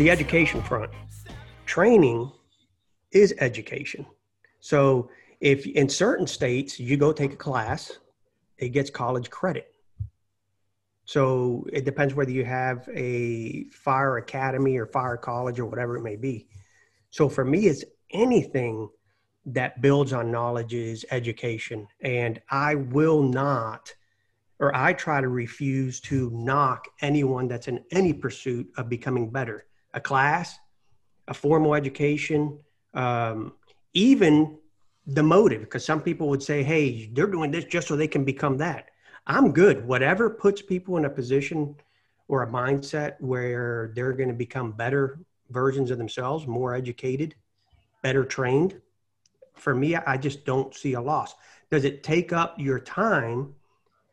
the 0.00 0.08
education 0.08 0.62
front, 0.62 0.90
training 1.66 2.32
is 3.12 3.34
education. 3.38 4.06
So 4.60 5.10
if 5.40 5.66
in 5.66 5.90
certain 5.90 6.26
states 6.26 6.80
you 6.80 6.96
go 6.96 7.12
take 7.12 7.34
a 7.34 7.36
class, 7.36 7.98
it 8.56 8.70
gets 8.70 8.88
college 8.88 9.28
credit. 9.28 9.74
So 11.04 11.66
it 11.70 11.84
depends 11.84 12.14
whether 12.14 12.30
you 12.30 12.46
have 12.46 12.88
a 12.94 13.64
fire 13.64 14.16
academy 14.16 14.78
or 14.78 14.86
fire 14.86 15.18
college 15.18 15.60
or 15.60 15.66
whatever 15.66 15.98
it 15.98 16.02
may 16.02 16.16
be. 16.16 16.48
So 17.10 17.28
for 17.28 17.44
me, 17.44 17.66
it's 17.66 17.84
anything 18.10 18.88
that 19.44 19.82
builds 19.82 20.14
on 20.14 20.30
knowledge 20.30 20.72
is 20.72 21.04
education. 21.10 21.86
And 22.00 22.40
I 22.50 22.76
will 22.76 23.22
not, 23.22 23.94
or 24.60 24.74
I 24.74 24.94
try 24.94 25.20
to 25.20 25.28
refuse 25.28 26.00
to 26.02 26.30
knock 26.32 26.88
anyone 27.02 27.48
that's 27.48 27.68
in 27.68 27.84
any 27.90 28.14
pursuit 28.14 28.66
of 28.78 28.88
becoming 28.88 29.28
better. 29.28 29.66
A 29.94 30.00
class, 30.00 30.58
a 31.28 31.34
formal 31.34 31.74
education, 31.74 32.58
um, 32.94 33.52
even 33.94 34.58
the 35.06 35.22
motive, 35.22 35.62
because 35.62 35.84
some 35.84 36.00
people 36.00 36.28
would 36.28 36.42
say, 36.42 36.62
hey, 36.62 37.10
they're 37.12 37.26
doing 37.26 37.50
this 37.50 37.64
just 37.64 37.88
so 37.88 37.96
they 37.96 38.08
can 38.08 38.24
become 38.24 38.56
that. 38.58 38.90
I'm 39.26 39.52
good. 39.52 39.86
Whatever 39.86 40.30
puts 40.30 40.62
people 40.62 40.96
in 40.96 41.04
a 41.04 41.10
position 41.10 41.76
or 42.28 42.42
a 42.42 42.46
mindset 42.46 43.14
where 43.20 43.92
they're 43.94 44.12
going 44.12 44.28
to 44.28 44.34
become 44.34 44.72
better 44.72 45.18
versions 45.50 45.90
of 45.90 45.98
themselves, 45.98 46.46
more 46.46 46.74
educated, 46.74 47.34
better 48.02 48.24
trained. 48.24 48.80
For 49.54 49.74
me, 49.74 49.96
I 49.96 50.16
just 50.16 50.44
don't 50.44 50.74
see 50.74 50.94
a 50.94 51.00
loss. 51.00 51.34
Does 51.70 51.84
it 51.84 52.02
take 52.02 52.32
up 52.32 52.58
your 52.58 52.78
time 52.80 53.54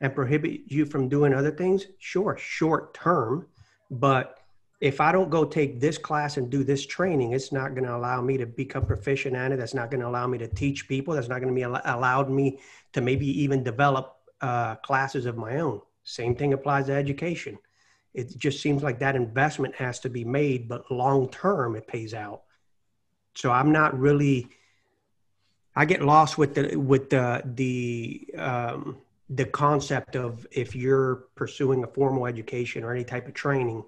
and 0.01 0.13
prohibit 0.13 0.61
you 0.67 0.85
from 0.85 1.09
doing 1.09 1.33
other 1.33 1.51
things? 1.51 1.85
Sure, 1.99 2.35
short 2.37 2.93
term. 2.93 3.47
But 3.89 4.36
if 4.79 5.01
I 5.01 5.11
don't 5.11 5.29
go 5.29 5.43
take 5.43 5.79
this 5.79 5.97
class 5.97 6.37
and 6.37 6.49
do 6.49 6.63
this 6.63 6.85
training, 6.85 7.31
it's 7.31 7.51
not 7.51 7.73
going 7.73 7.85
to 7.85 7.95
allow 7.95 8.21
me 8.21 8.37
to 8.37 8.45
become 8.45 8.85
proficient 8.85 9.35
at 9.35 9.51
it. 9.51 9.57
That's 9.57 9.73
not 9.73 9.89
going 9.89 10.01
to 10.01 10.07
allow 10.07 10.27
me 10.27 10.37
to 10.37 10.47
teach 10.47 10.87
people. 10.87 11.15
That's 11.15 11.27
not 11.27 11.41
going 11.41 11.53
to 11.53 11.55
be 11.55 11.63
allowed 11.63 12.29
me 12.29 12.59
to 12.93 13.01
maybe 13.01 13.27
even 13.41 13.63
develop 13.63 14.17
uh, 14.39 14.75
classes 14.75 15.25
of 15.25 15.35
my 15.35 15.59
own. 15.59 15.81
Same 16.03 16.35
thing 16.35 16.53
applies 16.53 16.85
to 16.85 16.93
education. 16.93 17.57
It 18.13 18.37
just 18.37 18.61
seems 18.61 18.83
like 18.83 18.99
that 18.99 19.15
investment 19.15 19.75
has 19.75 19.99
to 20.01 20.09
be 20.09 20.23
made, 20.23 20.69
but 20.69 20.91
long 20.91 21.29
term 21.29 21.75
it 21.75 21.87
pays 21.87 22.13
out. 22.13 22.43
So 23.35 23.51
I'm 23.51 23.71
not 23.71 23.99
really. 23.99 24.47
I 25.75 25.85
get 25.85 26.01
lost 26.01 26.37
with 26.37 26.55
the 26.55 26.75
with 26.75 27.09
the 27.09 27.41
the 27.45 28.27
um, 28.37 28.97
the 29.29 29.45
concept 29.45 30.15
of 30.15 30.47
if 30.51 30.75
you're 30.75 31.27
pursuing 31.35 31.83
a 31.83 31.87
formal 31.87 32.25
education 32.25 32.83
or 32.83 32.91
any 32.91 33.03
type 33.03 33.27
of 33.27 33.33
training, 33.33 33.83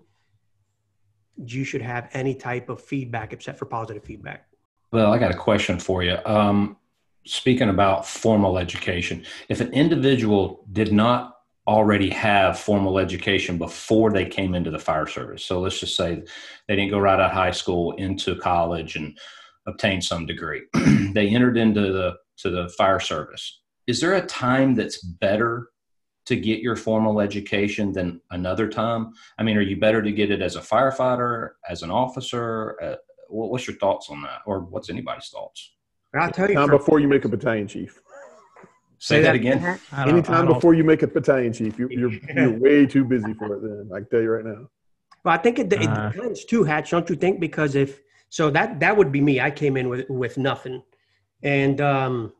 you 1.46 1.64
should 1.64 1.82
have 1.82 2.10
any 2.14 2.36
type 2.36 2.70
of 2.70 2.82
feedback 2.82 3.34
except 3.34 3.58
for 3.58 3.66
positive 3.66 4.04
feedback. 4.04 4.48
Well, 4.92 5.14
I 5.14 5.20
got 5.20 5.32
a 5.32 5.38
question 5.38 5.80
for 5.80 6.04
you. 6.04 6.18
Um, 6.26 6.78
speaking 7.26 7.70
about 7.70 8.08
formal 8.08 8.58
education, 8.58 9.26
if 9.48 9.62
an 9.62 9.72
individual 9.72 10.66
did 10.72 10.92
not 10.92 11.36
already 11.68 12.10
have 12.10 12.58
formal 12.58 12.98
education 12.98 13.58
before 13.58 14.12
they 14.12 14.26
came 14.26 14.56
into 14.56 14.72
the 14.72 14.80
fire 14.80 15.06
service, 15.06 15.46
so 15.46 15.60
let's 15.60 15.80
just 15.80 15.96
say 15.96 16.24
they 16.68 16.76
didn't 16.76 16.90
go 16.90 17.00
right 17.00 17.20
out 17.20 17.30
of 17.30 17.32
high 17.32 17.52
school 17.52 17.92
into 17.94 18.36
college 18.36 18.96
and 18.96 19.18
obtain 19.68 20.02
some 20.02 20.26
degree, 20.26 20.64
they 21.14 21.28
entered 21.30 21.58
into 21.58 21.92
the 21.94 22.16
to 22.38 22.50
the 22.50 22.70
fire 22.70 23.00
service. 23.00 23.62
Is 23.86 24.00
there 24.00 24.16
a 24.16 24.26
time 24.26 24.74
that's 24.74 25.04
better 25.04 25.70
to 26.30 26.36
get 26.36 26.60
your 26.60 26.76
formal 26.76 27.20
education 27.20 27.92
than 27.92 28.22
another 28.30 28.68
time? 28.68 29.14
I 29.40 29.44
mean, 29.44 29.58
are 29.58 29.62
you 29.62 29.78
better 29.78 30.02
to 30.04 30.12
get 30.12 30.30
it 30.30 30.44
as 30.44 30.56
a 30.56 30.62
firefighter, 30.62 31.54
as 31.68 31.82
an 31.82 31.90
officer? 31.90 32.78
Uh, 32.82 32.96
what's 33.30 33.68
your 33.68 33.78
thoughts 33.78 34.12
on 34.12 34.22
that, 34.22 34.42
or 34.46 34.60
what's 34.60 34.92
anybody's 34.92 35.30
thoughts? 35.30 35.74
I'll 36.14 36.32
tell 36.32 36.48
you. 36.48 36.54
Time 36.54 36.70
before 36.70 37.00
you 37.00 37.08
make 37.08 37.26
a 37.26 37.30
battalion 37.30 37.68
chief. 37.68 38.00
Say, 39.00 39.16
Say 39.16 39.22
that, 39.22 39.28
that, 39.30 39.36
again. 39.36 39.80
Anytime 39.98 40.46
before 40.46 40.76
you 40.76 40.84
make 40.84 41.02
a 41.02 41.08
battalion 41.08 41.52
chief, 41.52 41.80
you're, 41.80 41.92
you're, 41.92 42.12
you're 42.36 42.60
way 42.60 42.86
too 42.86 43.04
busy 43.04 43.34
for 43.34 43.56
it. 43.56 43.62
Then 43.64 43.90
I 43.92 44.00
can 44.00 44.10
tell 44.10 44.22
you 44.22 44.30
right 44.30 44.46
now. 44.46 44.70
Well, 45.24 45.34
I 45.34 45.38
think 45.38 45.58
it, 45.58 45.74
it 45.74 45.88
uh, 45.88 46.12
depends 46.12 46.46
too, 46.46 46.64
Hatch. 46.64 46.92
Don't 46.92 47.10
you 47.10 47.16
think? 47.16 47.40
Because 47.40 47.74
if 47.74 48.02
so, 48.30 48.52
that 48.52 48.80
that 48.82 48.96
would 48.96 49.12
be 49.12 49.20
me. 49.20 49.42
I 49.42 49.50
came 49.50 49.78
in 49.78 49.90
with 49.90 50.08
with 50.10 50.38
nothing, 50.38 50.84
and 51.42 51.82
um, 51.82 52.34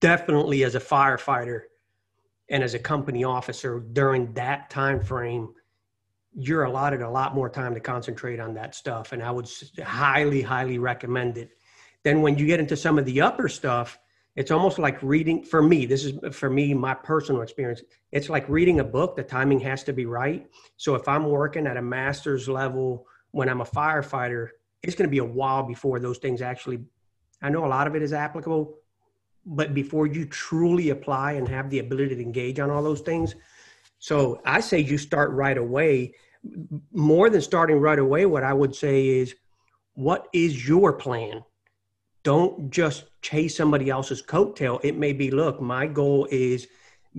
definitely 0.00 0.64
as 0.64 0.74
a 0.74 0.80
firefighter 0.80 1.62
and 2.48 2.62
as 2.62 2.74
a 2.74 2.78
company 2.78 3.24
officer 3.24 3.80
during 3.80 4.32
that 4.34 4.70
time 4.70 5.00
frame, 5.00 5.54
you're 6.34 6.64
allotted 6.64 7.02
a 7.02 7.08
lot 7.08 7.34
more 7.34 7.48
time 7.48 7.74
to 7.74 7.80
concentrate 7.80 8.40
on 8.40 8.54
that 8.54 8.74
stuff, 8.74 9.12
and 9.12 9.22
I 9.22 9.30
would 9.30 9.48
highly, 9.82 10.42
highly 10.42 10.78
recommend 10.78 11.38
it. 11.38 11.50
Then 12.02 12.22
when 12.22 12.36
you 12.36 12.46
get 12.46 12.60
into 12.60 12.76
some 12.76 12.98
of 12.98 13.04
the 13.04 13.20
upper 13.20 13.48
stuff, 13.48 13.98
it's 14.36 14.50
almost 14.50 14.78
like 14.78 15.00
reading 15.02 15.44
for 15.44 15.62
me 15.62 15.86
this 15.86 16.04
is 16.04 16.18
for 16.34 16.50
me 16.50 16.74
my 16.74 16.94
personal 16.94 17.42
experience 17.42 17.82
it's 18.10 18.28
like 18.28 18.48
reading 18.48 18.80
a 18.80 18.84
book 18.84 19.16
the 19.16 19.22
timing 19.22 19.60
has 19.60 19.84
to 19.84 19.92
be 19.92 20.06
right. 20.06 20.46
So 20.76 20.94
if 20.94 21.06
i'm 21.08 21.24
working 21.26 21.66
at 21.66 21.76
a 21.76 21.82
master's 21.82 22.48
level 22.48 23.06
when 23.30 23.48
i'm 23.48 23.60
a 23.60 23.64
firefighter 23.64 24.48
it's 24.82 24.94
going 24.94 25.08
to 25.08 25.10
be 25.10 25.18
a 25.18 25.24
while 25.24 25.62
before 25.62 26.00
those 26.00 26.18
things 26.18 26.42
actually 26.42 26.80
i 27.42 27.48
know 27.48 27.64
a 27.64 27.68
lot 27.68 27.86
of 27.86 27.94
it 27.94 28.02
is 28.02 28.12
applicable 28.12 28.76
but 29.46 29.74
before 29.74 30.06
you 30.06 30.24
truly 30.26 30.90
apply 30.90 31.32
and 31.32 31.48
have 31.48 31.70
the 31.70 31.78
ability 31.78 32.14
to 32.16 32.22
engage 32.22 32.58
on 32.58 32.70
all 32.70 32.82
those 32.82 33.00
things 33.00 33.34
so 33.98 34.40
i 34.44 34.60
say 34.60 34.78
you 34.78 34.98
start 34.98 35.30
right 35.32 35.58
away 35.58 36.14
more 36.92 37.30
than 37.30 37.40
starting 37.40 37.78
right 37.78 37.98
away 37.98 38.26
what 38.26 38.42
i 38.42 38.52
would 38.52 38.74
say 38.74 39.06
is 39.06 39.34
what 39.94 40.28
is 40.32 40.66
your 40.68 40.92
plan 40.92 41.42
don't 42.24 42.70
just 42.70 43.04
chase 43.20 43.56
somebody 43.56 43.90
else's 43.90 44.22
coattail. 44.22 44.80
It 44.82 44.96
may 44.96 45.12
be, 45.12 45.30
look, 45.30 45.60
my 45.60 45.86
goal 45.86 46.26
is 46.30 46.66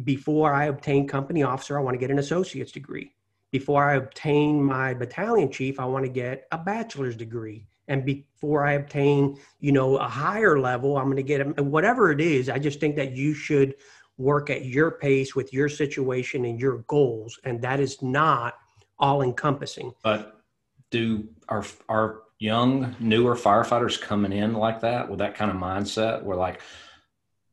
before 0.04 0.52
I 0.52 0.66
obtain 0.66 1.08
company 1.08 1.44
officer, 1.44 1.78
I 1.78 1.82
want 1.82 1.94
to 1.94 2.00
get 2.00 2.12
an 2.12 2.20
associate's 2.20 2.72
degree. 2.72 3.14
Before 3.52 3.88
I 3.88 3.96
obtain 3.96 4.62
my 4.62 4.94
battalion 4.94 5.50
chief, 5.52 5.80
I 5.80 5.86
want 5.86 6.04
to 6.06 6.12
get 6.12 6.48
a 6.52 6.58
bachelor's 6.58 7.16
degree. 7.16 7.68
And 7.88 8.06
before 8.06 8.66
I 8.66 8.74
obtain, 8.74 9.38
you 9.60 9.72
know, 9.72 9.98
a 9.98 10.08
higher 10.08 10.60
level, 10.60 10.98
I'm 10.98 11.06
going 11.06 11.18
to 11.18 11.24
get 11.24 11.42
a, 11.42 11.64
whatever 11.64 12.12
it 12.12 12.20
is. 12.20 12.50
I 12.50 12.60
just 12.60 12.80
think 12.80 12.96
that 12.96 13.12
you 13.12 13.34
should 13.34 13.76
work 14.18 14.50
at 14.50 14.66
your 14.66 14.92
pace 14.92 15.36
with 15.36 15.54
your 15.54 15.70
situation 15.70 16.46
and 16.46 16.60
your 16.60 16.80
goals, 16.88 17.40
and 17.44 17.62
that 17.62 17.80
is 17.80 18.02
not 18.02 18.56
all 18.98 19.22
encompassing. 19.22 19.94
But 20.04 20.42
do 20.90 21.28
our 21.50 21.66
our 21.90 22.22
young, 22.40 22.96
newer 23.00 23.36
firefighters 23.36 24.00
coming 24.00 24.34
in 24.34 24.54
like 24.54 24.82
that 24.82 25.10
with 25.10 25.20
that 25.20 25.36
kind 25.36 25.52
of 25.52 25.58
mindset, 25.58 26.24
we're 26.24 26.36
like, 26.36 26.62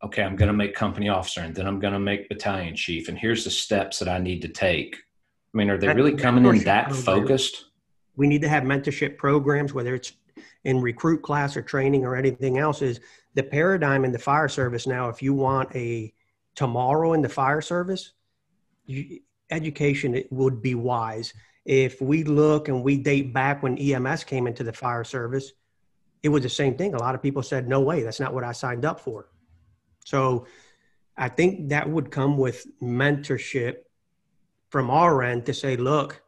okay, 0.03 0.23
I'm 0.23 0.37
going 0.37 0.49
to 0.49 0.53
make 0.53 0.75
company 0.75 1.09
officer 1.09 1.41
and 1.41 1.55
then 1.55 1.67
I'm 1.67 1.79
going 1.79 1.93
to 1.93 2.01
make 2.01 2.29
battalion 2.29 2.75
chief. 2.75 3.09
And 3.09 3.17
here's 3.17 3.45
the 3.45 3.51
steps 3.51 4.01
that 4.01 4.09
I 4.09 4.19
need 4.19 4.43
to 4.43 4.49
take. 4.49 4.97
I 5.55 5.59
mean, 5.59 5.71
are 5.71 5.79
they 5.79 5.89
really 5.89 6.17
coming 6.17 6.45
in 6.45 6.65
that 6.65 6.93
focused? 6.95 7.67
We 8.17 8.27
need 8.27 8.43
to 8.43 8.49
have 8.49 8.65
mentorship 8.65 9.17
programs, 9.17 9.73
whether 9.73 9.95
it's 9.95 10.13
in 10.65 10.81
recruit 10.81 11.23
class 11.23 11.57
or 11.57 11.63
training 11.63 12.05
or 12.05 12.17
anything 12.17 12.59
else 12.59 12.83
is 12.83 13.01
the 13.35 13.43
paradigm 13.43 14.05
in 14.05 14.13
the 14.13 14.19
fire 14.19 14.49
service 14.49 14.87
now 14.87 15.09
if 15.09 15.23
you 15.23 15.35
want 15.35 15.75
a 15.75 16.13
tomorrow 16.55 17.13
in 17.15 17.23
the 17.23 17.29
fire 17.29 17.61
service 17.61 18.13
you, 18.87 19.21
education 19.51 20.23
would 20.31 20.63
be 20.63 20.75
wise 20.75 21.33
if 21.65 22.01
we 22.01 22.25
look 22.25 22.69
and 22.69 22.83
we 22.83 22.99
date 22.99 23.33
back 23.33 23.63
when 23.63 23.79
EMS 23.79 24.25
came 24.25 24.47
into 24.47 24.65
the 24.65 24.73
fire 24.73 25.05
service, 25.05 25.53
it 26.23 26.29
was 26.29 26.43
the 26.43 26.49
same 26.49 26.77
thing. 26.77 26.95
A 26.95 26.99
lot 26.99 27.15
of 27.15 27.23
people 27.23 27.43
said, 27.43 27.69
no 27.69 27.81
way, 27.81 28.03
that's 28.03 28.21
not 28.21 28.35
what 28.35 28.45
I 28.45 28.53
signed 28.53 28.85
up 28.85 29.01
for. 29.01 29.29
So 30.05 30.47
I 31.17 31.29
think 31.29 31.69
that 31.69 31.89
would 31.89 32.11
come 32.11 32.37
with 32.37 32.67
mentorship 32.81 33.77
from 34.71 34.91
our 34.91 35.23
end 35.23 35.47
to 35.47 35.55
say, 35.55 35.77
look, 35.77 36.23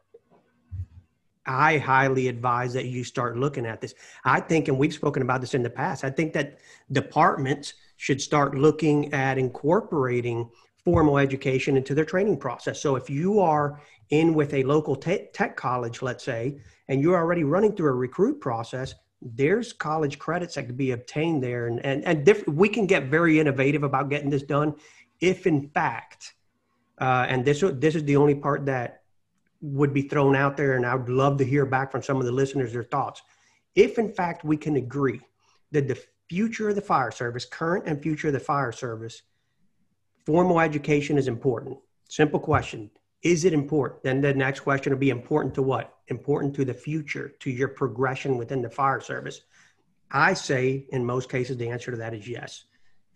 I 1.45 1.77
highly 1.77 2.27
advise 2.27 2.73
that 2.73 2.85
you 2.85 3.03
start 3.03 3.37
looking 3.37 3.65
at 3.65 3.81
this. 3.81 3.93
I 4.23 4.39
think, 4.39 4.67
and 4.67 4.77
we've 4.77 4.93
spoken 4.93 5.21
about 5.21 5.41
this 5.41 5.53
in 5.53 5.63
the 5.63 5.69
past, 5.69 6.03
I 6.03 6.09
think 6.09 6.33
that 6.33 6.59
departments 6.91 7.73
should 7.97 8.21
start 8.21 8.55
looking 8.55 9.13
at 9.13 9.37
incorporating 9.37 10.49
formal 10.83 11.17
education 11.17 11.77
into 11.77 11.95
their 11.95 12.05
training 12.05 12.37
process. 12.37 12.81
So 12.81 12.95
if 12.95 13.09
you 13.09 13.39
are 13.39 13.81
in 14.09 14.33
with 14.33 14.53
a 14.53 14.63
local 14.63 14.95
te- 14.95 15.27
tech 15.33 15.55
college, 15.55 16.01
let's 16.01 16.23
say, 16.23 16.59
and 16.87 17.01
you're 17.01 17.17
already 17.17 17.43
running 17.43 17.75
through 17.75 17.89
a 17.89 17.95
recruit 17.95 18.39
process, 18.39 18.93
there's 19.21 19.73
college 19.73 20.19
credits 20.19 20.55
that 20.55 20.67
could 20.67 20.77
be 20.77 20.91
obtained 20.91 21.41
there. 21.41 21.67
And, 21.67 21.83
and, 21.83 22.05
and 22.05 22.25
diff- 22.25 22.47
we 22.47 22.69
can 22.69 22.85
get 22.85 23.05
very 23.05 23.39
innovative 23.39 23.83
about 23.83 24.09
getting 24.09 24.29
this 24.29 24.43
done 24.43 24.75
if, 25.19 25.47
in 25.47 25.69
fact, 25.69 26.35
uh, 26.99 27.25
and 27.27 27.43
this, 27.43 27.63
this 27.75 27.95
is 27.95 28.03
the 28.03 28.15
only 28.15 28.35
part 28.35 28.65
that 28.67 29.01
would 29.65 29.93
be 29.93 30.03
thrown 30.03 30.35
out 30.35 30.57
there, 30.57 30.73
and 30.73 30.85
I 30.85 30.95
would 30.95 31.09
love 31.09 31.37
to 31.37 31.45
hear 31.45 31.65
back 31.65 31.91
from 31.91 32.03
some 32.03 32.17
of 32.17 32.25
the 32.25 32.31
listeners 32.31 32.71
their 32.71 32.83
thoughts. 32.83 33.21
If, 33.73 33.97
in 33.97 34.11
fact, 34.11 34.43
we 34.43 34.57
can 34.57 34.75
agree 34.75 35.21
that 35.71 35.87
the 35.87 35.99
future 36.29 36.69
of 36.69 36.75
the 36.75 36.81
fire 36.81 37.11
service, 37.11 37.45
current 37.45 37.85
and 37.87 38.01
future 38.01 38.27
of 38.27 38.33
the 38.33 38.39
fire 38.39 38.71
service, 38.71 39.23
formal 40.25 40.59
education 40.59 41.17
is 41.17 41.27
important. 41.27 41.77
Simple 42.09 42.39
question 42.39 42.91
Is 43.23 43.43
it 43.43 43.53
important? 43.53 44.03
Then 44.03 44.21
the 44.21 44.33
next 44.33 44.59
question 44.61 44.93
would 44.93 44.99
be 44.99 45.09
important 45.09 45.55
to 45.55 45.63
what? 45.63 45.97
Important 46.07 46.55
to 46.55 46.65
the 46.65 46.73
future, 46.73 47.33
to 47.39 47.49
your 47.49 47.69
progression 47.69 48.37
within 48.37 48.61
the 48.61 48.69
fire 48.69 49.01
service. 49.01 49.41
I 50.11 50.35
say 50.35 50.85
in 50.89 51.03
most 51.03 51.29
cases, 51.29 51.57
the 51.57 51.69
answer 51.69 51.89
to 51.91 51.97
that 51.97 52.13
is 52.13 52.27
yes. 52.27 52.65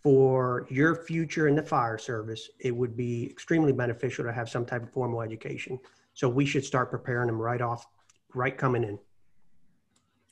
For 0.01 0.66
your 0.69 0.96
future 0.96 1.48
in 1.48 1.56
the 1.56 1.62
fire 1.62 1.98
service, 1.98 2.50
it 2.60 2.75
would 2.75 2.98
be 2.98 3.30
extremely 3.30 3.74
beneficial 3.74 4.25
to 4.25 4.34
have 4.34 4.50
some 4.50 4.66
type 4.66 4.81
of 4.81 4.92
formal 4.92 5.22
education. 5.22 5.80
So 6.14 6.28
we 6.28 6.46
should 6.46 6.66
start 6.66 6.92
preparing 6.92 7.28
them 7.28 7.42
right 7.42 7.62
off, 7.62 7.86
right 8.34 8.58
coming 8.58 8.84
in. 8.84 9.00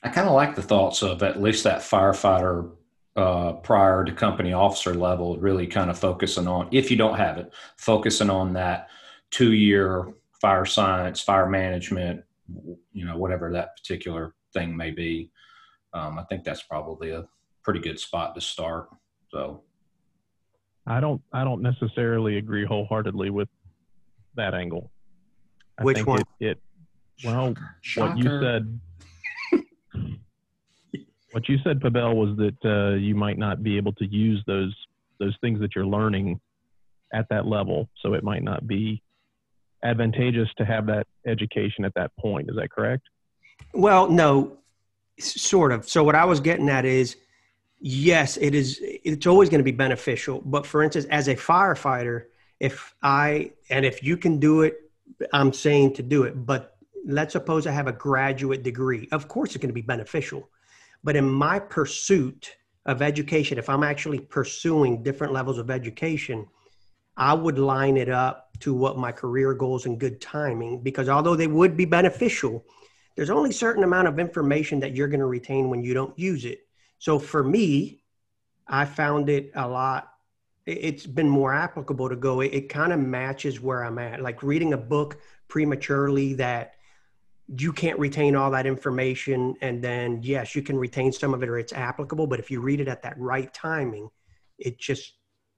I 0.03 0.09
kind 0.09 0.27
of 0.27 0.33
like 0.33 0.55
the 0.55 0.61
thoughts 0.61 1.01
of 1.01 1.23
at 1.23 1.41
least 1.41 1.63
that 1.63 1.79
firefighter 1.79 2.71
uh, 3.15 3.53
prior 3.53 4.03
to 4.03 4.11
company 4.11 4.53
officer 4.53 4.93
level, 4.93 5.37
really 5.37 5.65
kind 5.65 5.89
of 5.89 5.97
focusing 5.97 6.47
on, 6.47 6.67
if 6.71 6.91
you 6.91 6.97
don't 6.97 7.17
have 7.17 7.37
it, 7.37 7.51
focusing 7.77 8.29
on 8.29 8.53
that 8.53 8.89
two 9.31 9.53
year 9.53 10.13
fire 10.39 10.65
science, 10.65 11.19
fire 11.19 11.49
management, 11.49 12.23
you 12.93 13.05
know, 13.05 13.17
whatever 13.17 13.51
that 13.51 13.75
particular 13.75 14.35
thing 14.53 14.77
may 14.77 14.91
be. 14.91 15.31
Um, 15.93 16.19
I 16.19 16.23
think 16.25 16.43
that's 16.43 16.61
probably 16.61 17.09
a 17.11 17.25
pretty 17.63 17.79
good 17.79 17.99
spot 17.99 18.35
to 18.35 18.41
start. 18.41 18.89
So, 19.31 19.63
I 20.85 20.99
don't, 20.99 21.21
I 21.33 21.43
don't 21.43 21.61
necessarily 21.61 22.37
agree 22.37 22.65
wholeheartedly 22.65 23.31
with 23.31 23.49
that 24.35 24.53
angle. 24.53 24.91
I 25.79 25.83
Which 25.83 25.97
think 25.97 26.07
one? 26.07 26.21
It, 26.39 26.47
it 26.47 26.61
well, 27.23 27.53
Shocker. 27.81 28.09
what 28.09 28.17
you 28.17 28.41
said 28.41 28.79
what 31.31 31.49
you 31.49 31.57
said 31.63 31.79
Pabel 31.79 32.15
was 32.15 32.37
that 32.37 32.57
uh, 32.65 32.95
you 32.95 33.15
might 33.15 33.37
not 33.37 33.63
be 33.63 33.77
able 33.77 33.93
to 33.93 34.05
use 34.05 34.43
those 34.47 34.75
those 35.19 35.35
things 35.41 35.59
that 35.59 35.75
you're 35.75 35.85
learning 35.85 36.39
at 37.13 37.27
that 37.29 37.47
level 37.47 37.89
so 38.01 38.13
it 38.13 38.23
might 38.23 38.43
not 38.43 38.67
be 38.67 39.01
advantageous 39.83 40.49
to 40.57 40.65
have 40.65 40.85
that 40.85 41.07
education 41.25 41.85
at 41.85 41.93
that 41.95 42.11
point 42.19 42.49
is 42.49 42.55
that 42.55 42.69
correct 42.69 43.03
Well, 43.73 44.09
no, 44.09 44.57
sort 45.19 45.71
of. 45.71 45.87
So 45.87 46.03
what 46.03 46.15
I 46.15 46.25
was 46.25 46.39
getting 46.39 46.69
at 46.69 46.85
is, 46.85 47.17
yes, 47.79 48.37
it 48.37 48.53
is. 48.55 48.79
It's 48.81 49.27
always 49.27 49.49
going 49.49 49.59
to 49.59 49.63
be 49.63 49.71
beneficial. 49.71 50.41
But 50.45 50.65
for 50.65 50.83
instance, 50.83 51.05
as 51.05 51.27
a 51.27 51.35
firefighter, 51.35 52.25
if 52.59 52.93
I 53.03 53.51
and 53.69 53.85
if 53.85 54.03
you 54.03 54.17
can 54.17 54.39
do 54.39 54.61
it, 54.61 54.86
I'm 55.33 55.53
saying 55.53 55.93
to 55.95 56.03
do 56.03 56.23
it. 56.23 56.45
But 56.45 56.77
let's 57.05 57.33
suppose 57.33 57.67
I 57.67 57.71
have 57.71 57.87
a 57.87 57.93
graduate 57.93 58.63
degree. 58.63 59.07
Of 59.11 59.27
course, 59.27 59.51
it's 59.51 59.61
going 59.61 59.69
to 59.69 59.73
be 59.73 59.81
beneficial. 59.81 60.49
But 61.03 61.15
in 61.15 61.29
my 61.29 61.59
pursuit 61.59 62.55
of 62.85 63.01
education, 63.01 63.57
if 63.57 63.69
I'm 63.69 63.83
actually 63.83 64.19
pursuing 64.19 65.03
different 65.03 65.33
levels 65.33 65.57
of 65.57 65.69
education, 65.69 66.47
I 67.15 67.33
would 67.33 67.57
line 67.57 67.97
it 67.97 68.09
up 68.09 68.51
to 68.59 68.73
what 68.73 68.97
my 68.97 69.11
career 69.11 69.53
goals 69.53 69.85
and 69.85 69.99
good 69.99 70.21
timing. 70.21 70.81
Because 70.81 71.09
although 71.09 71.35
they 71.35 71.47
would 71.47 71.77
be 71.77 71.85
beneficial, 71.85 72.65
there's 73.15 73.29
only 73.29 73.49
a 73.49 73.53
certain 73.53 73.83
amount 73.83 74.07
of 74.07 74.19
information 74.19 74.79
that 74.81 74.95
you're 74.95 75.07
going 75.07 75.19
to 75.19 75.25
retain 75.25 75.69
when 75.69 75.83
you 75.83 75.93
don't 75.93 76.17
use 76.17 76.45
it. 76.45 76.59
So 76.99 77.19
for 77.19 77.43
me, 77.43 78.03
I 78.67 78.85
found 78.85 79.29
it 79.29 79.51
a 79.55 79.67
lot. 79.67 80.11
It- 80.67 80.79
It's 80.83 81.05
been 81.07 81.29
more 81.29 81.53
applicable 81.53 82.09
to 82.09 82.15
go. 82.15 82.41
It, 82.41 82.53
it 82.53 82.69
kind 82.69 82.91
of 82.93 82.99
matches 82.99 83.59
where 83.61 83.83
I'm 83.83 83.97
at. 83.97 84.21
Like 84.21 84.43
reading 84.43 84.73
a 84.73 84.77
book 84.77 85.17
prematurely 85.47 86.33
that 86.35 86.73
you 87.47 87.71
can't 87.71 87.97
retain 87.97 88.35
all 88.35 88.51
that 88.51 88.65
information, 88.65 89.55
and 89.61 89.81
then 89.83 90.19
yes, 90.21 90.53
you 90.55 90.61
can 90.61 90.77
retain 90.77 91.11
some 91.13 91.33
of 91.33 91.41
it 91.43 91.49
or 91.49 91.57
it's 91.57 91.71
applicable. 91.73 92.27
But 92.27 92.39
if 92.39 92.51
you 92.51 92.59
read 92.59 92.81
it 92.81 92.87
at 92.89 93.01
that 93.03 93.17
right 93.17 93.51
timing, 93.53 94.09
it's 94.59 94.85
just 94.85 95.13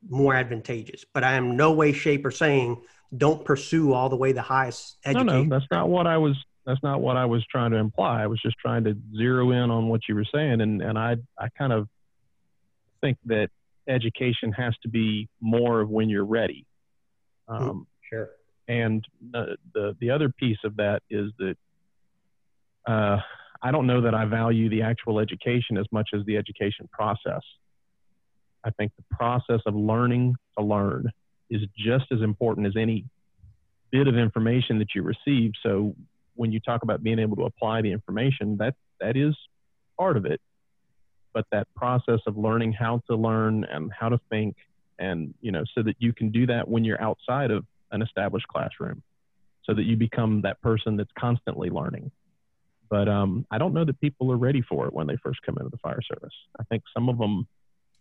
more 0.07 0.33
advantageous. 0.35 1.03
But 1.13 1.23
I 1.23 1.33
am 1.33 1.57
no 1.57 1.73
way, 1.73 1.91
shape, 1.91 2.25
or 2.25 2.31
saying 2.31 2.81
don't 3.17 3.43
pursue 3.43 3.91
all 3.91 4.07
the 4.07 4.15
way 4.15 4.31
the 4.31 4.41
highest 4.41 4.97
education. 5.03 5.25
no 5.25 5.43
no 5.43 5.49
that's 5.49 5.65
not 5.71 5.89
what 5.89 6.05
i 6.05 6.15
was 6.15 6.37
that's 6.63 6.83
not 6.83 7.01
what 7.01 7.17
i 7.17 7.25
was 7.25 7.43
trying 7.47 7.71
to 7.71 7.77
imply 7.77 8.21
i 8.21 8.27
was 8.27 8.39
just 8.39 8.55
trying 8.59 8.83
to 8.83 8.95
zero 9.17 9.49
in 9.49 9.71
on 9.71 9.87
what 9.87 10.01
you 10.07 10.13
were 10.13 10.25
saying 10.31 10.61
and 10.61 10.79
and 10.83 10.95
i 10.95 11.15
i 11.39 11.49
kind 11.57 11.73
of 11.73 11.87
think 13.01 13.17
that 13.25 13.49
education 13.87 14.51
has 14.51 14.73
to 14.83 14.89
be 14.89 15.27
more 15.41 15.81
of 15.81 15.89
when 15.89 16.09
you're 16.09 16.25
ready 16.25 16.65
um, 17.47 17.87
Sure. 18.09 18.29
and 18.67 19.05
uh, 19.33 19.45
the 19.73 19.95
the 19.99 20.09
other 20.09 20.29
piece 20.29 20.57
of 20.63 20.75
that 20.77 21.01
is 21.09 21.31
that 21.39 21.55
uh, 22.87 23.17
I 23.61 23.71
don't 23.71 23.87
know 23.87 24.01
that 24.01 24.15
I 24.15 24.25
value 24.25 24.69
the 24.69 24.81
actual 24.81 25.19
education 25.19 25.77
as 25.77 25.85
much 25.91 26.09
as 26.13 26.25
the 26.25 26.37
education 26.37 26.87
process. 26.91 27.41
I 28.63 28.71
think 28.71 28.91
the 28.97 29.03
process 29.15 29.61
of 29.65 29.75
learning 29.75 30.35
to 30.57 30.63
learn 30.63 31.11
is 31.49 31.61
just 31.77 32.05
as 32.11 32.21
important 32.21 32.67
as 32.67 32.73
any 32.77 33.05
bit 33.91 34.07
of 34.07 34.15
information 34.17 34.79
that 34.79 34.89
you 34.95 35.01
receive. 35.01 35.51
So 35.63 35.95
when 36.35 36.51
you 36.51 36.59
talk 36.59 36.83
about 36.83 37.01
being 37.03 37.19
able 37.19 37.35
to 37.37 37.43
apply 37.43 37.81
the 37.81 37.91
information, 37.91 38.57
that 38.57 38.75
that 38.99 39.17
is 39.17 39.35
part 39.97 40.17
of 40.17 40.25
it. 40.25 40.41
But 41.33 41.45
that 41.51 41.67
process 41.75 42.19
of 42.27 42.37
learning 42.37 42.73
how 42.73 43.01
to 43.09 43.15
learn 43.15 43.63
and 43.65 43.91
how 43.97 44.09
to 44.09 44.19
think 44.29 44.55
and 44.97 45.33
you 45.41 45.51
know 45.51 45.63
so 45.75 45.83
that 45.83 45.95
you 45.99 46.13
can 46.13 46.29
do 46.29 46.45
that 46.47 46.67
when 46.67 46.83
you're 46.83 47.01
outside 47.01 47.51
of 47.51 47.65
an 47.91 48.01
established 48.01 48.47
classroom 48.47 49.01
so 49.63 49.73
that 49.73 49.83
you 49.83 49.95
become 49.95 50.41
that 50.41 50.61
person 50.61 50.97
that's 50.97 51.11
constantly 51.17 51.69
learning. 51.69 52.11
But 52.89 53.07
um, 53.07 53.45
i 53.51 53.57
don't 53.57 53.73
know 53.73 53.85
that 53.85 53.99
people 54.01 54.31
are 54.31 54.37
ready 54.37 54.61
for 54.61 54.87
it 54.87 54.93
when 54.93 55.07
they 55.07 55.17
first 55.23 55.41
come 55.45 55.57
into 55.57 55.69
the 55.69 55.77
fire 55.77 56.01
service. 56.01 56.33
I 56.59 56.63
think 56.63 56.83
some 56.93 57.07
of 57.09 57.17
them 57.17 57.47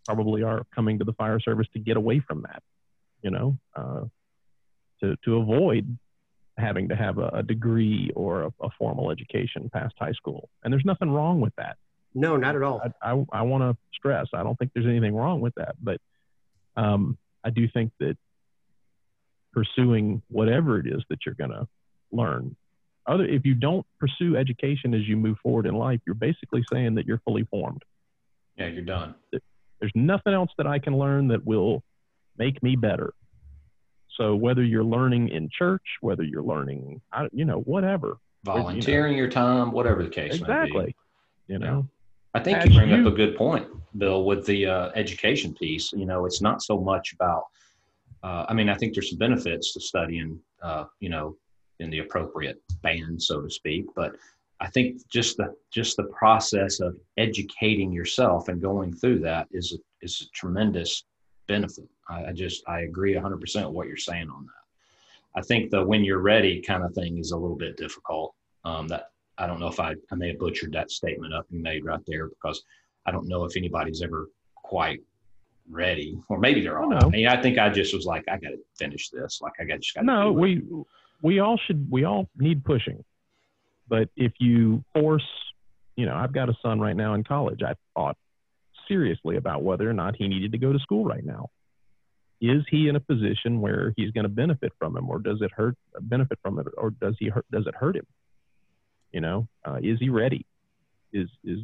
probably 0.06 0.42
are 0.42 0.64
coming 0.74 0.98
to 0.98 1.04
the 1.04 1.12
fire 1.12 1.38
service 1.38 1.66
to 1.74 1.78
get 1.78 1.96
away 1.96 2.20
from 2.26 2.42
that 2.42 2.62
you 3.22 3.30
know 3.30 3.58
uh, 3.76 4.04
to, 5.00 5.16
to 5.24 5.36
avoid 5.36 5.98
having 6.58 6.88
to 6.88 6.96
have 6.96 7.18
a, 7.18 7.42
degree 7.42 8.10
or 8.14 8.42
a, 8.42 8.52
a 8.62 8.68
formal 8.78 9.10
education 9.10 9.70
past 9.72 9.94
high 9.98 10.12
school. 10.12 10.48
And 10.62 10.72
there's 10.72 10.84
nothing 10.84 11.10
wrong 11.10 11.40
with 11.40 11.54
that 11.56 11.76
No, 12.14 12.36
not 12.36 12.56
at 12.56 12.62
all. 12.62 12.80
I, 13.02 13.12
I, 13.12 13.24
I 13.32 13.42
want 13.42 13.62
to 13.62 13.76
stress, 13.94 14.28
I 14.32 14.42
don't 14.42 14.58
think 14.58 14.72
there's 14.74 14.86
anything 14.86 15.14
wrong 15.14 15.40
with 15.40 15.54
that, 15.56 15.76
but 15.82 16.00
um, 16.76 17.18
I 17.44 17.50
do 17.50 17.68
think 17.68 17.92
that 18.00 18.16
pursuing 19.52 20.22
whatever 20.28 20.78
it 20.78 20.86
is 20.86 21.02
that 21.10 21.20
you're 21.26 21.34
going 21.34 21.50
to 21.50 21.66
learn, 22.12 22.56
other 23.06 23.24
if 23.24 23.44
you 23.44 23.54
don't 23.54 23.86
pursue 23.98 24.36
education 24.36 24.94
as 24.94 25.06
you 25.06 25.16
move 25.16 25.38
forward 25.42 25.66
in 25.66 25.74
life, 25.74 26.00
you're 26.06 26.14
basically 26.14 26.62
saying 26.72 26.94
that 26.96 27.06
you're 27.06 27.20
fully 27.24 27.44
formed. 27.44 27.82
Yeah, 28.56 28.68
you're 28.68 28.82
done. 28.82 29.14
There's 29.80 29.92
nothing 29.94 30.34
else 30.34 30.50
that 30.58 30.66
I 30.66 30.78
can 30.78 30.96
learn 30.96 31.28
that 31.28 31.46
will 31.46 31.82
make 32.36 32.62
me 32.62 32.76
better. 32.76 33.14
So 34.16 34.34
whether 34.34 34.62
you're 34.64 34.84
learning 34.84 35.28
in 35.28 35.48
church, 35.56 35.84
whether 36.00 36.24
you're 36.24 36.42
learning, 36.42 37.00
you 37.32 37.44
know, 37.44 37.60
whatever, 37.60 38.18
Volunteering 38.44 39.16
your 39.16 39.28
time, 39.28 39.72
whatever 39.72 40.02
the 40.02 40.08
case 40.08 40.32
may 40.32 40.38
be. 40.38 40.42
exactly, 40.42 40.96
you 41.48 41.58
know, 41.58 41.88
I 42.34 42.40
think 42.40 42.58
As 42.58 42.66
you 42.66 42.78
bring 42.78 42.90
you- 42.90 43.06
up 43.06 43.12
a 43.12 43.16
good 43.16 43.36
point, 43.36 43.66
Bill, 43.96 44.24
with 44.24 44.46
the 44.46 44.66
uh, 44.66 44.90
education 44.94 45.54
piece. 45.54 45.92
You 45.92 46.06
know, 46.06 46.26
it's 46.26 46.42
not 46.42 46.62
so 46.62 46.78
much 46.78 47.12
about. 47.14 47.44
Uh, 48.22 48.44
I 48.48 48.54
mean, 48.54 48.68
I 48.68 48.74
think 48.74 48.94
there's 48.94 49.10
some 49.10 49.18
benefits 49.18 49.72
to 49.74 49.80
studying, 49.80 50.40
uh, 50.62 50.84
you 51.00 51.08
know, 51.08 51.36
in 51.78 51.88
the 51.90 52.00
appropriate 52.00 52.60
band, 52.82 53.22
so 53.22 53.40
to 53.40 53.48
speak. 53.48 53.86
But 53.94 54.16
I 54.60 54.68
think 54.68 55.08
just 55.08 55.36
the 55.36 55.54
just 55.70 55.96
the 55.96 56.04
process 56.04 56.80
of 56.80 56.96
educating 57.16 57.92
yourself 57.92 58.48
and 58.48 58.60
going 58.60 58.92
through 58.92 59.20
that 59.20 59.46
is 59.52 59.72
a, 59.72 60.04
is 60.04 60.28
a 60.28 60.36
tremendous 60.36 61.04
benefit. 61.46 61.88
I, 62.08 62.26
I 62.26 62.32
just 62.32 62.62
I 62.68 62.80
agree 62.80 63.14
100 63.14 63.40
percent 63.40 63.66
with 63.66 63.74
what 63.74 63.86
you're 63.86 63.96
saying 63.96 64.28
on 64.28 64.46
that. 64.46 65.38
I 65.38 65.42
think 65.42 65.70
the 65.70 65.84
when 65.84 66.04
you're 66.04 66.20
ready 66.20 66.60
kind 66.60 66.82
of 66.82 66.92
thing 66.92 67.18
is 67.18 67.30
a 67.30 67.36
little 67.36 67.56
bit 67.56 67.76
difficult. 67.76 68.34
Um, 68.64 68.88
that 68.88 69.10
I 69.38 69.46
don't 69.46 69.60
know 69.60 69.68
if 69.68 69.80
I, 69.80 69.94
I 70.10 70.14
may 70.14 70.28
have 70.28 70.38
butchered 70.38 70.72
that 70.72 70.90
statement 70.90 71.32
up 71.32 71.46
you 71.50 71.60
made 71.60 71.84
right 71.84 72.00
there 72.06 72.28
because 72.28 72.62
I 73.06 73.12
don't 73.12 73.28
know 73.28 73.44
if 73.44 73.56
anybody's 73.56 74.02
ever 74.02 74.28
quite 74.56 75.00
ready, 75.70 76.18
or 76.28 76.38
maybe 76.38 76.60
they're 76.62 76.78
oh, 76.80 76.84
all. 76.84 76.94
Oh, 76.94 76.96
I 76.96 77.00
no. 77.00 77.10
mean, 77.10 77.28
I 77.28 77.40
think 77.40 77.58
I 77.58 77.68
just 77.68 77.94
was 77.94 78.06
like, 78.06 78.24
I 78.28 78.38
got 78.38 78.50
to 78.50 78.58
finish 78.76 79.10
this. 79.10 79.40
Like 79.40 79.52
I 79.60 79.64
got 79.64 79.80
just 79.80 79.94
got. 79.94 80.04
no 80.04 80.32
we 80.32 80.62
we 81.22 81.40
all 81.40 81.58
should 81.66 81.90
we 81.90 82.04
all 82.04 82.28
need 82.36 82.64
pushing 82.64 83.04
but 83.88 84.08
if 84.16 84.32
you 84.38 84.84
force 84.94 85.26
you 85.96 86.06
know 86.06 86.14
i've 86.14 86.32
got 86.32 86.48
a 86.48 86.54
son 86.62 86.80
right 86.80 86.96
now 86.96 87.14
in 87.14 87.24
college 87.24 87.62
i 87.62 87.74
thought 87.94 88.16
seriously 88.86 89.36
about 89.36 89.62
whether 89.62 89.88
or 89.88 89.92
not 89.92 90.16
he 90.16 90.28
needed 90.28 90.52
to 90.52 90.58
go 90.58 90.72
to 90.72 90.78
school 90.78 91.04
right 91.04 91.24
now 91.24 91.48
is 92.40 92.62
he 92.70 92.88
in 92.88 92.94
a 92.94 93.00
position 93.00 93.60
where 93.60 93.92
he's 93.96 94.12
going 94.12 94.22
to 94.22 94.28
benefit 94.28 94.72
from 94.78 94.96
him 94.96 95.08
or 95.10 95.18
does 95.18 95.42
it 95.42 95.50
hurt 95.52 95.76
benefit 96.02 96.38
from 96.42 96.58
it 96.58 96.66
or 96.76 96.90
does 96.90 97.14
he 97.18 97.28
hurt 97.28 97.44
does 97.50 97.66
it 97.66 97.74
hurt 97.74 97.96
him 97.96 98.06
you 99.12 99.20
know 99.20 99.48
uh, 99.66 99.78
is 99.82 99.98
he 100.00 100.08
ready 100.08 100.44
is 101.12 101.28
is 101.44 101.60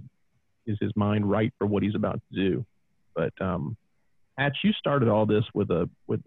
is 0.66 0.78
his 0.80 0.92
mind 0.96 1.28
right 1.28 1.52
for 1.58 1.66
what 1.66 1.82
he's 1.82 1.94
about 1.94 2.20
to 2.32 2.36
do 2.40 2.66
but 3.14 3.32
um 3.40 3.76
Hatch, 4.36 4.58
you 4.64 4.72
started 4.72 5.08
all 5.08 5.26
this 5.26 5.44
with 5.54 5.70
a 5.70 5.88
with 6.06 6.20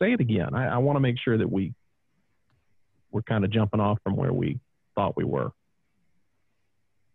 say 0.00 0.12
it 0.12 0.20
again. 0.20 0.54
I, 0.54 0.68
I 0.68 0.78
want 0.78 0.96
to 0.96 1.00
make 1.00 1.16
sure 1.18 1.36
that 1.36 1.50
we 1.50 1.74
we're 3.10 3.22
kind 3.22 3.44
of 3.44 3.50
jumping 3.50 3.80
off 3.80 3.98
from 4.04 4.16
where 4.16 4.32
we 4.32 4.60
thought 4.94 5.16
we 5.16 5.24
were. 5.24 5.50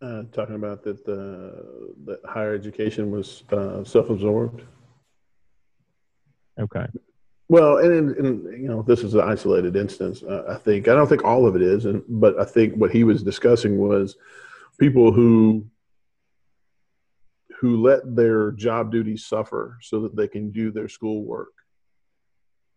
Uh, 0.02 0.24
talking 0.32 0.56
about 0.56 0.82
that 0.82 1.04
the 1.06 1.94
that 2.04 2.20
higher 2.26 2.54
education 2.54 3.10
was 3.10 3.44
uh, 3.52 3.84
self-absorbed. 3.84 4.62
Okay. 6.60 6.86
Well, 7.48 7.78
and, 7.78 8.16
and 8.16 8.62
you 8.62 8.68
know, 8.68 8.82
this 8.82 9.02
is 9.02 9.14
an 9.14 9.20
isolated 9.20 9.76
instance. 9.76 10.22
Uh, 10.22 10.44
I 10.48 10.54
think 10.56 10.88
I 10.88 10.94
don't 10.94 11.08
think 11.08 11.24
all 11.24 11.46
of 11.46 11.56
it 11.56 11.62
is, 11.62 11.84
and 11.84 12.02
but 12.08 12.38
I 12.38 12.44
think 12.44 12.74
what 12.74 12.90
he 12.90 13.04
was 13.04 13.22
discussing 13.22 13.76
was 13.78 14.16
people 14.78 15.12
who 15.12 15.66
who 17.60 17.82
let 17.82 18.16
their 18.16 18.50
job 18.52 18.90
duties 18.90 19.26
suffer 19.26 19.78
so 19.82 20.00
that 20.00 20.16
they 20.16 20.28
can 20.28 20.50
do 20.50 20.70
their 20.70 20.88
schoolwork. 20.88 21.52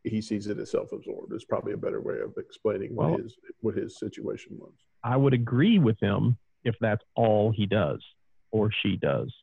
He 0.03 0.21
sees 0.21 0.47
it 0.47 0.59
as 0.59 0.71
self-absorbed. 0.71 1.33
Is 1.33 1.45
probably 1.45 1.73
a 1.73 1.77
better 1.77 2.01
way 2.01 2.19
of 2.19 2.33
explaining 2.37 2.95
Well- 2.95 3.11
what 3.11 3.21
his 3.21 3.35
what 3.61 3.75
his 3.75 3.97
situation 3.97 4.57
was. 4.59 4.73
I 5.03 5.15
would 5.15 5.33
agree 5.33 5.79
with 5.79 5.99
him 6.01 6.37
if 6.65 6.75
that's 6.81 7.03
all 7.15 7.51
he 7.51 7.65
does 7.65 8.03
or 8.51 8.69
she 8.71 8.97
does. 8.97 9.33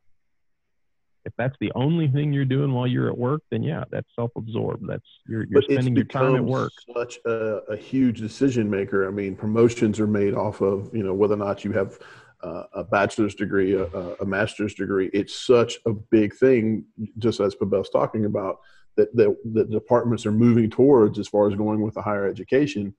If 1.24 1.32
that's 1.38 1.56
the 1.60 1.72
only 1.74 2.08
thing 2.08 2.32
you're 2.32 2.44
doing 2.44 2.72
while 2.72 2.86
you're 2.86 3.08
at 3.08 3.16
work, 3.16 3.42
then 3.50 3.62
yeah, 3.62 3.84
that's 3.90 4.08
self-absorbed. 4.14 4.84
That's 4.86 5.06
you're, 5.26 5.44
you're 5.44 5.62
spending 5.62 5.96
your 5.96 6.04
time 6.04 6.36
at 6.36 6.44
work. 6.44 6.72
Such 6.94 7.18
a, 7.24 7.62
a 7.70 7.76
huge 7.76 8.20
decision 8.20 8.68
maker. 8.68 9.08
I 9.08 9.10
mean, 9.10 9.34
promotions 9.34 9.98
are 10.00 10.06
made 10.06 10.34
off 10.34 10.60
of 10.60 10.94
you 10.94 11.02
know 11.02 11.14
whether 11.14 11.34
or 11.34 11.38
not 11.38 11.64
you 11.64 11.72
have 11.72 11.98
uh, 12.42 12.64
a 12.74 12.84
bachelor's 12.84 13.34
degree, 13.34 13.74
a, 13.74 13.86
a- 13.86 14.24
master's 14.26 14.74
degree. 14.74 15.08
It's 15.14 15.34
such 15.34 15.78
a 15.86 15.92
big 15.92 16.34
thing, 16.34 16.84
just 17.18 17.40
as 17.40 17.54
Pabel's 17.54 17.88
talking 17.88 18.26
about 18.26 18.58
that 18.96 19.14
that 19.16 19.34
the 19.44 19.64
departments 19.64 20.26
are 20.26 20.32
moving 20.32 20.68
towards 20.68 21.18
as 21.18 21.26
far 21.26 21.48
as 21.48 21.54
going 21.54 21.80
with 21.80 21.94
the 21.94 22.02
higher 22.02 22.28
education. 22.28 22.94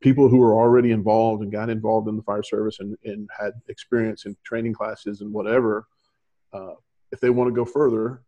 People 0.00 0.28
who 0.28 0.40
are 0.42 0.54
already 0.54 0.92
involved 0.92 1.42
and 1.42 1.50
got 1.50 1.70
involved 1.70 2.06
in 2.06 2.16
the 2.16 2.22
fire 2.22 2.42
service 2.42 2.78
and, 2.80 2.96
and 3.04 3.28
had 3.36 3.52
experience 3.68 4.24
in 4.26 4.36
training 4.44 4.74
classes 4.74 5.20
and 5.22 5.32
whatever, 5.32 5.86
uh, 6.52 6.74
if 7.12 7.20
they 7.20 7.30
want 7.30 7.48
to 7.48 7.54
go 7.54 7.64
further, 7.64 8.22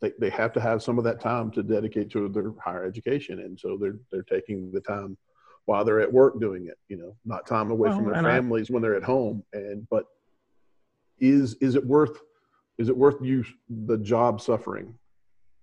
they, 0.00 0.12
they 0.18 0.30
have 0.30 0.52
to 0.52 0.60
have 0.60 0.82
some 0.82 0.98
of 0.98 1.04
that 1.04 1.20
time 1.20 1.50
to 1.52 1.62
dedicate 1.62 2.10
to 2.10 2.28
their 2.28 2.52
higher 2.62 2.84
education. 2.84 3.40
And 3.40 3.58
so 3.58 3.76
they're 3.80 3.98
they're 4.10 4.22
taking 4.22 4.70
the 4.72 4.80
time 4.80 5.16
while 5.64 5.84
they're 5.84 6.00
at 6.00 6.12
work 6.12 6.40
doing 6.40 6.66
it 6.66 6.78
you 6.88 6.96
know 6.96 7.14
not 7.26 7.46
time 7.46 7.70
away 7.70 7.90
from 7.90 8.06
their 8.06 8.14
and 8.14 8.26
I- 8.26 8.30
families 8.30 8.70
when 8.70 8.82
they're 8.82 8.96
at 8.96 9.02
home. 9.02 9.42
And 9.52 9.86
but 9.90 10.04
is 11.18 11.54
is 11.60 11.74
it 11.74 11.84
worth 11.84 12.18
is 12.78 12.88
it 12.88 12.96
worth 12.96 13.16
you 13.22 13.44
the 13.68 13.98
job 13.98 14.40
suffering? 14.40 14.94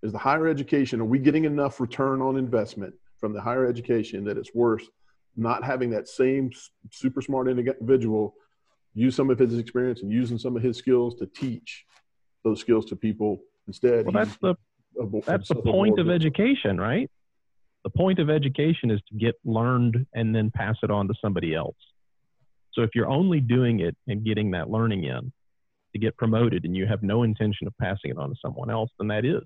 Is 0.04 0.12
the 0.12 0.18
higher 0.18 0.48
education 0.48 1.02
are 1.02 1.06
we 1.06 1.20
getting 1.20 1.46
enough 1.46 1.80
return 1.80 2.22
on 2.22 2.38
investment 2.38 2.94
from 3.20 3.34
the 3.34 3.42
higher 3.42 3.66
education 3.66 4.24
that 4.26 4.38
it's 4.38 4.54
worth 4.54 4.88
not 5.38 5.64
having 5.64 5.90
that 5.90 6.08
same 6.08 6.50
super 6.92 7.22
smart 7.22 7.50
individual 7.50 8.36
use 8.94 9.16
some 9.16 9.30
of 9.30 9.38
his 9.38 9.58
experience 9.58 10.02
and 10.02 10.12
using 10.12 10.38
some 10.38 10.56
of 10.56 10.64
his 10.64 10.78
skills 10.78 11.16
to 11.16 11.26
teach 11.28 11.86
those 12.46 12.62
skills 12.62 12.86
to 12.86 12.96
people 12.96 13.42
instead 13.68 14.06
Well, 14.06 14.14
that's 14.14 14.38
the 14.38 14.56
that's 15.26 15.50
the 15.50 15.56
point 15.56 16.00
of 16.00 16.10
education, 16.10 16.80
right? 16.80 17.12
The 17.84 17.90
point 17.90 18.20
of 18.20 18.30
education 18.30 18.90
is 18.90 19.02
to 19.10 19.18
get 19.18 19.36
learned 19.44 20.06
and 20.14 20.34
then 20.34 20.50
pass 20.50 20.78
it 20.82 20.90
on 20.90 21.10
to 21.10 21.14
somebody 21.22 21.54
else. 21.54 21.76
So 22.72 22.82
if 22.84 22.92
you're 22.96 23.10
only 23.10 23.42
doing 23.42 23.82
it 23.82 23.98
and 24.08 24.24
getting 24.24 24.52
that 24.52 24.70
learning 24.70 25.04
in 25.04 25.34
to 25.94 26.00
get 26.00 26.16
promoted 26.16 26.64
and 26.64 26.76
you 26.78 26.86
have 26.88 27.04
no 27.04 27.24
intention 27.24 27.68
of 27.68 27.74
passing 27.80 28.12
it 28.12 28.18
on 28.18 28.30
to 28.30 28.36
someone 28.42 28.70
else, 28.70 28.90
then 28.98 29.10
that 29.10 29.26
is 29.26 29.44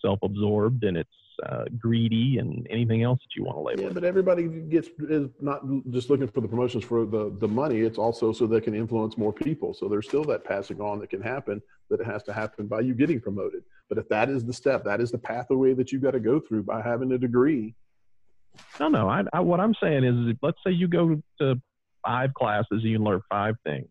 self-absorbed 0.00 0.82
and 0.84 0.96
it's 0.96 1.10
uh, 1.46 1.64
greedy 1.78 2.38
and 2.38 2.66
anything 2.70 3.02
else 3.02 3.18
that 3.20 3.36
you 3.36 3.44
want 3.44 3.56
to 3.56 3.60
label 3.60 3.82
Yeah, 3.84 3.90
but 3.92 4.04
everybody 4.04 4.44
gets 4.48 4.88
is 5.08 5.28
not 5.40 5.62
just 5.90 6.10
looking 6.10 6.28
for 6.28 6.40
the 6.40 6.48
promotions 6.48 6.84
for 6.84 7.04
the 7.04 7.34
the 7.38 7.48
money. 7.48 7.80
It's 7.80 7.98
also 7.98 8.32
so 8.32 8.46
they 8.46 8.60
can 8.60 8.74
influence 8.74 9.16
more 9.16 9.32
people. 9.32 9.74
So 9.74 9.88
there's 9.88 10.06
still 10.06 10.24
that 10.24 10.44
passing 10.44 10.80
on 10.80 10.98
that 11.00 11.10
can 11.10 11.22
happen. 11.22 11.62
That 11.90 12.00
it 12.00 12.06
has 12.06 12.22
to 12.24 12.32
happen 12.32 12.66
by 12.66 12.80
you 12.80 12.94
getting 12.94 13.20
promoted. 13.20 13.64
But 13.88 13.98
if 13.98 14.08
that 14.08 14.30
is 14.30 14.44
the 14.44 14.52
step, 14.52 14.84
that 14.84 15.00
is 15.00 15.10
the 15.10 15.18
pathway 15.18 15.74
that 15.74 15.92
you've 15.92 16.02
got 16.02 16.12
to 16.12 16.20
go 16.20 16.40
through 16.40 16.62
by 16.62 16.80
having 16.80 17.12
a 17.12 17.18
degree. 17.18 17.74
No, 18.80 18.88
no. 18.88 19.08
I, 19.08 19.24
I, 19.32 19.40
what 19.40 19.60
I'm 19.60 19.74
saying 19.82 20.04
is, 20.04 20.14
is, 20.28 20.36
let's 20.42 20.58
say 20.64 20.72
you 20.72 20.88
go 20.88 21.20
to 21.40 21.60
five 22.04 22.32
classes 22.34 22.66
and 22.70 22.82
you 22.82 22.98
learn 22.98 23.20
five 23.28 23.56
things. 23.64 23.88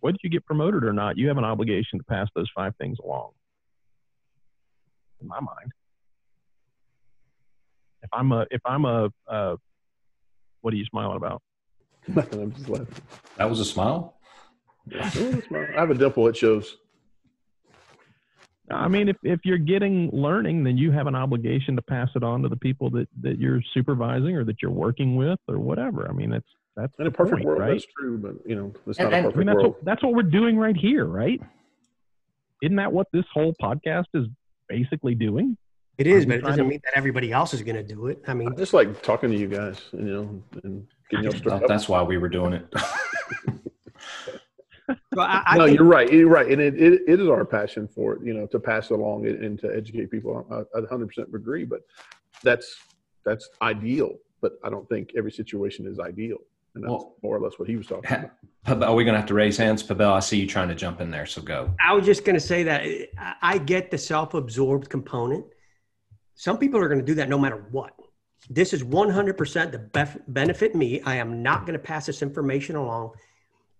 Whether 0.00 0.18
you 0.22 0.30
get 0.30 0.44
promoted 0.44 0.84
or 0.84 0.92
not, 0.92 1.16
you 1.16 1.28
have 1.28 1.38
an 1.38 1.44
obligation 1.44 1.98
to 1.98 2.04
pass 2.04 2.28
those 2.34 2.50
five 2.54 2.74
things 2.76 2.98
along. 3.02 3.30
In 5.20 5.28
my 5.28 5.40
mind, 5.40 5.72
if 8.04 8.10
I'm 8.12 8.30
a, 8.32 8.46
if 8.50 8.60
I'm 8.64 8.84
a, 8.84 9.10
uh, 9.28 9.56
what 10.60 10.72
are 10.72 10.76
you 10.76 10.84
smiling 10.86 11.16
about? 11.16 11.42
Nothing. 12.06 12.40
I'm 12.42 12.52
just 12.52 12.68
laughing. 12.68 12.94
That 13.36 13.50
was 13.50 13.60
a 13.60 13.64
smile. 13.64 14.16
That's 14.86 15.16
my- 15.50 15.66
I 15.76 15.80
have 15.80 15.90
a 15.90 15.94
dimple. 15.94 16.28
It 16.28 16.36
shows. 16.36 16.76
I 18.70 18.88
mean, 18.88 19.08
if, 19.08 19.16
if 19.22 19.40
you're 19.44 19.58
getting 19.58 20.08
learning, 20.10 20.64
then 20.64 20.78
you 20.78 20.90
have 20.90 21.06
an 21.06 21.14
obligation 21.14 21.76
to 21.76 21.82
pass 21.82 22.08
it 22.16 22.22
on 22.22 22.42
to 22.42 22.48
the 22.48 22.56
people 22.56 22.88
that, 22.90 23.08
that 23.20 23.38
you're 23.38 23.60
supervising 23.74 24.36
or 24.36 24.44
that 24.44 24.62
you're 24.62 24.70
working 24.70 25.16
with 25.16 25.38
or 25.48 25.58
whatever. 25.58 26.08
I 26.08 26.12
mean, 26.12 26.30
that's 26.30 26.46
that's 26.76 26.92
In 26.98 27.06
a 27.06 27.10
perfect 27.10 27.36
point, 27.36 27.44
world, 27.46 27.60
right? 27.60 27.72
that's 27.72 27.86
true. 27.98 28.16
But 28.18 28.34
you 28.48 28.56
know, 28.56 28.72
it's 28.86 28.98
And- 28.98 29.10
not 29.10 29.16
and- 29.18 29.26
a 29.26 29.28
I 29.28 29.32
I 29.32 29.36
mean, 29.36 29.46
perfect 29.46 29.46
that's 29.46 29.54
world. 29.56 29.74
what, 29.74 29.84
that's 29.84 30.02
what 30.02 30.14
we're 30.14 30.22
doing 30.22 30.56
right 30.56 30.76
here, 30.76 31.04
right? 31.04 31.40
Isn't 32.62 32.76
that 32.76 32.92
what 32.92 33.06
this 33.12 33.24
whole 33.32 33.54
podcast 33.62 34.06
is 34.14 34.26
basically 34.68 35.14
doing? 35.14 35.56
It 35.96 36.06
is, 36.08 36.24
I'm 36.24 36.28
but 36.30 36.38
it 36.38 36.42
doesn't 36.44 36.64
to- 36.64 36.68
mean 36.70 36.80
that 36.84 36.92
everybody 36.96 37.30
else 37.32 37.54
is 37.54 37.62
going 37.62 37.76
to 37.76 37.82
do 37.82 38.08
it. 38.08 38.22
I 38.26 38.32
I 38.32 38.34
mean, 38.34 38.54
just 38.56 38.72
like 38.72 39.00
talking 39.02 39.30
to 39.30 39.36
you 39.36 39.46
guys, 39.46 39.80
you 39.92 40.00
know, 40.00 40.42
and 40.64 40.86
getting 41.10 41.24
y'all 41.24 41.32
stirred 41.32 41.46
Well, 41.52 41.62
up. 41.62 41.68
that's 41.68 41.88
why 41.88 42.02
we 42.02 42.18
were 42.18 42.28
doing 42.28 42.52
it. 42.54 42.66
so 45.14 45.20
I, 45.20 45.42
I 45.46 45.58
no, 45.58 45.66
think- 45.66 45.78
you're 45.78 45.86
right. 45.86 46.12
You're 46.12 46.28
right, 46.28 46.48
and 46.50 46.60
it, 46.60 46.74
it, 46.80 47.02
it 47.06 47.20
is 47.20 47.28
our 47.28 47.44
passion 47.44 47.88
for 47.88 48.14
it, 48.14 48.22
you 48.24 48.34
know, 48.34 48.46
to 48.48 48.58
pass 48.58 48.90
it 48.90 48.94
along 48.94 49.26
and, 49.26 49.42
and 49.44 49.58
to 49.60 49.74
educate 49.74 50.10
people. 50.10 50.46
I, 50.50 50.78
I 50.78 50.80
100% 50.82 51.32
agree, 51.34 51.64
but 51.64 51.80
that's 52.42 52.76
that's 53.24 53.48
ideal. 53.62 54.16
But 54.42 54.58
I 54.62 54.68
don't 54.68 54.86
think 54.88 55.12
every 55.16 55.32
situation 55.32 55.86
is 55.86 55.98
ideal, 56.00 56.38
and 56.74 56.84
that's 56.84 56.90
Well- 56.90 57.14
more 57.22 57.36
or 57.36 57.40
less 57.40 57.58
what 57.58 57.68
he 57.68 57.76
was 57.76 57.86
talking 57.86 58.10
Ha- 58.10 58.16
about. 58.16 58.30
Pabel, 58.66 58.88
are 58.88 58.94
we 58.94 59.04
going 59.04 59.12
to 59.12 59.18
have 59.20 59.28
to 59.28 59.34
raise 59.34 59.58
hands? 59.58 59.82
Pabel, 59.82 60.10
I 60.12 60.20
see 60.20 60.38
you 60.40 60.46
trying 60.46 60.68
to 60.68 60.74
jump 60.74 61.00
in 61.02 61.10
there, 61.10 61.26
so 61.26 61.40
go. 61.42 61.74
I 61.86 61.92
was 61.92 62.04
just 62.06 62.24
going 62.24 62.34
to 62.34 62.40
say 62.40 62.62
that 62.64 62.82
I- 63.18 63.34
I 63.42 63.58
get 63.58 63.90
the 63.90 63.98
self-absorbed 63.98 64.88
component. 64.90 65.44
Some 66.34 66.58
people 66.58 66.80
are 66.80 66.88
going 66.88 67.00
to 67.00 67.06
do 67.06 67.14
that 67.14 67.28
no 67.28 67.38
matter 67.38 67.64
what. 67.70 67.92
This 68.50 68.72
is 68.72 68.82
100% 68.82 69.72
the 69.72 69.78
bef- 69.78 70.20
benefit 70.28 70.74
me. 70.74 71.00
I 71.02 71.16
am 71.16 71.42
not 71.42 71.66
going 71.66 71.78
to 71.78 71.84
pass 71.84 72.06
this 72.06 72.22
information 72.22 72.76
along. 72.76 73.12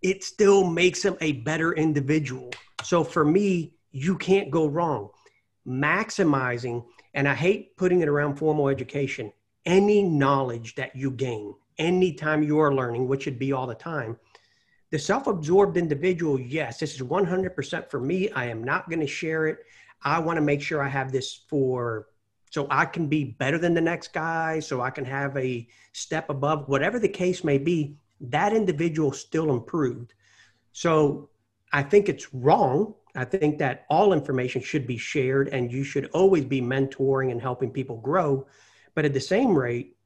It 0.03 0.25
still 0.25 0.65
makes 0.65 1.03
them 1.03 1.17
a 1.21 1.33
better 1.33 1.73
individual. 1.73 2.51
So 2.83 3.05
for 3.05 3.25
me, 3.25 3.75
you 3.91 4.17
can't 4.17 4.51
go 4.51 4.67
wrong. 4.67 5.11
Maximizing, 5.67 6.85
and 7.15 7.29
I 7.29 7.35
hate 7.35 7.77
putting 7.77 8.01
it 8.01 8.09
around 8.09 8.37
formal 8.37 8.69
education, 8.69 9.33
any 9.67 10.03
knowledge 10.03 10.75
that 10.77 10.95
you 10.95 11.11
gain 11.11 11.55
anytime 11.79 12.43
you 12.43 12.59
are 12.61 12.75
learning, 12.75 13.09
which 13.09 13.25
should 13.25 13.39
be 13.39 13.53
all 13.53 13.67
the 13.67 13.75
time, 13.75 14.17
the 14.95 14.99
self-absorbed 15.01 15.77
individual 15.77 16.39
yes 16.39 16.79
this 16.79 16.95
is 16.95 17.01
100% 17.01 17.91
for 17.91 17.99
me 17.99 18.31
i 18.31 18.45
am 18.45 18.63
not 18.63 18.89
going 18.89 19.01
to 19.01 19.09
share 19.09 19.49
it 19.49 19.59
i 20.03 20.21
want 20.21 20.37
to 20.37 20.41
make 20.41 20.63
sure 20.63 20.81
i 20.81 20.89
have 20.89 21.11
this 21.11 21.43
for 21.49 22.07
so 22.55 22.69
i 22.71 22.85
can 22.85 23.09
be 23.09 23.25
better 23.25 23.59
than 23.59 23.75
the 23.75 23.81
next 23.81 24.13
guy 24.13 24.61
so 24.61 24.81
i 24.81 24.89
can 24.89 25.05
have 25.05 25.37
a 25.37 25.67
step 25.93 26.31
above 26.31 26.69
whatever 26.69 27.01
the 27.01 27.09
case 27.09 27.43
may 27.43 27.59
be 27.59 27.97
that 28.21 28.53
individual 28.53 29.11
still 29.11 29.51
improved 29.51 30.15
so 30.71 31.29
i 31.73 31.83
think 31.83 32.09
it's 32.09 32.33
wrong 32.33 32.95
i 33.17 33.25
think 33.25 33.59
that 33.59 33.85
all 33.91 34.13
information 34.13 34.63
should 34.63 34.87
be 34.87 34.97
shared 34.97 35.49
and 35.49 35.73
you 35.73 35.83
should 35.83 36.07
always 36.13 36.45
be 36.45 36.61
mentoring 36.61 37.33
and 37.33 37.43
helping 37.43 37.73
people 37.73 37.97
grow 37.97 38.47
but 38.95 39.05
at 39.05 39.13
the 39.13 39.27
same 39.35 39.59
rate 39.59 39.97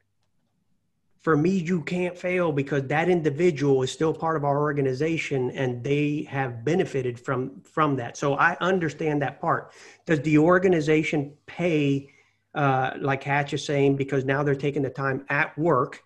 for 1.21 1.37
me, 1.37 1.51
you 1.51 1.83
can't 1.83 2.17
fail 2.17 2.53
because 2.53 2.85
that 2.85 3.09
individual 3.09 3.83
is 3.83 3.91
still 3.91 4.15
part 4.15 4.37
of 4.37 4.45
our 4.45 4.61
organization 4.61 5.51
and 5.51 5.83
they 5.83 6.27
have 6.31 6.65
benefited 6.65 7.19
from 7.19 7.61
from 7.63 7.97
that. 7.97 8.17
So 8.17 8.35
I 8.35 8.57
understand 8.61 9.21
that 9.23 9.41
part. 9.41 9.73
Does 10.07 10.21
the 10.23 10.39
organization 10.39 11.35
pay, 11.45 12.09
uh, 12.55 12.93
like 13.01 13.23
Hatch 13.23 13.53
is 13.53 13.65
saying, 13.65 13.97
because 13.97 14.25
now 14.25 14.43
they're 14.43 14.55
taking 14.55 14.83
the 14.83 14.91
time 14.91 15.25
at 15.29 15.57
work 15.59 16.03